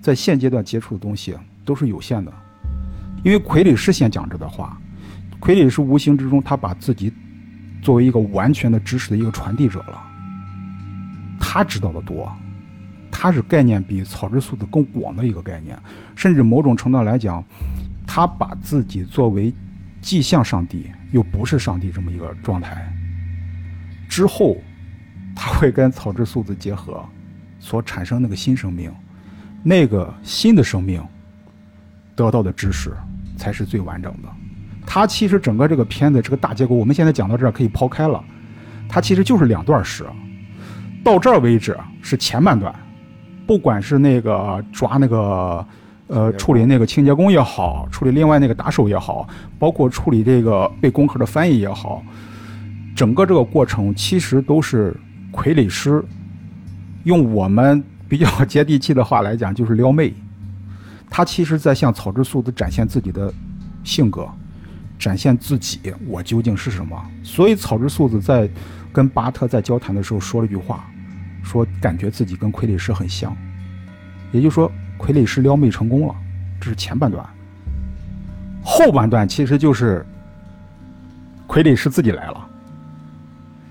[0.00, 1.32] 在现阶段接触的东西
[1.64, 2.32] 都是有限的，
[3.22, 4.76] 因为傀儡是先讲这段话，
[5.40, 7.12] 傀儡是无形之中他把自己
[7.82, 10.02] 作为一个完全的知识的一个传递者了，
[11.38, 12.28] 他知道的多。
[13.20, 15.76] 它是概念比草之素子更广的一个概念，
[16.14, 17.44] 甚至某种程度来讲，
[18.06, 19.52] 他把自己作为
[20.00, 22.88] 既像上帝又不是上帝这么一个状态。
[24.08, 24.56] 之后，
[25.34, 27.04] 他会跟草之素子结合，
[27.58, 28.88] 所产生那个新生命，
[29.64, 31.04] 那个新的生命
[32.14, 32.96] 得到的知识
[33.36, 34.28] 才是最完整的。
[34.86, 38.22] 它其实整个这个片子这个大结构，我们现在讲到这儿可以抛开了，
[38.88, 40.06] 它其实就是两段史，
[41.02, 42.72] 到这儿为止是前半段。
[43.48, 45.66] 不管是那个抓那个，
[46.08, 49.26] 呃，处理那个清洁工也好，处理另外那个打手也好，
[49.58, 52.02] 包括处理这个被攻克的翻译也好，
[52.94, 54.94] 整个这个过程其实都是
[55.32, 56.04] 傀儡师
[57.04, 60.12] 用我们比较接地气的话来讲，就是撩妹。
[61.08, 63.32] 他其实在向草之素子展现自己的
[63.82, 64.28] 性格，
[64.98, 67.02] 展现自己我究竟是什么。
[67.22, 68.46] 所以草之素子在
[68.92, 70.86] 跟巴特在交谈的时候说了一句话。
[71.48, 73.36] 说感觉自己跟傀儡师很像，
[74.30, 76.14] 也就是说傀儡师撩妹成功了，
[76.60, 77.24] 这是前半段。
[78.62, 80.04] 后半段其实就是
[81.46, 82.46] 傀儡师自己来了，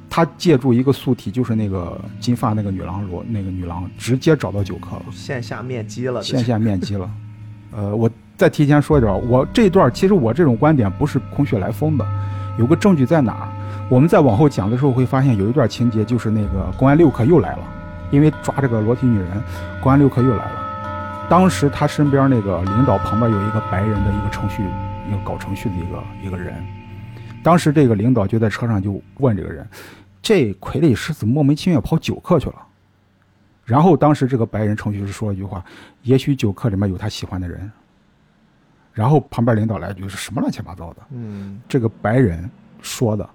[0.10, 7.10] 他借助一个素体，就是那个金发那个女郎罗那个女郎，直接找到九客了，线下面基了，线下面基了。
[7.72, 12.08] 呃，我再提前说一点，我这段其实我这种观点不是空穴来风的，
[12.58, 13.52] 有个证据在哪儿？
[13.90, 17.64] 我们在往后讲的时候会发现，有一段情节就是那个公安六课又来了，
[18.12, 19.42] 因为抓这个裸体女人，
[19.82, 21.28] 公安六课又来了。
[21.30, 24.62] 当时他身边那个领导旁边有一个白人的一个程序，
[25.08, 26.54] 一个搞程序的一个一个人。
[27.42, 29.66] 当时这个领导就在车上就问这个人
[30.22, 32.56] ：“这傀儡师怎么莫名其妙跑九课去了？”
[33.64, 35.64] 然后当时这个白人程序师说了一句话
[36.04, 37.72] ：“也许九课里面有他喜欢的人。”
[38.92, 42.50] 然后旁边领导来一句：“是什么乱七八糟的？”嗯，这个白人
[42.82, 43.30] 说的。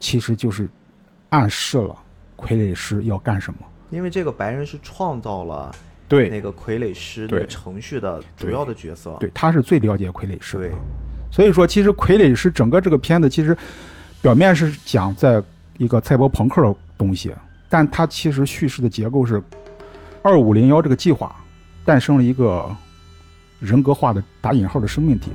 [0.00, 0.68] 其实就是
[1.30, 1.96] 暗示了
[2.36, 3.58] 傀儡师要干什么，
[3.90, 5.74] 因为这个白人是创造了
[6.06, 6.28] 对。
[6.28, 10.56] 那个傀儡师的程序的主要的角色，对，他是最了解傀儡师。
[10.56, 10.72] 对，
[11.30, 13.56] 所以说其实傀儡师整个这个片子其实
[14.22, 15.42] 表面是讲在
[15.76, 17.34] 一个赛博朋克的东西，
[17.68, 19.42] 但它其实叙事的结构是
[20.22, 21.34] 二五零幺这个计划
[21.84, 22.68] 诞生了一个
[23.60, 25.30] 人格化的打引号的生命体，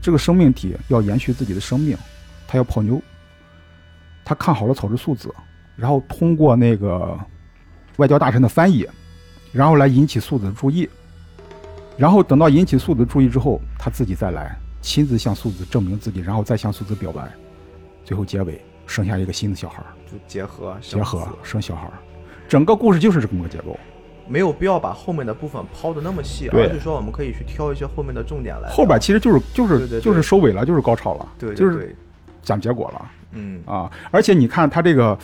[0.00, 1.96] 这个生命体要延续自己的生命，
[2.46, 3.00] 它要泡妞。
[4.24, 5.34] 他看好了草之素子，
[5.76, 7.18] 然后通过那个
[7.96, 8.86] 外交大臣的翻译，
[9.52, 10.88] 然后来引起素子的注意，
[11.96, 17.28] 然后等到引起素子注意之后，他自己再来亲自向素子证明自己，然后再向素子表白，
[18.04, 21.90] 最后结尾生下一个新的小孩就结合结合生小孩
[22.48, 23.78] 整个故事就是这么个结构。
[24.28, 26.66] 没有必要把后面的部分抛的那么细，对。
[26.66, 28.70] 而是说我们可以去挑一些后面的重点来。
[28.70, 31.94] 后边其实就是就是就是收尾了，就是高潮了，对对就是，
[32.40, 33.90] 讲结果了嗯啊！
[34.10, 35.18] 而且你看他这个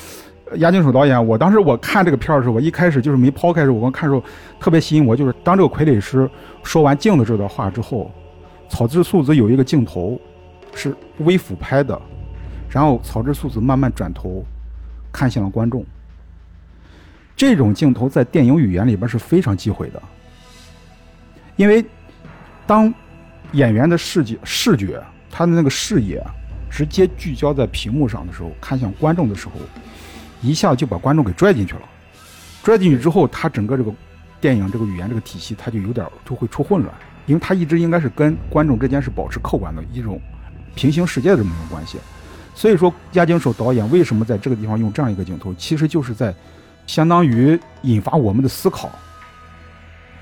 [0.57, 4.23] 押井守导演，我当时我看这个片儿的时候，我一开始就是没抛开时候，我刚看时候
[4.59, 6.29] 特别吸引我，就是当这个傀儡师
[6.63, 8.11] 说完镜子这段话之后，
[8.69, 10.21] 草之素子有一个镜头
[10.75, 12.01] 是微俯拍的，
[12.69, 14.45] 然后草之素子慢慢转头
[15.13, 15.85] 看向了观众。
[17.37, 20.03] 这种镜头在电影语言里边是非常忌讳的，
[21.57, 21.85] 因为
[22.67, 22.93] 当
[23.53, 26.21] 演员的视觉视觉他的那个视野
[26.71, 29.53] 直接聚焦在屏幕上的时候，看向观众的时候，
[30.43, 31.81] 一下就把观众给拽进去了。
[32.63, 33.93] 拽进去之后，他整个这个
[34.41, 36.95] 电影这个语言这个体系，他就有点就会出混乱，
[37.27, 40.21] 因为他一直应该是跟观众之间是保持客观的一种
[40.75, 41.99] 平行世界的这么一种关系。
[42.55, 46.35] 所以说，押井守导演为什么在这个地方用这样一个镜头，其实就是在
[46.87, 48.91] 相当于引发我们的思考。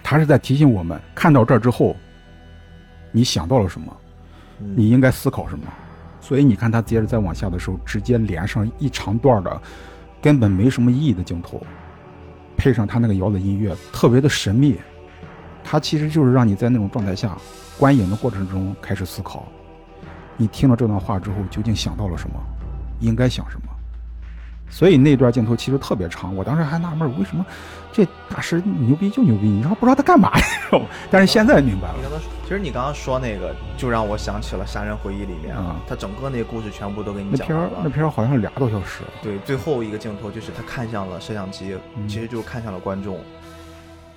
[0.03, 1.97] 他是在提醒我们，看到这儿之后，
[3.11, 3.97] 你想到了什么？
[4.61, 5.65] 嗯你应该思考什么。
[6.27, 9.63] 所以你看他接着再往下的时候，直接连上一长段的
[10.21, 11.65] 根本没什么意义的镜头，
[12.57, 14.77] 配上他那个摇的音乐，特别的神秘。
[15.63, 17.39] 他其实就是让你在那种状态下
[17.79, 19.47] 观影的过程中开始思考，
[20.37, 22.35] 你听了这段话之后究竟想到了什么，
[22.99, 23.76] 应该想什么。
[24.69, 27.45] 所以那段镜头其实特别长，我当时还纳闷，为什么
[27.93, 30.31] 这大师牛逼就牛逼，你知道不知道他干嘛？
[30.35, 30.87] 你知道吗？
[31.11, 37.79] 但是现在明白了其实你刚刚说那个，就让我想起了《杀人回忆》里面啊他整个那个故事全部都给你那片讲完了。
[37.79, 39.03] 儿那片儿好像俩多小时。
[39.23, 43.19] 对，最后一个镜头就是他看向了摄像机，嗯其实就看向了观众。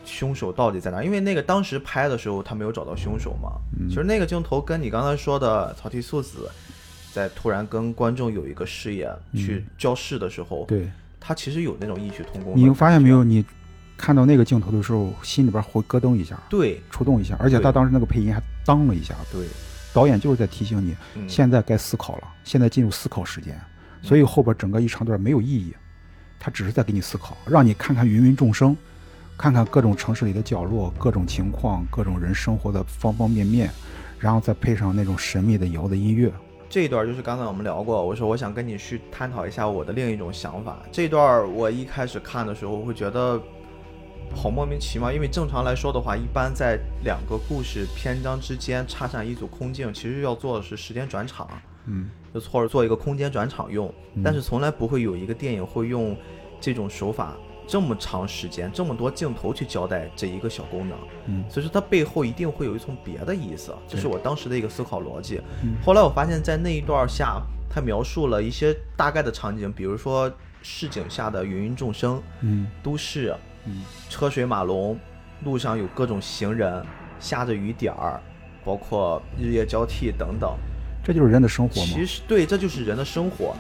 [0.06, 1.04] 凶手到底在哪？
[1.04, 3.52] 因为那个当时拍的时候他没有找到凶手嘛。
[3.80, 6.50] 嗯其实那个镜头跟你刚才说的草剃素子，
[7.14, 12.56] 在突然跟观众有一个视野去交视的时候，嗯对，他其实有那种异曲同工。
[12.56, 13.24] 你发现没有？？
[13.24, 13.44] 你
[13.98, 19.14] 看到那个镜头的时候，心里边会咯噔一下，对触动一下，而且他当时那个配音还当了一下。
[19.32, 19.46] 对，
[19.94, 23.60] 导演就是在提醒你，嗯，现在该思考了，现在进入思考时间。
[24.02, 25.74] 所以后边整个一长段没有意义，
[26.40, 28.78] 他只是在给你思考，让你看看芸芸众生，
[29.38, 33.70] 看看各种城市里的角落、各种情况、各种人生活的方方面面，
[34.18, 36.32] 然后再配上那种神秘的摇的音乐。
[36.70, 40.78] 这一段就是刚才我们聊过，我说我想跟你去探讨一下我的另一种想法。
[40.92, 43.42] 这一段我一开始看的时候会觉得
[44.36, 51.50] 好莫名其妙，因为正常来说的话，一般在两个故事篇章之间插上一组空镜，其实要做的是时间转场，
[51.88, 53.92] 嗯，就或者做一个空间转场用，
[54.24, 56.16] 但是从来不会有一个电影会用
[56.62, 57.36] 这种手法
[57.70, 60.98] 这么长时间、这么多镜头去交代这一个小功能。
[61.28, 65.40] 嗯所以说它背后一定会有一层别的意思，这是我当时的一个思考逻辑。
[65.62, 67.40] 嗯后来我发现，在那一段下，
[67.70, 70.32] 他描述了一些大概的场景，比如说
[70.64, 73.36] 市井下的芸芸众生、嗯都市、
[73.66, 74.98] 嗯车水马龙，
[75.44, 76.84] 路上有各种行人，
[77.20, 78.20] 下着雨点儿，
[78.66, 80.58] 包括日夜交替等等。
[81.04, 81.88] 这就是人的生活嘛。
[81.88, 83.56] 其实对，这就是人的生活。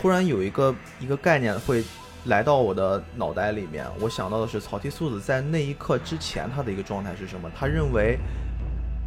[0.00, 1.82] 忽然有一个一个概念会
[2.26, 7.50] 来到我的脑袋里面，我想到的是草剃素子在那一刻之前他的一个状态是什么？
[7.54, 8.16] 他认为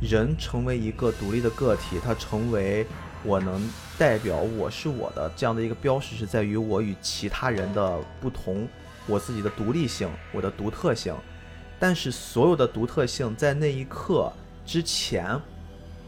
[0.01, 2.85] 人成为一个独立的个体，他成为
[3.23, 8.67] 我能代表我是我的这样的一个标识，是在于我与其他人的不同，
[9.07, 11.15] 我自己的独立性，我的独特性。
[11.79, 14.31] 但是所有的独特性在那一刻
[14.65, 15.39] 之前，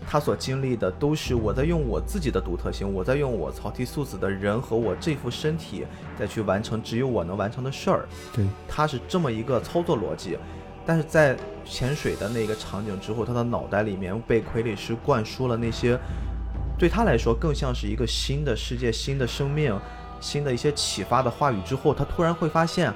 [0.09, 5.85] 他所经历的都是我在用我自己的独特性，我在用我草剃素子的人和我这副身体
[6.17, 8.07] 再去完成只有我能完成的事儿。
[8.33, 10.37] 对，他是这么一个操作逻辑。
[10.85, 11.35] 但是在
[11.65, 15.99] 潜水的那个场景之后，他的脑袋里面被傀儡师灌输了那些
[16.79, 19.77] 对他来说更像是一个新的世界、新的生命、
[20.21, 22.93] 新的一些启发的话语之后，他突然会发现，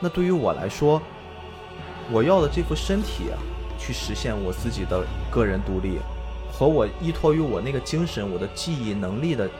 [0.00, 1.02] 那对于我来说，
[2.10, 3.24] 我要的这副身体，
[3.78, 5.98] 去实现我自己的个人独立，
[6.56, 9.50] 和我依托于我那个精神、我的记忆能力的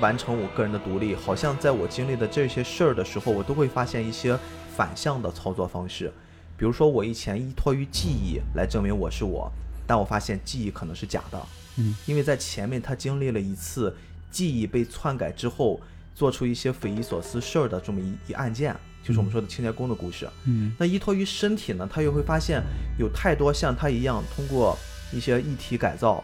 [0.00, 4.36] 完成我个人的独立，好像在我经历的这些事儿的时候，我都会发现一些
[4.76, 6.12] 反向的操作方式。
[6.56, 9.48] 比如说，我以前依托于记忆来证明我是我，
[9.86, 11.40] 但我发现记忆可能是假的，
[11.76, 13.96] 嗯，因为在前面他经历了一次
[14.28, 15.80] 记忆被篡改之后，
[16.12, 18.74] 做出一些匪夷所思事儿的这么一一案件，
[19.04, 20.28] 就是我们说的清洁工的故事。
[20.46, 22.60] 嗯那依托于身体呢，他又会发现
[22.98, 24.76] 有太多像他一样通过
[25.12, 26.22] 一些异体改造，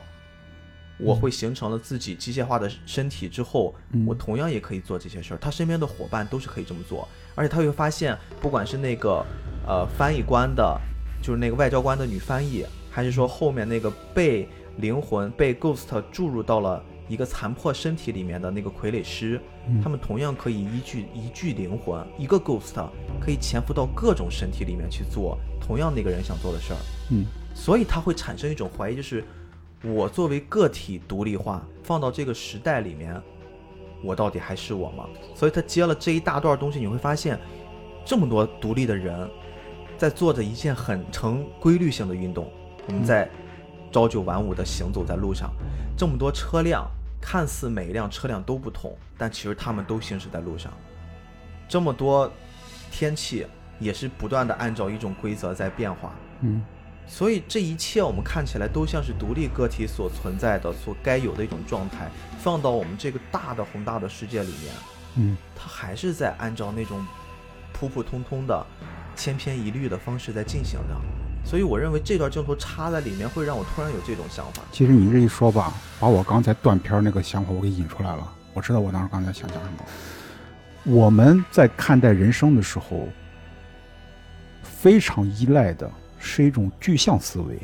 [0.98, 4.04] 我会形成了自己机械化的身体之后，嗯。
[4.06, 5.36] 我同样也可以做这些事儿。
[5.38, 9.24] 他身边的伙伴都是可以这么做，而且他会发现，不管是那个
[9.66, 10.80] 呃翻译官的，
[11.22, 14.48] 就是那个外交官的女翻译，还是说后面那个被
[14.78, 19.80] 灵魂被 ghost 注入到了一个残破身体里面的那个傀儡师，嗯。
[19.80, 22.74] 他们同样可以依据一具灵魂，一个 ghost
[23.20, 26.78] 可以潜伏到各种身体里面去做同样那个人想做的事儿，
[27.10, 27.24] 嗯。
[27.54, 29.24] 所以他会产生一种怀疑，就是
[29.82, 33.20] 我作为个体独立化放到这个时代里面，
[34.02, 35.06] 我到底还是我吗？
[35.34, 37.38] 所以他接了这一大段东西，你会发现，
[38.04, 39.28] 这么多独立的人，
[39.96, 42.50] 在做着一件很成规律性的运动，
[42.88, 43.28] 我们在
[43.92, 45.50] 朝九晚五的行走在路上，
[45.96, 46.84] 这么多车辆，
[47.20, 50.72] 看似每一辆车辆都不同，但其实他们都行驶在路上。
[51.68, 52.30] 这么多
[52.90, 53.46] 天气
[53.78, 56.62] 也是不断的按照一种规则在变化，嗯
[57.08, 62.08] 所以这一切我们看起来都像是独立个体所存在的、所该有的一种状态，
[62.38, 64.74] 放到我们这个大的宏大的世界里面，
[65.16, 67.04] 嗯它还是在按照那种
[67.72, 68.66] 普普通通的、
[69.16, 70.94] 千篇一律的方式在进行的。
[71.44, 74.62] 所以我认为这段镜头插在里面，会让我突然有这种想法。
[74.70, 78.32] 其实你这一说吧，把我刚才断片儿那个想法我给引出来了。
[78.52, 79.84] 我知道我当时刚才想讲什么。
[80.84, 83.08] 我们在看待人生的时候，
[84.62, 87.58] 非常依赖的是一种具象思维。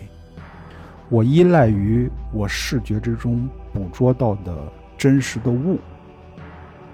[1.09, 5.79] 我依赖于我视觉之中捕捉到的真实的物，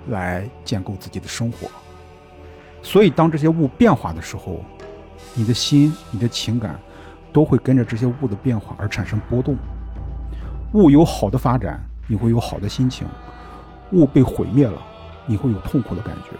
[0.08, 1.70] 来建构自己的生活。
[2.82, 4.64] 所以，当这些物变化的时候，
[5.34, 6.78] 你的心、你的情感
[7.32, 9.56] 都会跟着这些物的变化而产生波动。
[10.72, 13.06] 物有好的发展，你会有好的心情；
[13.92, 14.80] 物被毁灭了，
[15.26, 16.36] 你会有痛苦的感觉。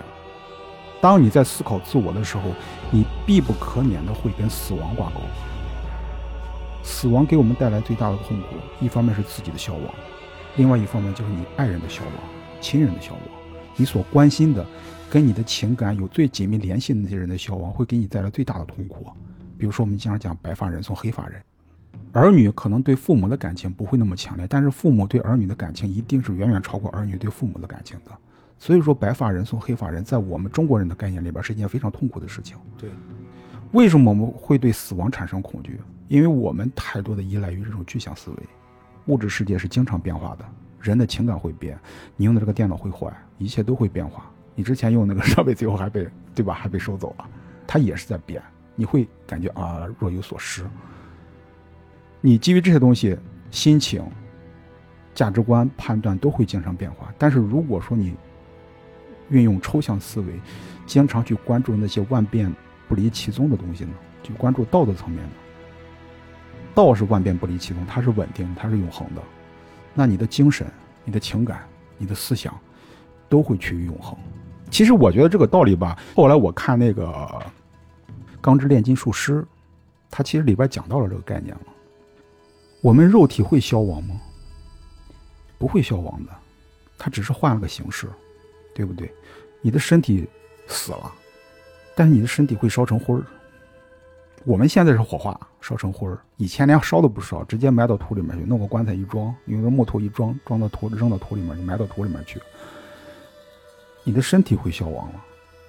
[1.01, 2.51] 当你在思考自我的时候，
[2.91, 5.21] 你必不可免的会跟死亡挂钩。
[6.83, 8.47] 死亡给我们带来最大的痛苦，
[8.81, 9.95] 一方面是自己的消亡，
[10.57, 12.13] 另外一方面就是你爱人的消亡、
[12.61, 13.23] 亲人的消亡，
[13.77, 14.65] 你所关心的、
[15.09, 19.07] 跟你的情感有最紧密联系的那些人的消亡，会给你带来最大的痛苦。
[19.57, 21.43] 比如说，我们经常讲白发人送黑发人，
[22.13, 28.13] 儿女可能对父母的感情不会那么强烈，但是父母对儿女的感情一定是远远超过儿女对父母的感情的。
[28.61, 32.59] 所以说，白发人送黑发人，在我们中国人的概念里边是一件非常痛苦的事情。
[32.77, 32.91] 对，
[33.73, 35.81] 为什么我们会对死亡产生恐惧？
[36.09, 38.37] 因为我们太多的依赖于这种具象思维。
[39.07, 40.45] 物质世界是经常变化的，
[40.79, 41.79] 人的情感会变，
[42.17, 44.31] 你用的这个电脑会坏，一切都会变化。
[44.55, 46.53] 你之前用那个 设备，最后还被对吧？
[46.53, 47.27] 还被收走了，
[47.67, 48.43] 它也是在变，
[48.77, 50.63] 你会感觉啊若有所失。
[52.21, 53.17] 你基于这些东西，
[53.51, 54.05] 心情、
[55.15, 57.11] 价值观、判断都会经常变化。
[57.17, 58.15] 但是如果说你
[59.31, 60.41] 运用抽象思维，
[60.87, 62.53] 经常去关注那些万变
[62.89, 63.91] 不离其宗的东西呢，
[64.23, 65.31] 去关注道德层面的。
[66.75, 69.23] 道是万变不离其宗，它是稳定，它是永恒的。
[69.95, 70.67] 那你的精神、
[71.05, 71.67] 你的情感、
[71.99, 72.57] 你的思想，
[73.29, 74.17] 都会趋于永恒。
[74.71, 77.07] 其实我觉得这个道理吧，后来我看那个
[78.41, 79.43] 《钢之炼金术师》，
[80.11, 81.63] 它其实里边讲到了这个概念了。
[82.81, 84.21] 我们肉体会消亡吗？
[85.59, 86.33] 不会消亡的，
[86.97, 88.09] 它只是换了个形式，
[88.75, 89.13] 对不对？
[89.61, 90.29] 你的身体
[90.67, 91.13] 死了，
[91.95, 93.23] 但是你的身体会烧成灰儿。
[94.45, 96.19] 我们现在是火化，烧成灰儿。
[96.37, 102.41] 以前连烧都不烧，直接埋到土里面去，弄个棺材一装，用个木头一装，装到土，扔到土里面，就埋到土里面去。
[104.03, 105.23] 你的身体会消亡了，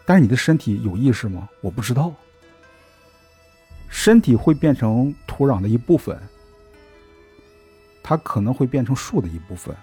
[0.05, 1.49] 但是你的身体有意识吗？
[1.59, 2.13] 我不知道。
[3.89, 6.17] 身体会变成土壤的一部分，
[8.01, 9.75] 它可能会变成树的一部分，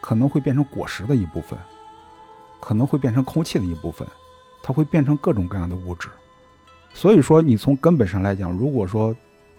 [0.00, 1.58] 可能会变成果实的一部分，
[2.64, 4.06] 可能会变成空气的一部分，
[4.62, 6.08] 它会变成各种各样的物质。
[6.94, 9.12] 所以说，你从根本上来讲，如果说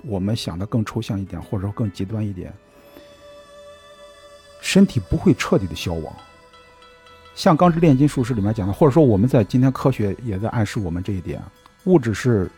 [0.03, 2.53] 我们想的更抽象一点，或者说更极端一点，
[4.61, 6.13] 身体不会彻底的消亡。
[7.35, 11.41] 像《钢之炼金术士》里面讲的，或者说我们在今天科学也在暗示我们这一点：
[11.83, 12.49] 物质是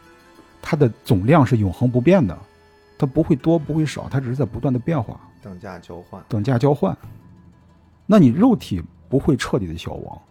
[0.62, 2.38] 它的总量是永恒不变的，
[3.00, 6.24] 它不会多不会少，它只是在不断的变化，等价交换。
[6.30, 6.96] 等价交换。
[8.06, 10.22] 那你肉体不会彻底的消亡，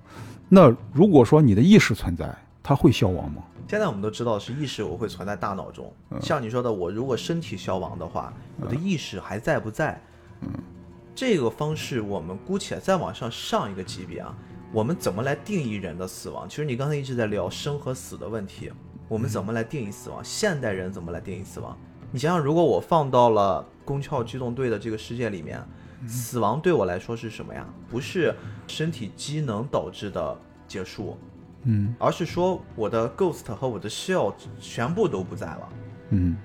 [0.55, 2.33] 那如果说你的意识存在，
[2.63, 3.43] 它会消亡吗？
[3.69, 10.01] 现在我们都知道是意识我会存在大脑中，像你说的，我如果身体消亡的话，我的意识还在不在？
[10.43, 10.49] 嗯，
[11.13, 14.33] 这个方式我们姑且再往上上一个级别啊，
[14.71, 16.49] 我们怎么来定义人的死亡？
[16.49, 18.71] 其实你刚才一直在聊生和死的问题，
[19.09, 20.23] 我们怎么来定义死亡？
[20.23, 21.77] 现代人怎么来定义死亡？
[22.13, 25.61] 你想想，如果我放到了宫壳机动队的这个世界里面，
[26.07, 27.67] 死亡对我来说是什么呀？
[27.89, 28.35] 不是
[28.67, 30.37] 身体机能导致的
[30.67, 31.19] 结束，
[31.63, 35.69] 嗯而是说我的 ghost 和我的 shell 全部都不在了。
[36.11, 36.37] 嗯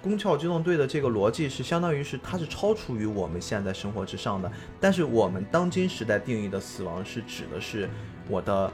[0.00, 4.50] 宫壳机动队的这个逻辑是相当于是它是超出于我们现在生活之上的，
[4.80, 7.90] 但是我们当今时代定义的死亡是指的是
[8.28, 8.72] 我的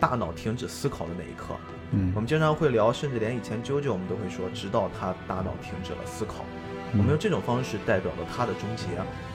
[0.00, 1.54] 大脑停止思考的那一刻。
[1.92, 6.44] 嗯我嗯们经常会聊，甚至连以前啾啾我们都会说，直到他大脑停止了思考。
[6.92, 8.86] 我们用这种方式代表了他的终结。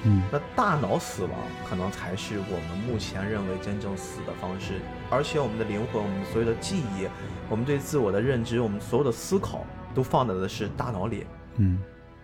[0.04, 1.32] 嗯那大脑死亡
[1.70, 7.08] 可能才是我们目前认为真正死的方式，而且我们的灵魂、我们所有的记忆、
[7.50, 11.26] 我们对自我的认知、我们所有的思考都放在的是大脑里。
[11.58, 11.80] 嗯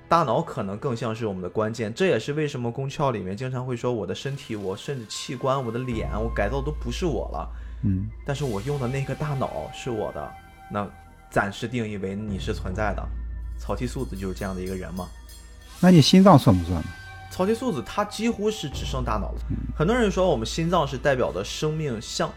[0.07, 7.49] 大脑可能更像是我们的关键，这也是为什么宫壳里面经常会说我的身体、我甚至器官、我的脸，我改造都不是我了，
[7.83, 10.31] 嗯但是我用的那个大脑是我的，
[10.71, 10.87] 那
[11.31, 13.03] 暂时定义为你是存在的。
[13.57, 15.07] 草剃素子就是这样的一个人嘛。
[15.79, 16.87] 那你心脏算不算呢？
[17.31, 19.41] 草剃素子它几乎是只剩大脑了。
[19.77, 22.31] 很多人说我们心脏是代表的生命象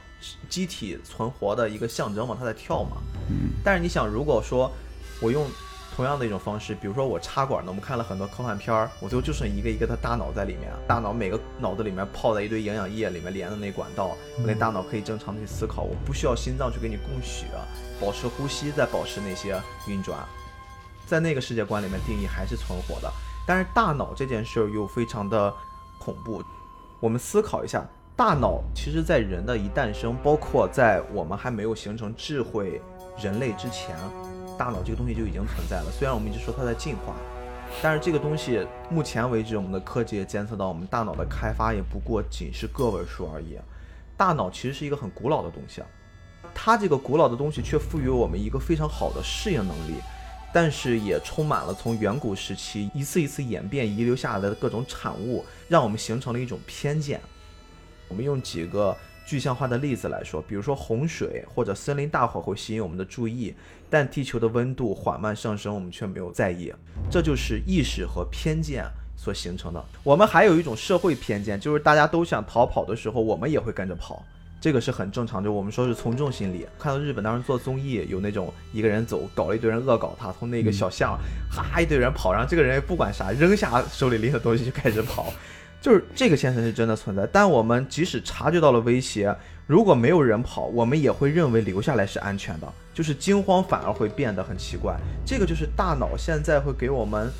[0.48, 2.96] 机体存活的一个象征嘛，它在跳嘛。
[3.30, 4.70] 嗯但是你想，如果说
[5.20, 5.46] 我用
[5.94, 17.46] 同样的一种方式，比如说我插管呢，我们看了很多科幻片儿，我最后就剩一个一个的大脑在里面，大脑每个脑子里面泡在一堆营养液里面连的那管道，我那大脑可以正常的去思考，我不需要心脏去给你供血，
[18.00, 20.18] 保持呼吸，再保持那些运转，
[21.04, 23.12] 在那个世界观里面定义还是存活的。
[23.48, 25.50] 但是大脑这件事儿又非常的
[25.98, 26.44] 恐怖。
[27.00, 27.82] 我们思考一下，
[28.14, 32.78] 大脑其实在人的一诞生，包括在我们还没有形成智慧
[33.18, 33.96] 人类之前，
[34.58, 35.90] 大脑这个东西就已经存在了。
[35.90, 37.14] 虽然我们一直说它在进化，
[37.80, 43.58] 但是这个东西目前为止，我们的科技也监测到，我们大脑的开发也不过仅是个位数而已。
[44.14, 45.86] 大脑其实是一个很古老的东西啊，
[46.54, 49.94] 它这个古老的东西却赋予我们一个非常好的适应能力。
[50.60, 57.20] 但是也充满了从远古时期一次一次演变遗留下来的各种产物，让我们形成了一种偏见。
[58.08, 63.54] 我们用几个具象化的例子来说，比如说洪水或者森林大火会吸引我们的注意，
[63.88, 66.74] 但地球的温度缓慢上升，我们却没有在意。
[67.08, 68.84] 这就是意识和偏见
[69.16, 69.80] 所形成的。
[70.02, 74.24] 我们还有一种社会偏见，就是大家都想逃跑的时候，我们也会跟着跑。
[74.60, 76.66] 这个是很正常，就我们说是从众心理。
[76.78, 81.18] 看到日本当时做综艺，有那种一个人走，搞了一堆人恶搞他，从那个小巷，
[81.48, 85.32] 哈一堆人跑，然后这个人也不管啥，扔下手里拎的东西就开始跑，
[85.80, 87.24] 就是这个现象是真的存在。
[87.32, 89.32] 但我们即使察觉到了威胁，
[89.66, 94.96] 如果没有人跑，我们也会认为留下来是安全的，就是惊慌反而会变得很奇怪。
[95.24, 97.30] 这个就是大脑现在会给我们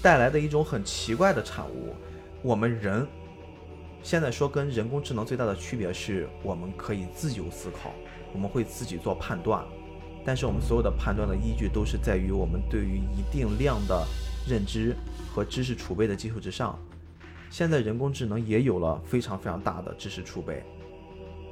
[0.00, 1.94] 带来的一种很奇怪的产物。
[2.40, 3.06] 我们人
[4.02, 7.92] 现在说跟人工智能最大的区别是我们可以自由思考，
[8.32, 9.64] 我们会自己做判断，
[10.24, 14.04] 但是我们所有的判断的依据都是在于我们对于一定量的
[14.46, 14.96] 认知
[15.32, 16.78] 和知识储备的基础之上。
[17.48, 20.64] 现在人工智能也有了非常非常大的知识储备，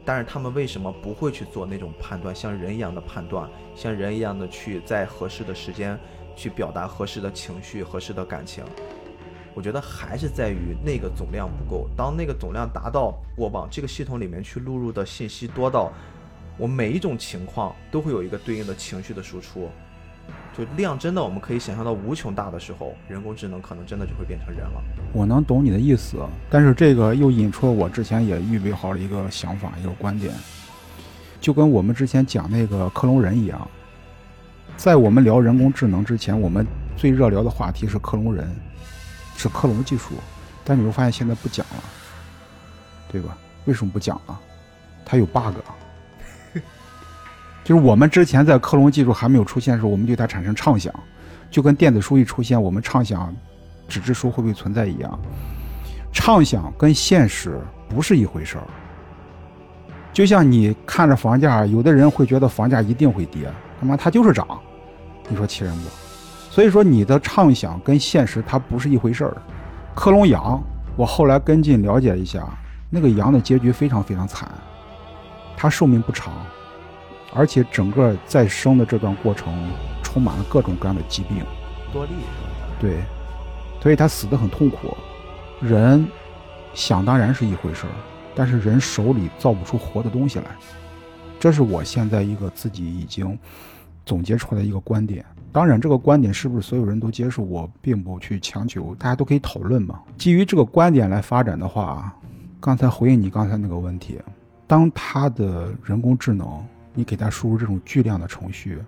[0.05, 5.97] 但是他们为什么不会去做那种判断，像人一样的判断，像人一样的去在合适的时间
[6.35, 8.65] 去表达合适的情绪、合适的感情？
[9.61, 11.87] 我觉得还是在于那个总量不够。
[11.95, 15.93] 当那个总量达到，我往这个系统里面去录入的信息多到，
[16.57, 19.69] 我每一种情况都会有一个对应的情绪的输出，
[20.57, 24.83] 就量真的我们可以想象到无穷大的时候，人工智能可能真的就会变成人了。
[25.13, 26.17] 我能懂你的意思，
[26.49, 30.33] 但是这个又引出了我之前也预备好了一个想法，一个观点，
[31.39, 33.69] 就跟我们之前讲那个克隆人一样，
[34.79, 36.67] 在我们聊人工智能之前，我们
[36.97, 38.49] 最热聊的话题是克隆人，
[39.41, 40.13] 是克隆技术，
[40.63, 41.83] 但你会发现现在不讲了，
[43.11, 43.37] 对吧？
[43.65, 44.39] 为什么不讲了？
[45.05, 45.55] 它有 bug。
[47.65, 50.93] 就是我们之前在克隆技术还没有出现的时候，我们对它产生畅想，
[51.51, 53.35] 就跟电子书一出现，我们畅想
[53.89, 55.19] 纸质书会不会存在一样。
[56.13, 57.59] 畅想跟现实
[57.89, 58.65] 不是一回事儿。
[60.13, 63.51] 就像你看着房价，有的人会觉得房价一定会跌，
[63.81, 64.47] 他妈它就是涨，
[65.29, 65.89] 你说气人不？
[66.51, 69.37] 所以说你的畅想跟现实它不是一回事儿。
[69.95, 70.61] 克隆羊，
[70.97, 72.45] 我后来跟进了解一下，
[72.91, 74.51] 那个羊的结局非常非常惨，
[75.57, 76.33] 它寿命不长，
[77.33, 79.55] 而且整个再生的这段过程
[80.03, 81.45] 充满了各种各样的疾病。
[81.93, 82.13] 多利
[82.81, 82.97] 对，
[83.81, 84.97] 所以它死得很痛苦。
[85.61, 86.05] 人
[86.75, 87.93] 想当然是一回事儿，
[88.35, 90.47] 但是人手里造不出活的东西来，
[91.39, 93.39] 这是我现在一个自己已经
[94.05, 95.25] 总结出来的一个观点。
[95.53, 100.01] 当然，这个观点是不是所有人都接受，我并不去强求，大家都可以讨论嘛。
[100.17, 102.15] 基于这个观点来发展的话，
[102.61, 104.21] 刚才回应你刚才那个问题，
[104.69, 106.65] 当他的人工智能，
[106.95, 108.79] 你给他输入这种巨量的程序，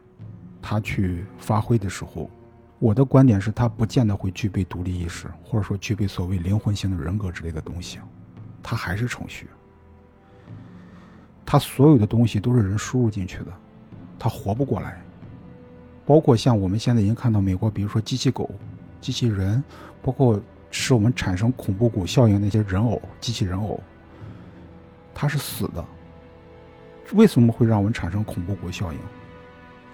[0.61, 2.31] 他去发挥的时候，
[2.79, 7.99] 我的观点是，他不见得会具备独立意识，或者说具备所谓灵魂性的人格之类的东西，
[8.63, 9.49] 他还是程序。
[11.45, 13.47] 他所有的东西都是人输入进去的，
[14.17, 15.03] 他活不过来。
[16.05, 18.51] 包括像我们现在已经看到美国，比如说机器狗、
[19.01, 19.63] 机器人，
[20.03, 23.81] 包括使我们产生恐怖谷效应那些人偶、机器人偶，
[25.15, 25.85] 它是死的。
[27.13, 28.99] 为什么会让我们产生恐怖谷效应？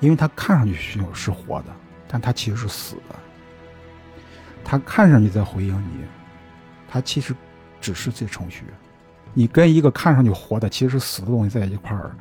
[0.00, 0.74] 因为它看上去
[1.12, 1.66] 是活的。
[2.10, 3.14] 但它其实是死的，
[4.64, 6.06] 他看上去在回应你，
[6.88, 7.36] 他其实
[7.82, 8.64] 只是这程序。
[9.34, 12.16] 你跟一个看上去活的，其实是死的东西在一块儿，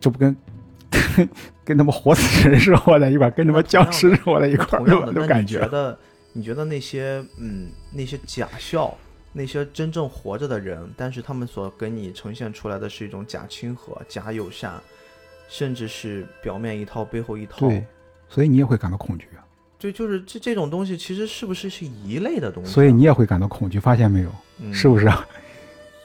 [0.00, 0.36] 这不跟
[1.70, 5.64] 跟跟他们活死人是活在一块儿，跟他们僵尸是活在一块儿，的，都那你感觉。
[5.68, 5.96] 得
[6.32, 8.92] 你觉得那些嗯那些假笑，
[9.32, 14.80] 那些真正活着的人，但是他们所给你呈现出来的是一种假亲和、假友善，
[15.48, 17.68] 甚至是表面一套背后一套。
[17.68, 17.84] 对，
[18.28, 19.46] 所以你也会感到恐惧，啊。
[19.78, 22.74] 对就是这这种东西，其实是不是是一类的东西啊？
[22.74, 24.34] 所以你也会感到恐惧，发现没有？
[24.58, 25.24] 嗯是不是啊？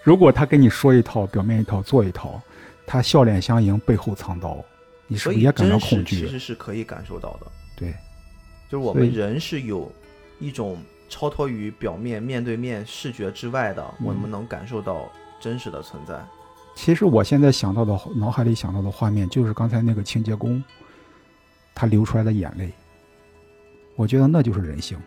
[0.04, 2.40] 如果他跟你说一套，表面一套，做一套，
[2.86, 4.64] 他笑脸相迎，背后藏刀，
[5.08, 6.16] 你是不是也感到恐惧？
[6.16, 7.94] 其实是可以感受到的，对，
[8.70, 9.92] 就是我们人是有
[10.40, 10.78] 一种
[11.10, 16.20] 超脱于表面面对面视觉之外的，我嗯们能感受到真实的存在。
[16.76, 20.62] 其实我现在想到的脑海里想到的画面，就是刚才那个清洁工，
[21.74, 22.72] 他流出来的眼泪。
[23.96, 24.98] 我觉得那就是人性。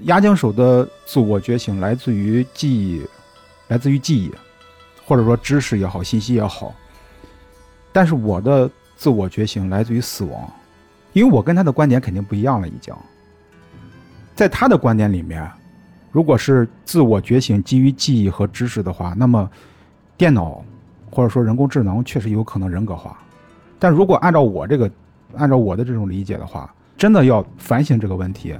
[0.00, 3.06] 押井守的自我觉醒来自于记忆，
[3.68, 4.30] 来自于记忆，
[5.06, 6.74] 或者说知识也好，信息也好。
[7.92, 8.70] 但是我的
[9.02, 10.48] 自我觉醒来自于死亡，
[11.12, 12.94] 因为我跟他的观点肯定不一样了，已经。
[14.32, 15.50] 在他的观点里面，
[16.12, 19.50] 如果是自我觉醒基于记忆和知识的话，那么
[20.16, 20.64] 电脑
[21.10, 23.18] 或者说人工智能确实有可能人格化。
[23.76, 24.88] 但如果按照我这个，
[25.34, 28.54] 按照我的这种理解的话，真的要反省这个问题，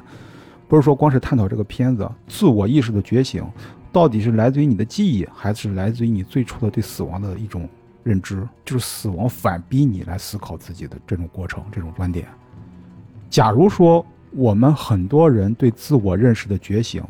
[0.67, 3.47] 不是说光是探讨这个片子自我意识的觉醒，
[3.93, 7.69] 到底是来自于你的记忆，还是来自于你最初的对死亡的一种
[8.03, 8.47] 认知？
[8.65, 12.27] 就是死亡反逼你来思考自己的这种过程、这种观点。
[13.31, 17.03] 假如说我们很多人对自我认识的觉醒，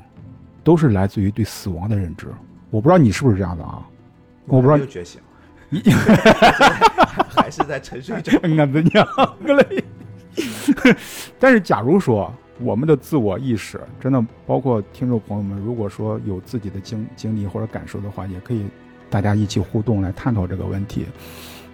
[0.63, 2.29] 都是来自于对死亡的认知，
[2.71, 3.87] 我不知道你是不是这样的啊？
[4.47, 5.21] 我不知道还没有觉醒，
[5.71, 5.81] 你
[7.31, 8.39] 还是在沉睡中。
[8.59, 9.07] 俺的娘
[9.45, 9.85] 嘞！
[11.39, 18.67] 但是，假如说我们的自我意识真的包括听众朋友们，如果说有自己的经经历或者感受的话，也可以
[19.13, 21.05] 大家一起互动来探讨这个问题。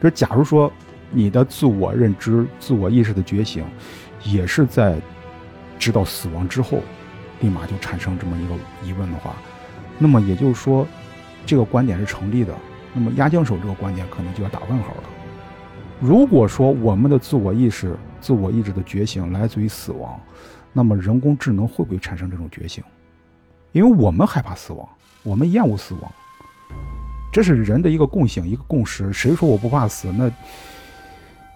[0.02, 0.70] 就是假如说
[1.12, 3.64] 你的自我认知、自我意识的觉醒，
[4.24, 5.00] 也是在
[5.78, 6.80] 知道死亡之后，
[7.40, 8.54] 立马就产生这么一个
[8.84, 9.36] 疑问的话，
[9.98, 10.84] 那么也就是说，
[11.46, 12.52] 这个观点是成立的。
[12.92, 15.04] 那么压降手这个观点可能就要打问号了。
[16.00, 20.20] 如果说我们的自我意识、自我意志的觉醒来自于死亡，
[20.72, 22.82] 那么人工智能会不会产生这种觉醒？
[23.72, 24.88] 因为我们害怕死亡，
[25.22, 26.12] 我们厌恶死亡，
[27.38, 29.12] 这是人的一个共性、一个共识。
[29.12, 30.10] 谁说我不怕死？
[30.10, 30.28] 那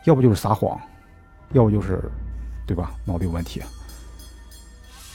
[0.05, 0.81] 要不就是撒谎，
[1.55, 2.01] 要不就是，
[2.65, 2.93] 对吧？
[3.05, 3.61] 脑子有问题。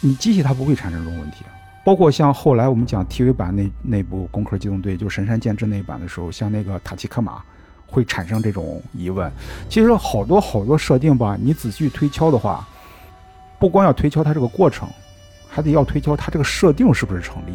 [0.01, 1.45] 你机器它不会产生这种问题。
[1.85, 7.41] 包括像后来我们讲 TV 版那那部《攻壳机动队》，就神山健治那一版的时候，像那个塔奇克马
[7.85, 9.31] 会产生这种疑问。
[9.69, 12.67] 其实好多好多设定吧，你仔细推敲的话，
[13.57, 14.89] 不光要推敲它这个过程，
[15.47, 17.53] 还得要推敲它这个设定是不是成立。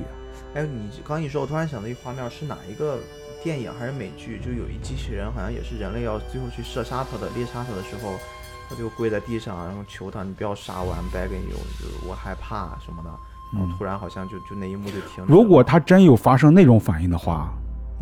[0.54, 2.98] 哎，你刚一说，我突然想到一画面，是哪一个
[3.42, 4.38] 电影还是美剧？
[4.38, 8.14] 就有一机器人，好像也是人类要最后去射杀它的，猎杀它的时候，
[8.68, 13.10] 他就跪在地上，然后求他，你不要杀我，I'm begging you，就是我害怕什么的。
[13.52, 15.26] 然后突然好像就就那一幕就停了。
[15.26, 17.52] 如果他真有发生那种反应的话，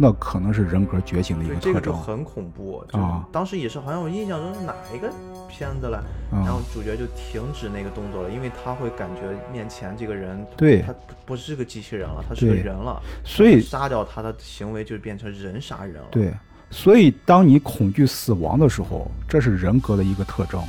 [0.03, 2.17] 那可能是人格觉醒的一对这个就个特征。
[2.17, 3.29] 很恐怖，就啊。
[3.31, 5.13] 当时也是好像我印象中是哪一个
[5.47, 5.99] 片子了，
[6.33, 6.41] 啊。
[6.41, 9.21] 然后主角就停止那个动作了，因为他会感觉
[9.53, 10.81] 面前这个人，对。
[10.81, 16.33] 他不不是个机器人了，他是个人了，所以杀掉他的行为就变成人杀人了。，对，
[16.71, 20.63] 所以当你恐惧死亡的时候，这是人格的一个特征。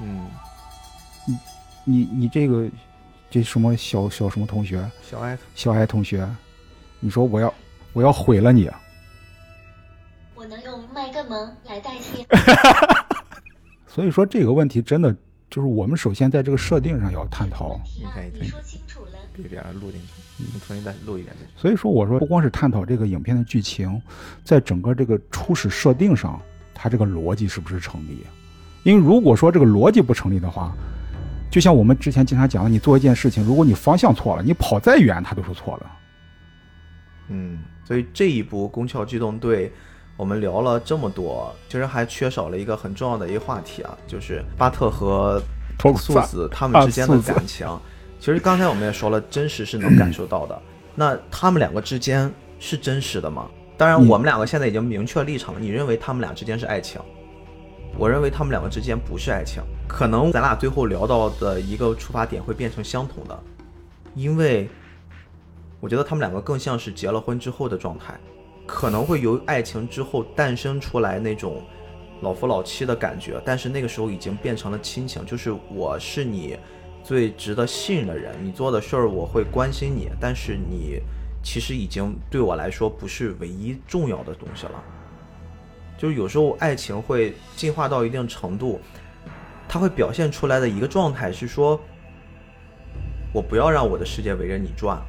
[0.00, 0.26] 嗯，
[1.84, 2.66] 你你这个
[3.30, 6.26] 这什么小小什么同学，小爱小爱同学，
[6.98, 7.52] 你说我要
[7.92, 8.70] 我要毁了你，
[10.34, 12.26] 我能用卖个萌来代替。
[13.86, 15.14] 所以说这个问题真的
[15.50, 17.78] 就是我们首先在这个设定上要探讨。
[18.32, 19.18] 你说清楚了。
[19.34, 24.00] 别别录进去，你重新再录一遍所以说我说不光是探讨这个影片的剧情，
[24.44, 26.38] 在整个这个初始设定上，
[26.74, 28.18] 它这个逻辑是不是成立？
[28.82, 30.74] 因为如果说这个逻辑不成立的话，
[31.50, 35.86] 就像我们之前经常讲的，你做一件事情，如果你方向错了，你跑再远它都是错的。
[37.28, 37.58] 嗯，
[37.92, 39.68] 所以这一部《宫壳机动队》，
[40.16, 45.38] 我们聊了这么多，其实还缺少了一个很重要的一个话题啊，就是巴特和
[45.78, 47.68] 托素子他们之间的感情。
[48.18, 50.58] 其实刚才我们也说了，真实是能感受到的。
[50.94, 53.46] 那他们两个之间是真实的吗？
[53.76, 55.60] 当然，嗯我们两个现在已经明确立场了。
[55.60, 56.98] 你认为他们俩之间是爱情？
[57.98, 59.62] 我认为他们两个之间不是爱情。
[59.86, 63.38] 可能咱俩最后聊到的一个出发点会变成相同的，
[64.14, 64.66] 因为
[65.82, 68.16] 我觉得他们两个更像是结了婚之后的状态，
[68.64, 71.60] 可能会由爱情之后诞生出来那种
[72.20, 76.56] 老夫老妻的感觉，但是那个时候已经变成了亲情，就是我是你
[77.02, 81.00] 最值得信任的人，你做的事儿我会关心你，但是你
[81.42, 84.84] 其实已经对我来说不是唯一重要的东西了。
[85.98, 88.80] 就是有时候爱情会进化到一定程度，
[89.68, 91.80] 它会表现出来的一个状态是说，
[93.32, 95.02] 我不要让我的世界围着你转。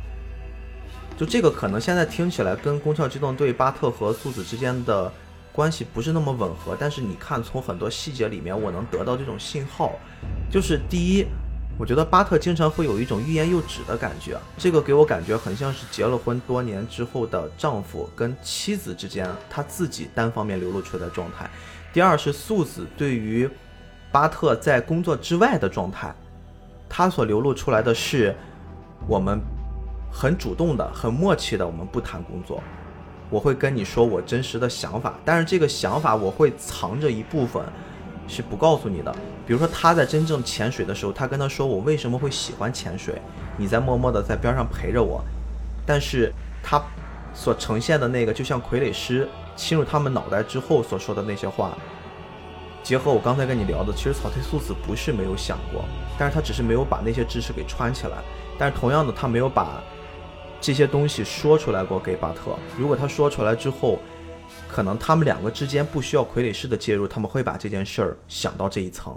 [1.23, 5.09] 就这个可能现在听起来跟《宫壳机动队》巴特和素子之间的
[5.53, 9.93] 关系不是那么吻合，但是你看从很多细节里面，我能得到这种信号，
[10.51, 11.25] 就是第一，
[11.79, 21.49] 我觉得巴特经常会有一种欲言又止的感觉，这个给我感觉很像是结了婚多年之后的丈夫跟妻子之间他自己单方面流露出来的状态。
[21.93, 23.49] 第二是素子对于
[24.11, 26.13] 巴特在工作之外的状态，
[26.89, 28.35] 他所流露出来的是
[29.07, 29.39] 我们
[30.15, 32.61] 很主动的、很默契的，我们不谈工作。
[33.31, 37.63] 我会跟你说我真实的想法，但是这个想法我会藏着一部分，
[38.27, 39.11] 是不告诉你的。
[39.47, 43.19] 比如说他在真正潜水的时候，他跟他说我为什么会喜欢潜水，
[43.57, 45.19] 你在默默的在边上陪着我，
[45.83, 46.31] 但是
[46.61, 46.79] 他
[47.33, 51.75] 所呈现的那个就像傀儡师侵入他们脑袋之后所说的那些话，
[52.83, 55.83] 结合我刚才跟你聊的，其实草忒素子不是没有想过，
[56.19, 58.17] 但是他只是没有把那些知识给串起来，
[58.59, 59.81] 但是同样的他没有把。
[60.63, 63.99] 这些东西说出来过给巴特，如果他说出来之后，
[64.69, 69.13] 可能他们两个之间不需要傀儡式的介入，他们会把这件事儿想到这一层。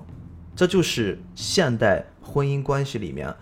[0.56, 3.32] 这就是现代婚姻关系里面，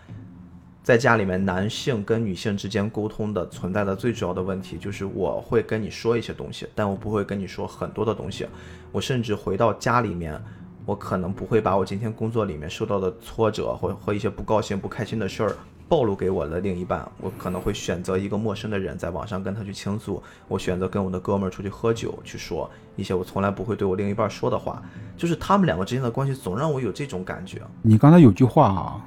[0.83, 8.47] 在家里面男性跟女性之间沟通的存在的最主要的问题，就是我会跟你说一些东西，但我不会跟你说很多的东西。
[8.93, 10.39] 我甚至回到家里面，
[10.85, 15.57] 我可能不会把我今天工作里面受到的挫折或和一些不高兴、不开心的事儿。
[15.95, 20.21] 暴露给我的另一半，我可能会选择一个陌生的人，在网上跟他去倾诉。
[20.49, 24.83] 我选择跟我的哥们儿出去喝酒，去说一些我从来不会对我另一半说的话。
[25.17, 27.63] 就是他们两个之间的关系，总让我有这种感觉。
[27.81, 29.07] 你刚才有句话啊，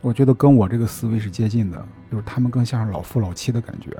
[0.00, 1.80] 我觉得跟我这个思维是接近的，
[2.10, 3.96] 就是他们更像是老夫老妻的感觉。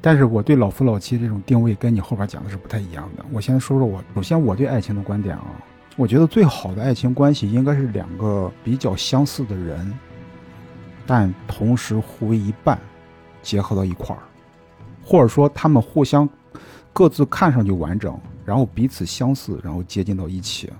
[0.00, 3.22] 但是我对老夫老妻这种定位跟你后边讲的是不太一样的。
[3.30, 5.44] 我先说说我，首先我对爱情的观点啊，
[5.96, 9.92] 我觉得最好的爱情关系应该是两个比较相似的人。
[11.06, 12.78] 但同时互为一半，
[13.42, 14.22] 结合到一块儿，
[15.04, 16.28] 或者说他们互相
[16.92, 20.72] 各自看上去完整，然后彼此相似，然后接近到一起，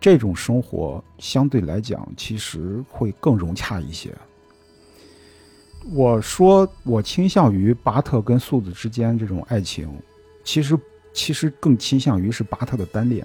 [0.00, 4.12] 这种生活相对来讲其实会更融洽一些。
[5.92, 9.88] 我说我倾向于巴特跟素子之间这种爱情，
[10.42, 10.78] 其实
[11.12, 13.24] 其实更倾向于是巴特的单恋。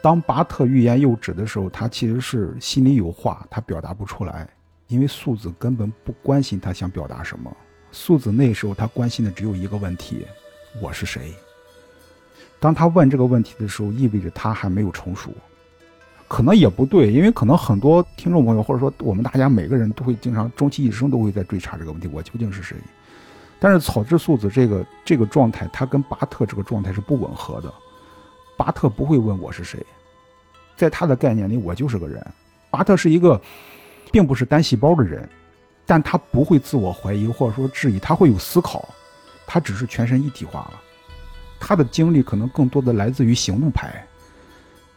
[0.00, 4.48] 当巴特欲言又止的时候，他其实是心里有话，他表达不出来。
[4.88, 7.54] 因为素子根本不关心他想表达什么，
[7.92, 10.26] 素子那时候他关心的只有一个问题：
[10.80, 11.34] 我是谁？
[12.58, 15.30] 当他问这个问题的时候，意味着他还没有成熟。
[16.26, 22.74] 可能也不对，因为可能很多听众朋友或者说我们大家每个人都会经常终其一生都会在追查这个问题：我究竟是谁？
[23.60, 27.70] 但是草之素子这个这个状态，他跟巴特这个状态是不吻合的。
[28.56, 29.84] 巴特不会问我是谁，
[30.76, 32.26] 在他的概念里，我就是个人。
[32.70, 33.38] 巴特是一个。
[34.10, 35.28] 并不是单细胞的人，
[35.86, 38.88] 但他不会自我怀疑或者说质疑，他会有思考，
[39.46, 40.80] 他只是全身一体化了。
[41.60, 43.88] 他的精力可能更多的来自于行动派，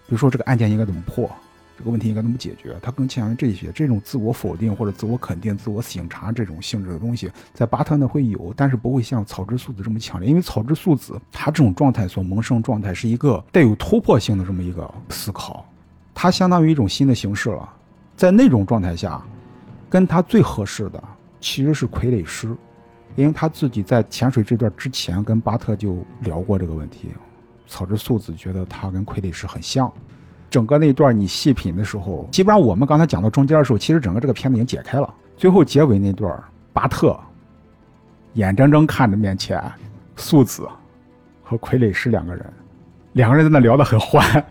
[0.05, 1.29] 比如说这个案件应该怎么破，
[1.75, 3.71] 这个问题应该怎么解决，他更倾向于这些。
[3.71, 15.65] 这种自我否定或者自我肯定、自我醒察这种性质的东西，在巴特呢会有，但是不会像草之素子这么强烈，因为草之素子他这种状态所萌生状态是一个带有突破性的这么一个思考，
[16.13, 17.67] 它相当于一种新的形式了。
[18.15, 19.21] 在那种状态下，
[19.89, 21.03] 跟他最合适的
[21.39, 22.55] 其实是傀儡师，
[23.15, 27.09] 因为他自己在潜水这段之前跟巴特就聊过这个问题。
[27.67, 29.91] 草之素子觉得他跟傀儡师很像，
[30.49, 35.13] 整个那段你细品的时候，基本上我们刚才讲到中间的时候，其实整个这个片子已经解开了。
[35.37, 36.37] 最后结尾那段，
[36.73, 37.17] 巴特
[38.33, 39.63] 眼睁睁看着面前
[40.15, 40.67] 素子
[41.43, 42.53] 和傀儡师两个人，
[43.13, 44.45] 两个人在那聊得很欢。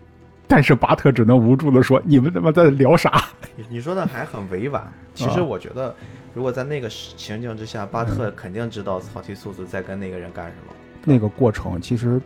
[0.51, 3.23] 但是巴特只能无助的说：“你们他妈在聊啥？”
[3.69, 4.85] 你说的还很委婉。
[5.15, 5.95] 其实我觉得，
[6.33, 10.73] 如果在那个情境之下，巴特肯定知道草剃素子在跟那个人干什么。
[11.05, 12.21] 那个过程其实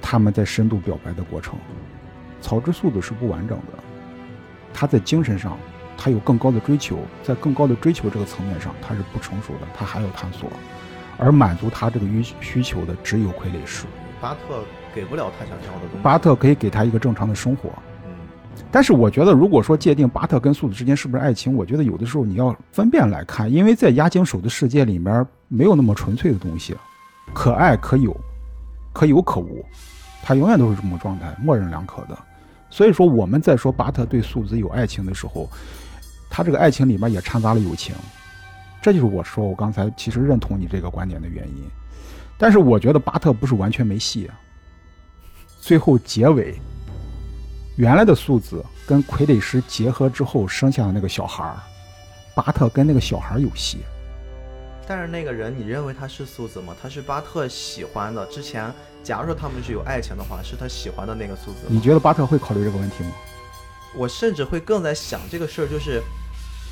[0.00, 1.58] 他们在深度表白的过程，
[2.40, 3.78] 草之素子是不完整的。
[4.72, 5.58] 他在精神上，
[5.98, 10.50] 他有更高的追求，在更高的追求这个层面上，他是不成熟的，他还要探索。
[11.18, 13.84] 而满足他这个需需求的只有傀儡师。
[14.22, 14.64] 巴特。
[14.94, 16.02] 给不了他想要的东西。
[16.02, 17.70] 巴特可以给他一个正常的生活，
[18.04, 18.10] 嗯，
[18.70, 26.76] 但是我觉得，如果说界定巴特跟素子之间是不是爱情，我觉得有的时候你要分辨来看，因为在押井守的世界里面没有那么纯粹的东西，
[27.32, 28.14] 可爱可有，
[28.92, 29.64] 可有可无，
[30.22, 32.18] 他永远都是这么状态，模棱两可的。
[32.68, 35.48] 所以说我们在说巴特对素子有爱情的时候，
[36.30, 37.94] 他这个爱情里面也掺杂了友情，
[38.80, 41.64] 这就是我说我刚才其实认同你这个观点的原因。
[42.38, 44.40] 但是我觉得巴特不是完全没戏啊。
[45.60, 46.58] 最后结尾，
[47.76, 51.56] 原来的素子跟傀儡师结合之后生下的那个小孩儿，
[52.34, 53.78] 巴特跟那个小孩儿有戏。
[54.88, 56.74] 但是那个人，你认为他是素子吗？
[56.82, 58.26] 他是巴特喜欢的。
[58.26, 58.72] 之前，
[59.04, 61.58] 假如说他们是有爱情的话，是他喜欢的那个素子。
[61.68, 63.12] 你觉得巴特会考虑这个问题吗？
[63.94, 66.02] 我甚至会更在想这个事儿，就是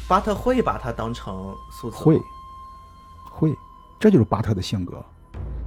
[0.08, 2.20] 巴特会把他当成素子会，
[3.30, 3.56] 会，
[4.00, 5.04] 这就是巴特的性格，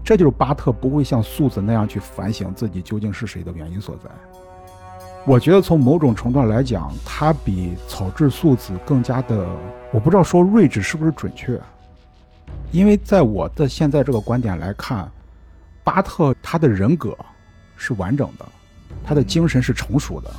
[0.04, 4.10] 这就是巴特不会像素子那样去反省自己究竟是谁的原因所在。
[5.26, 9.48] 我觉得从某种程度上来讲，他比草治素子更加的，
[9.92, 11.62] 我不知道说睿智是不是准确，
[12.72, 15.10] 因为在我的现在这个观点来看，
[15.84, 17.16] 巴特他的人格
[17.76, 18.46] 是完整的，
[19.04, 20.32] 他的精神是成熟的，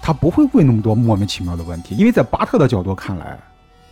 [0.00, 3.38] 他不会问那么多莫名其妙的问题，因为在巴特的角度看来，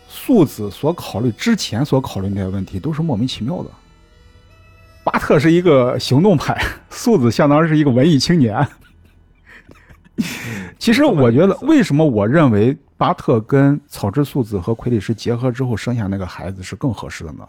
[0.09, 3.70] 素子所考虑之前所考虑那些问题都是莫名其妙的。
[5.11, 6.57] 巴特是一个行动派，
[6.89, 8.65] 素子相当于是一个文艺青年。
[10.78, 17.49] 其实我觉得，为什么我认为巴特跟草之素子和傀儡师结合之后生下那个孩子是更合适的呢？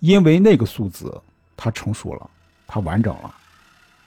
[0.00, 1.18] 因为那个素子
[1.56, 2.30] 他成熟了，
[2.66, 3.34] 他完整了，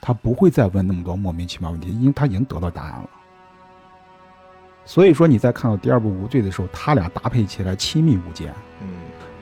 [0.00, 3.10] 他不会再问那么多莫名其妙问题，因为他已经得到答案了。
[4.84, 8.54] 所以说，你在看到第二部无罪的时候，他俩搭配起来亲密无间。
[8.80, 8.88] 嗯，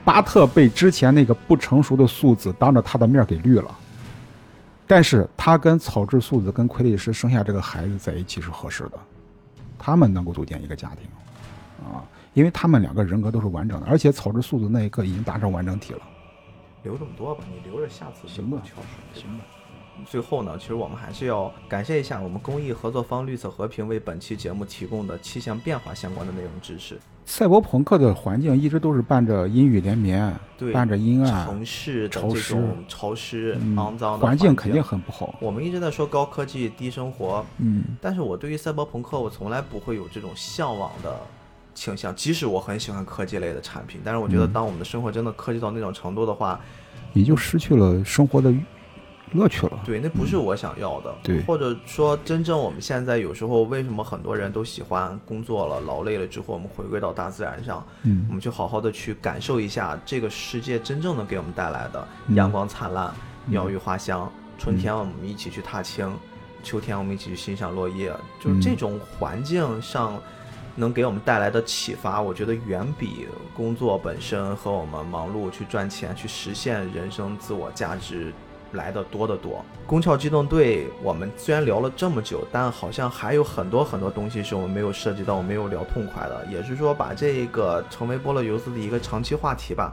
[0.07, 3.77] 巴特被之前那个不成熟的素子当着他的面给绿了，
[4.87, 8.93] 但是他跟草治素子跟傀儡师生下这个孩子在一起是合适的，
[9.77, 11.09] 他们能够组建一个家庭，
[11.85, 16.01] 啊，因为他们两个人格都是完整的，而且草治素子那一刻已经达成完整体了。
[16.85, 18.63] 留这么多吧，你留着下次行吧。
[19.13, 19.45] 行吧，
[20.09, 26.97] 最后呢，其实我们还是要感谢一下我们公益合作方绿色和平为本期节目提供的气象变化相关的内容知识。
[27.27, 35.35] 赛博朋克的环境一直都是伴着阴雨连绵，对，伴着阴暗，城市的潮湿潮湿、嗯肮脏的环境境肯定很不好。
[35.41, 41.17] 我们一直在说高科技、低生活，嗯，但是我对于赛博朋克，我从来不会有这种向往的
[41.75, 42.15] 倾向。
[42.15, 46.61] 即使我很喜欢科技类的产品，但是我觉得嗯当我们的生活真的科技到那种程度的话，
[47.13, 48.55] 你就失去了生活的
[49.33, 49.81] 乐趣了。
[49.85, 51.15] 对，那不是我想要的。
[51.23, 63.13] 对或者说，真正我们现在有时候为什么很多人都喜欢工作了、劳累了之后，我们回归到大自然上，嗯我们就好好的去感受一下这个世界真正能给我们带来的嗯阳光灿烂、
[63.47, 64.31] 鸟语花香。
[64.59, 66.11] 春嗯天我们一起去踏青，
[66.63, 70.19] 秋天我们一起去欣赏落叶，就是这嗯种环境上
[70.75, 78.33] 能给我们带来的启发，我觉得远比工作本身和我们忙碌去赚钱、去实现人生自我价值
[78.77, 79.65] 来的多得多。
[79.87, 89.93] 宫壳机动队，我们虽然聊了这么久，但好像还有很多很多东西是我们没有涉及到，没有聊痛快的，也是说把这个成为菠萝油子的一个长期话题吧。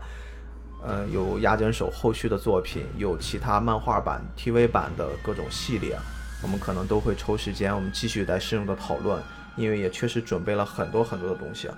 [0.86, 5.98] 呃，有牙诊手后续的作品，有其他漫画版、TV 版的各种系列，
[6.42, 9.18] 我们可能都会抽时间，我们继续再深入的讨论，
[9.56, 11.70] 因为也确实准备了很多很多的东西。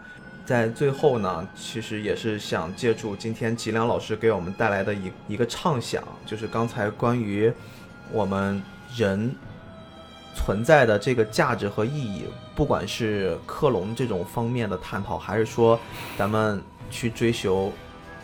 [0.46, 7.52] 在最后呢，其实也是想借助今天吉良老师给我们带来的一一个畅想，就是刚才关于
[8.12, 8.62] 我们
[8.96, 9.36] 人
[10.36, 15.80] 存在的这个价值和意义，不管是克隆这种方面的探讨，还是说
[16.16, 16.62] 咱们
[16.92, 17.74] 去追求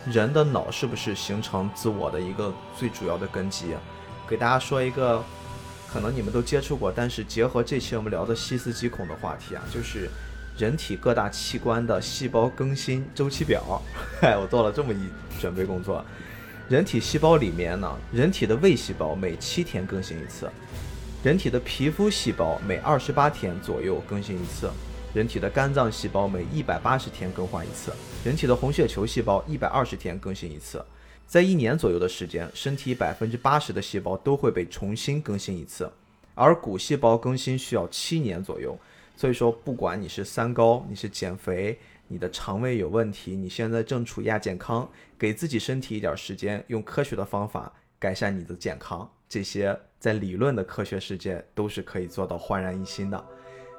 [0.06, 3.74] 人的脑是不是形成自我的一个最主要的根基，
[4.28, 5.20] 给大家说一个
[5.92, 10.08] 可能你们都接触过，但是结合这期我们聊的细思极恐的话题啊，就是
[10.58, 13.80] 人体各大器官的细胞更新周期表。
[14.20, 14.98] 嗨， 我做了这么一
[15.40, 16.04] 准备工作。
[16.68, 20.50] 人体细胞里面呢，人体的胃细胞每七天更新一次，
[21.22, 24.70] 人体的皮肤细胞每二十八天左右更新一次，
[25.12, 27.92] 人体的肝脏细胞每一百八十天更换一次，
[28.24, 30.82] 人体的红血球细胞一百二十天更新一次。
[31.26, 35.90] 在一年左右的时间，身体百分之八十的细胞都会被重新更新一次，
[36.34, 38.78] 而骨细胞更新需要七年左右。
[39.16, 41.78] 所以说，不管你是三高，你是减肥，
[42.08, 53.24] 你的肠胃有问题，你现在正处亚健康，给自己身体一点时间，用科学的方法改善你的健康，这些在理论的科学世界都是可以做到焕然一新的。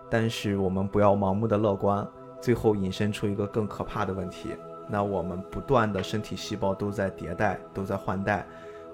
[0.09, 2.07] 但是我们不要盲目的乐观，
[2.41, 4.49] 最后引申出一个更可怕的问题。
[4.89, 8.45] 那我们不断的身体细胞都在迭代，都在换代，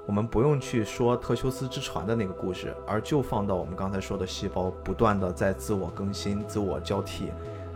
[0.10, 7.30] 我们不用去说特修斯之船的那个故事，而就放到我们刚才说的细胞不断的在自我更新、自我交替。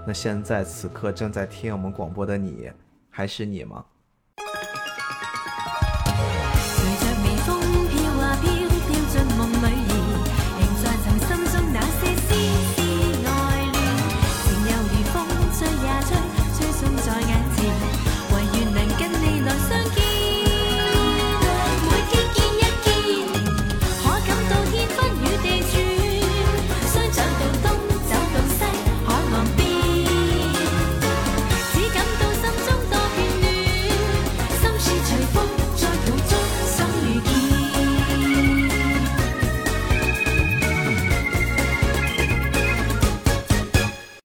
[0.03, 2.71] 那现在此刻正在听我们广播的你，
[3.11, 3.85] 还是你吗？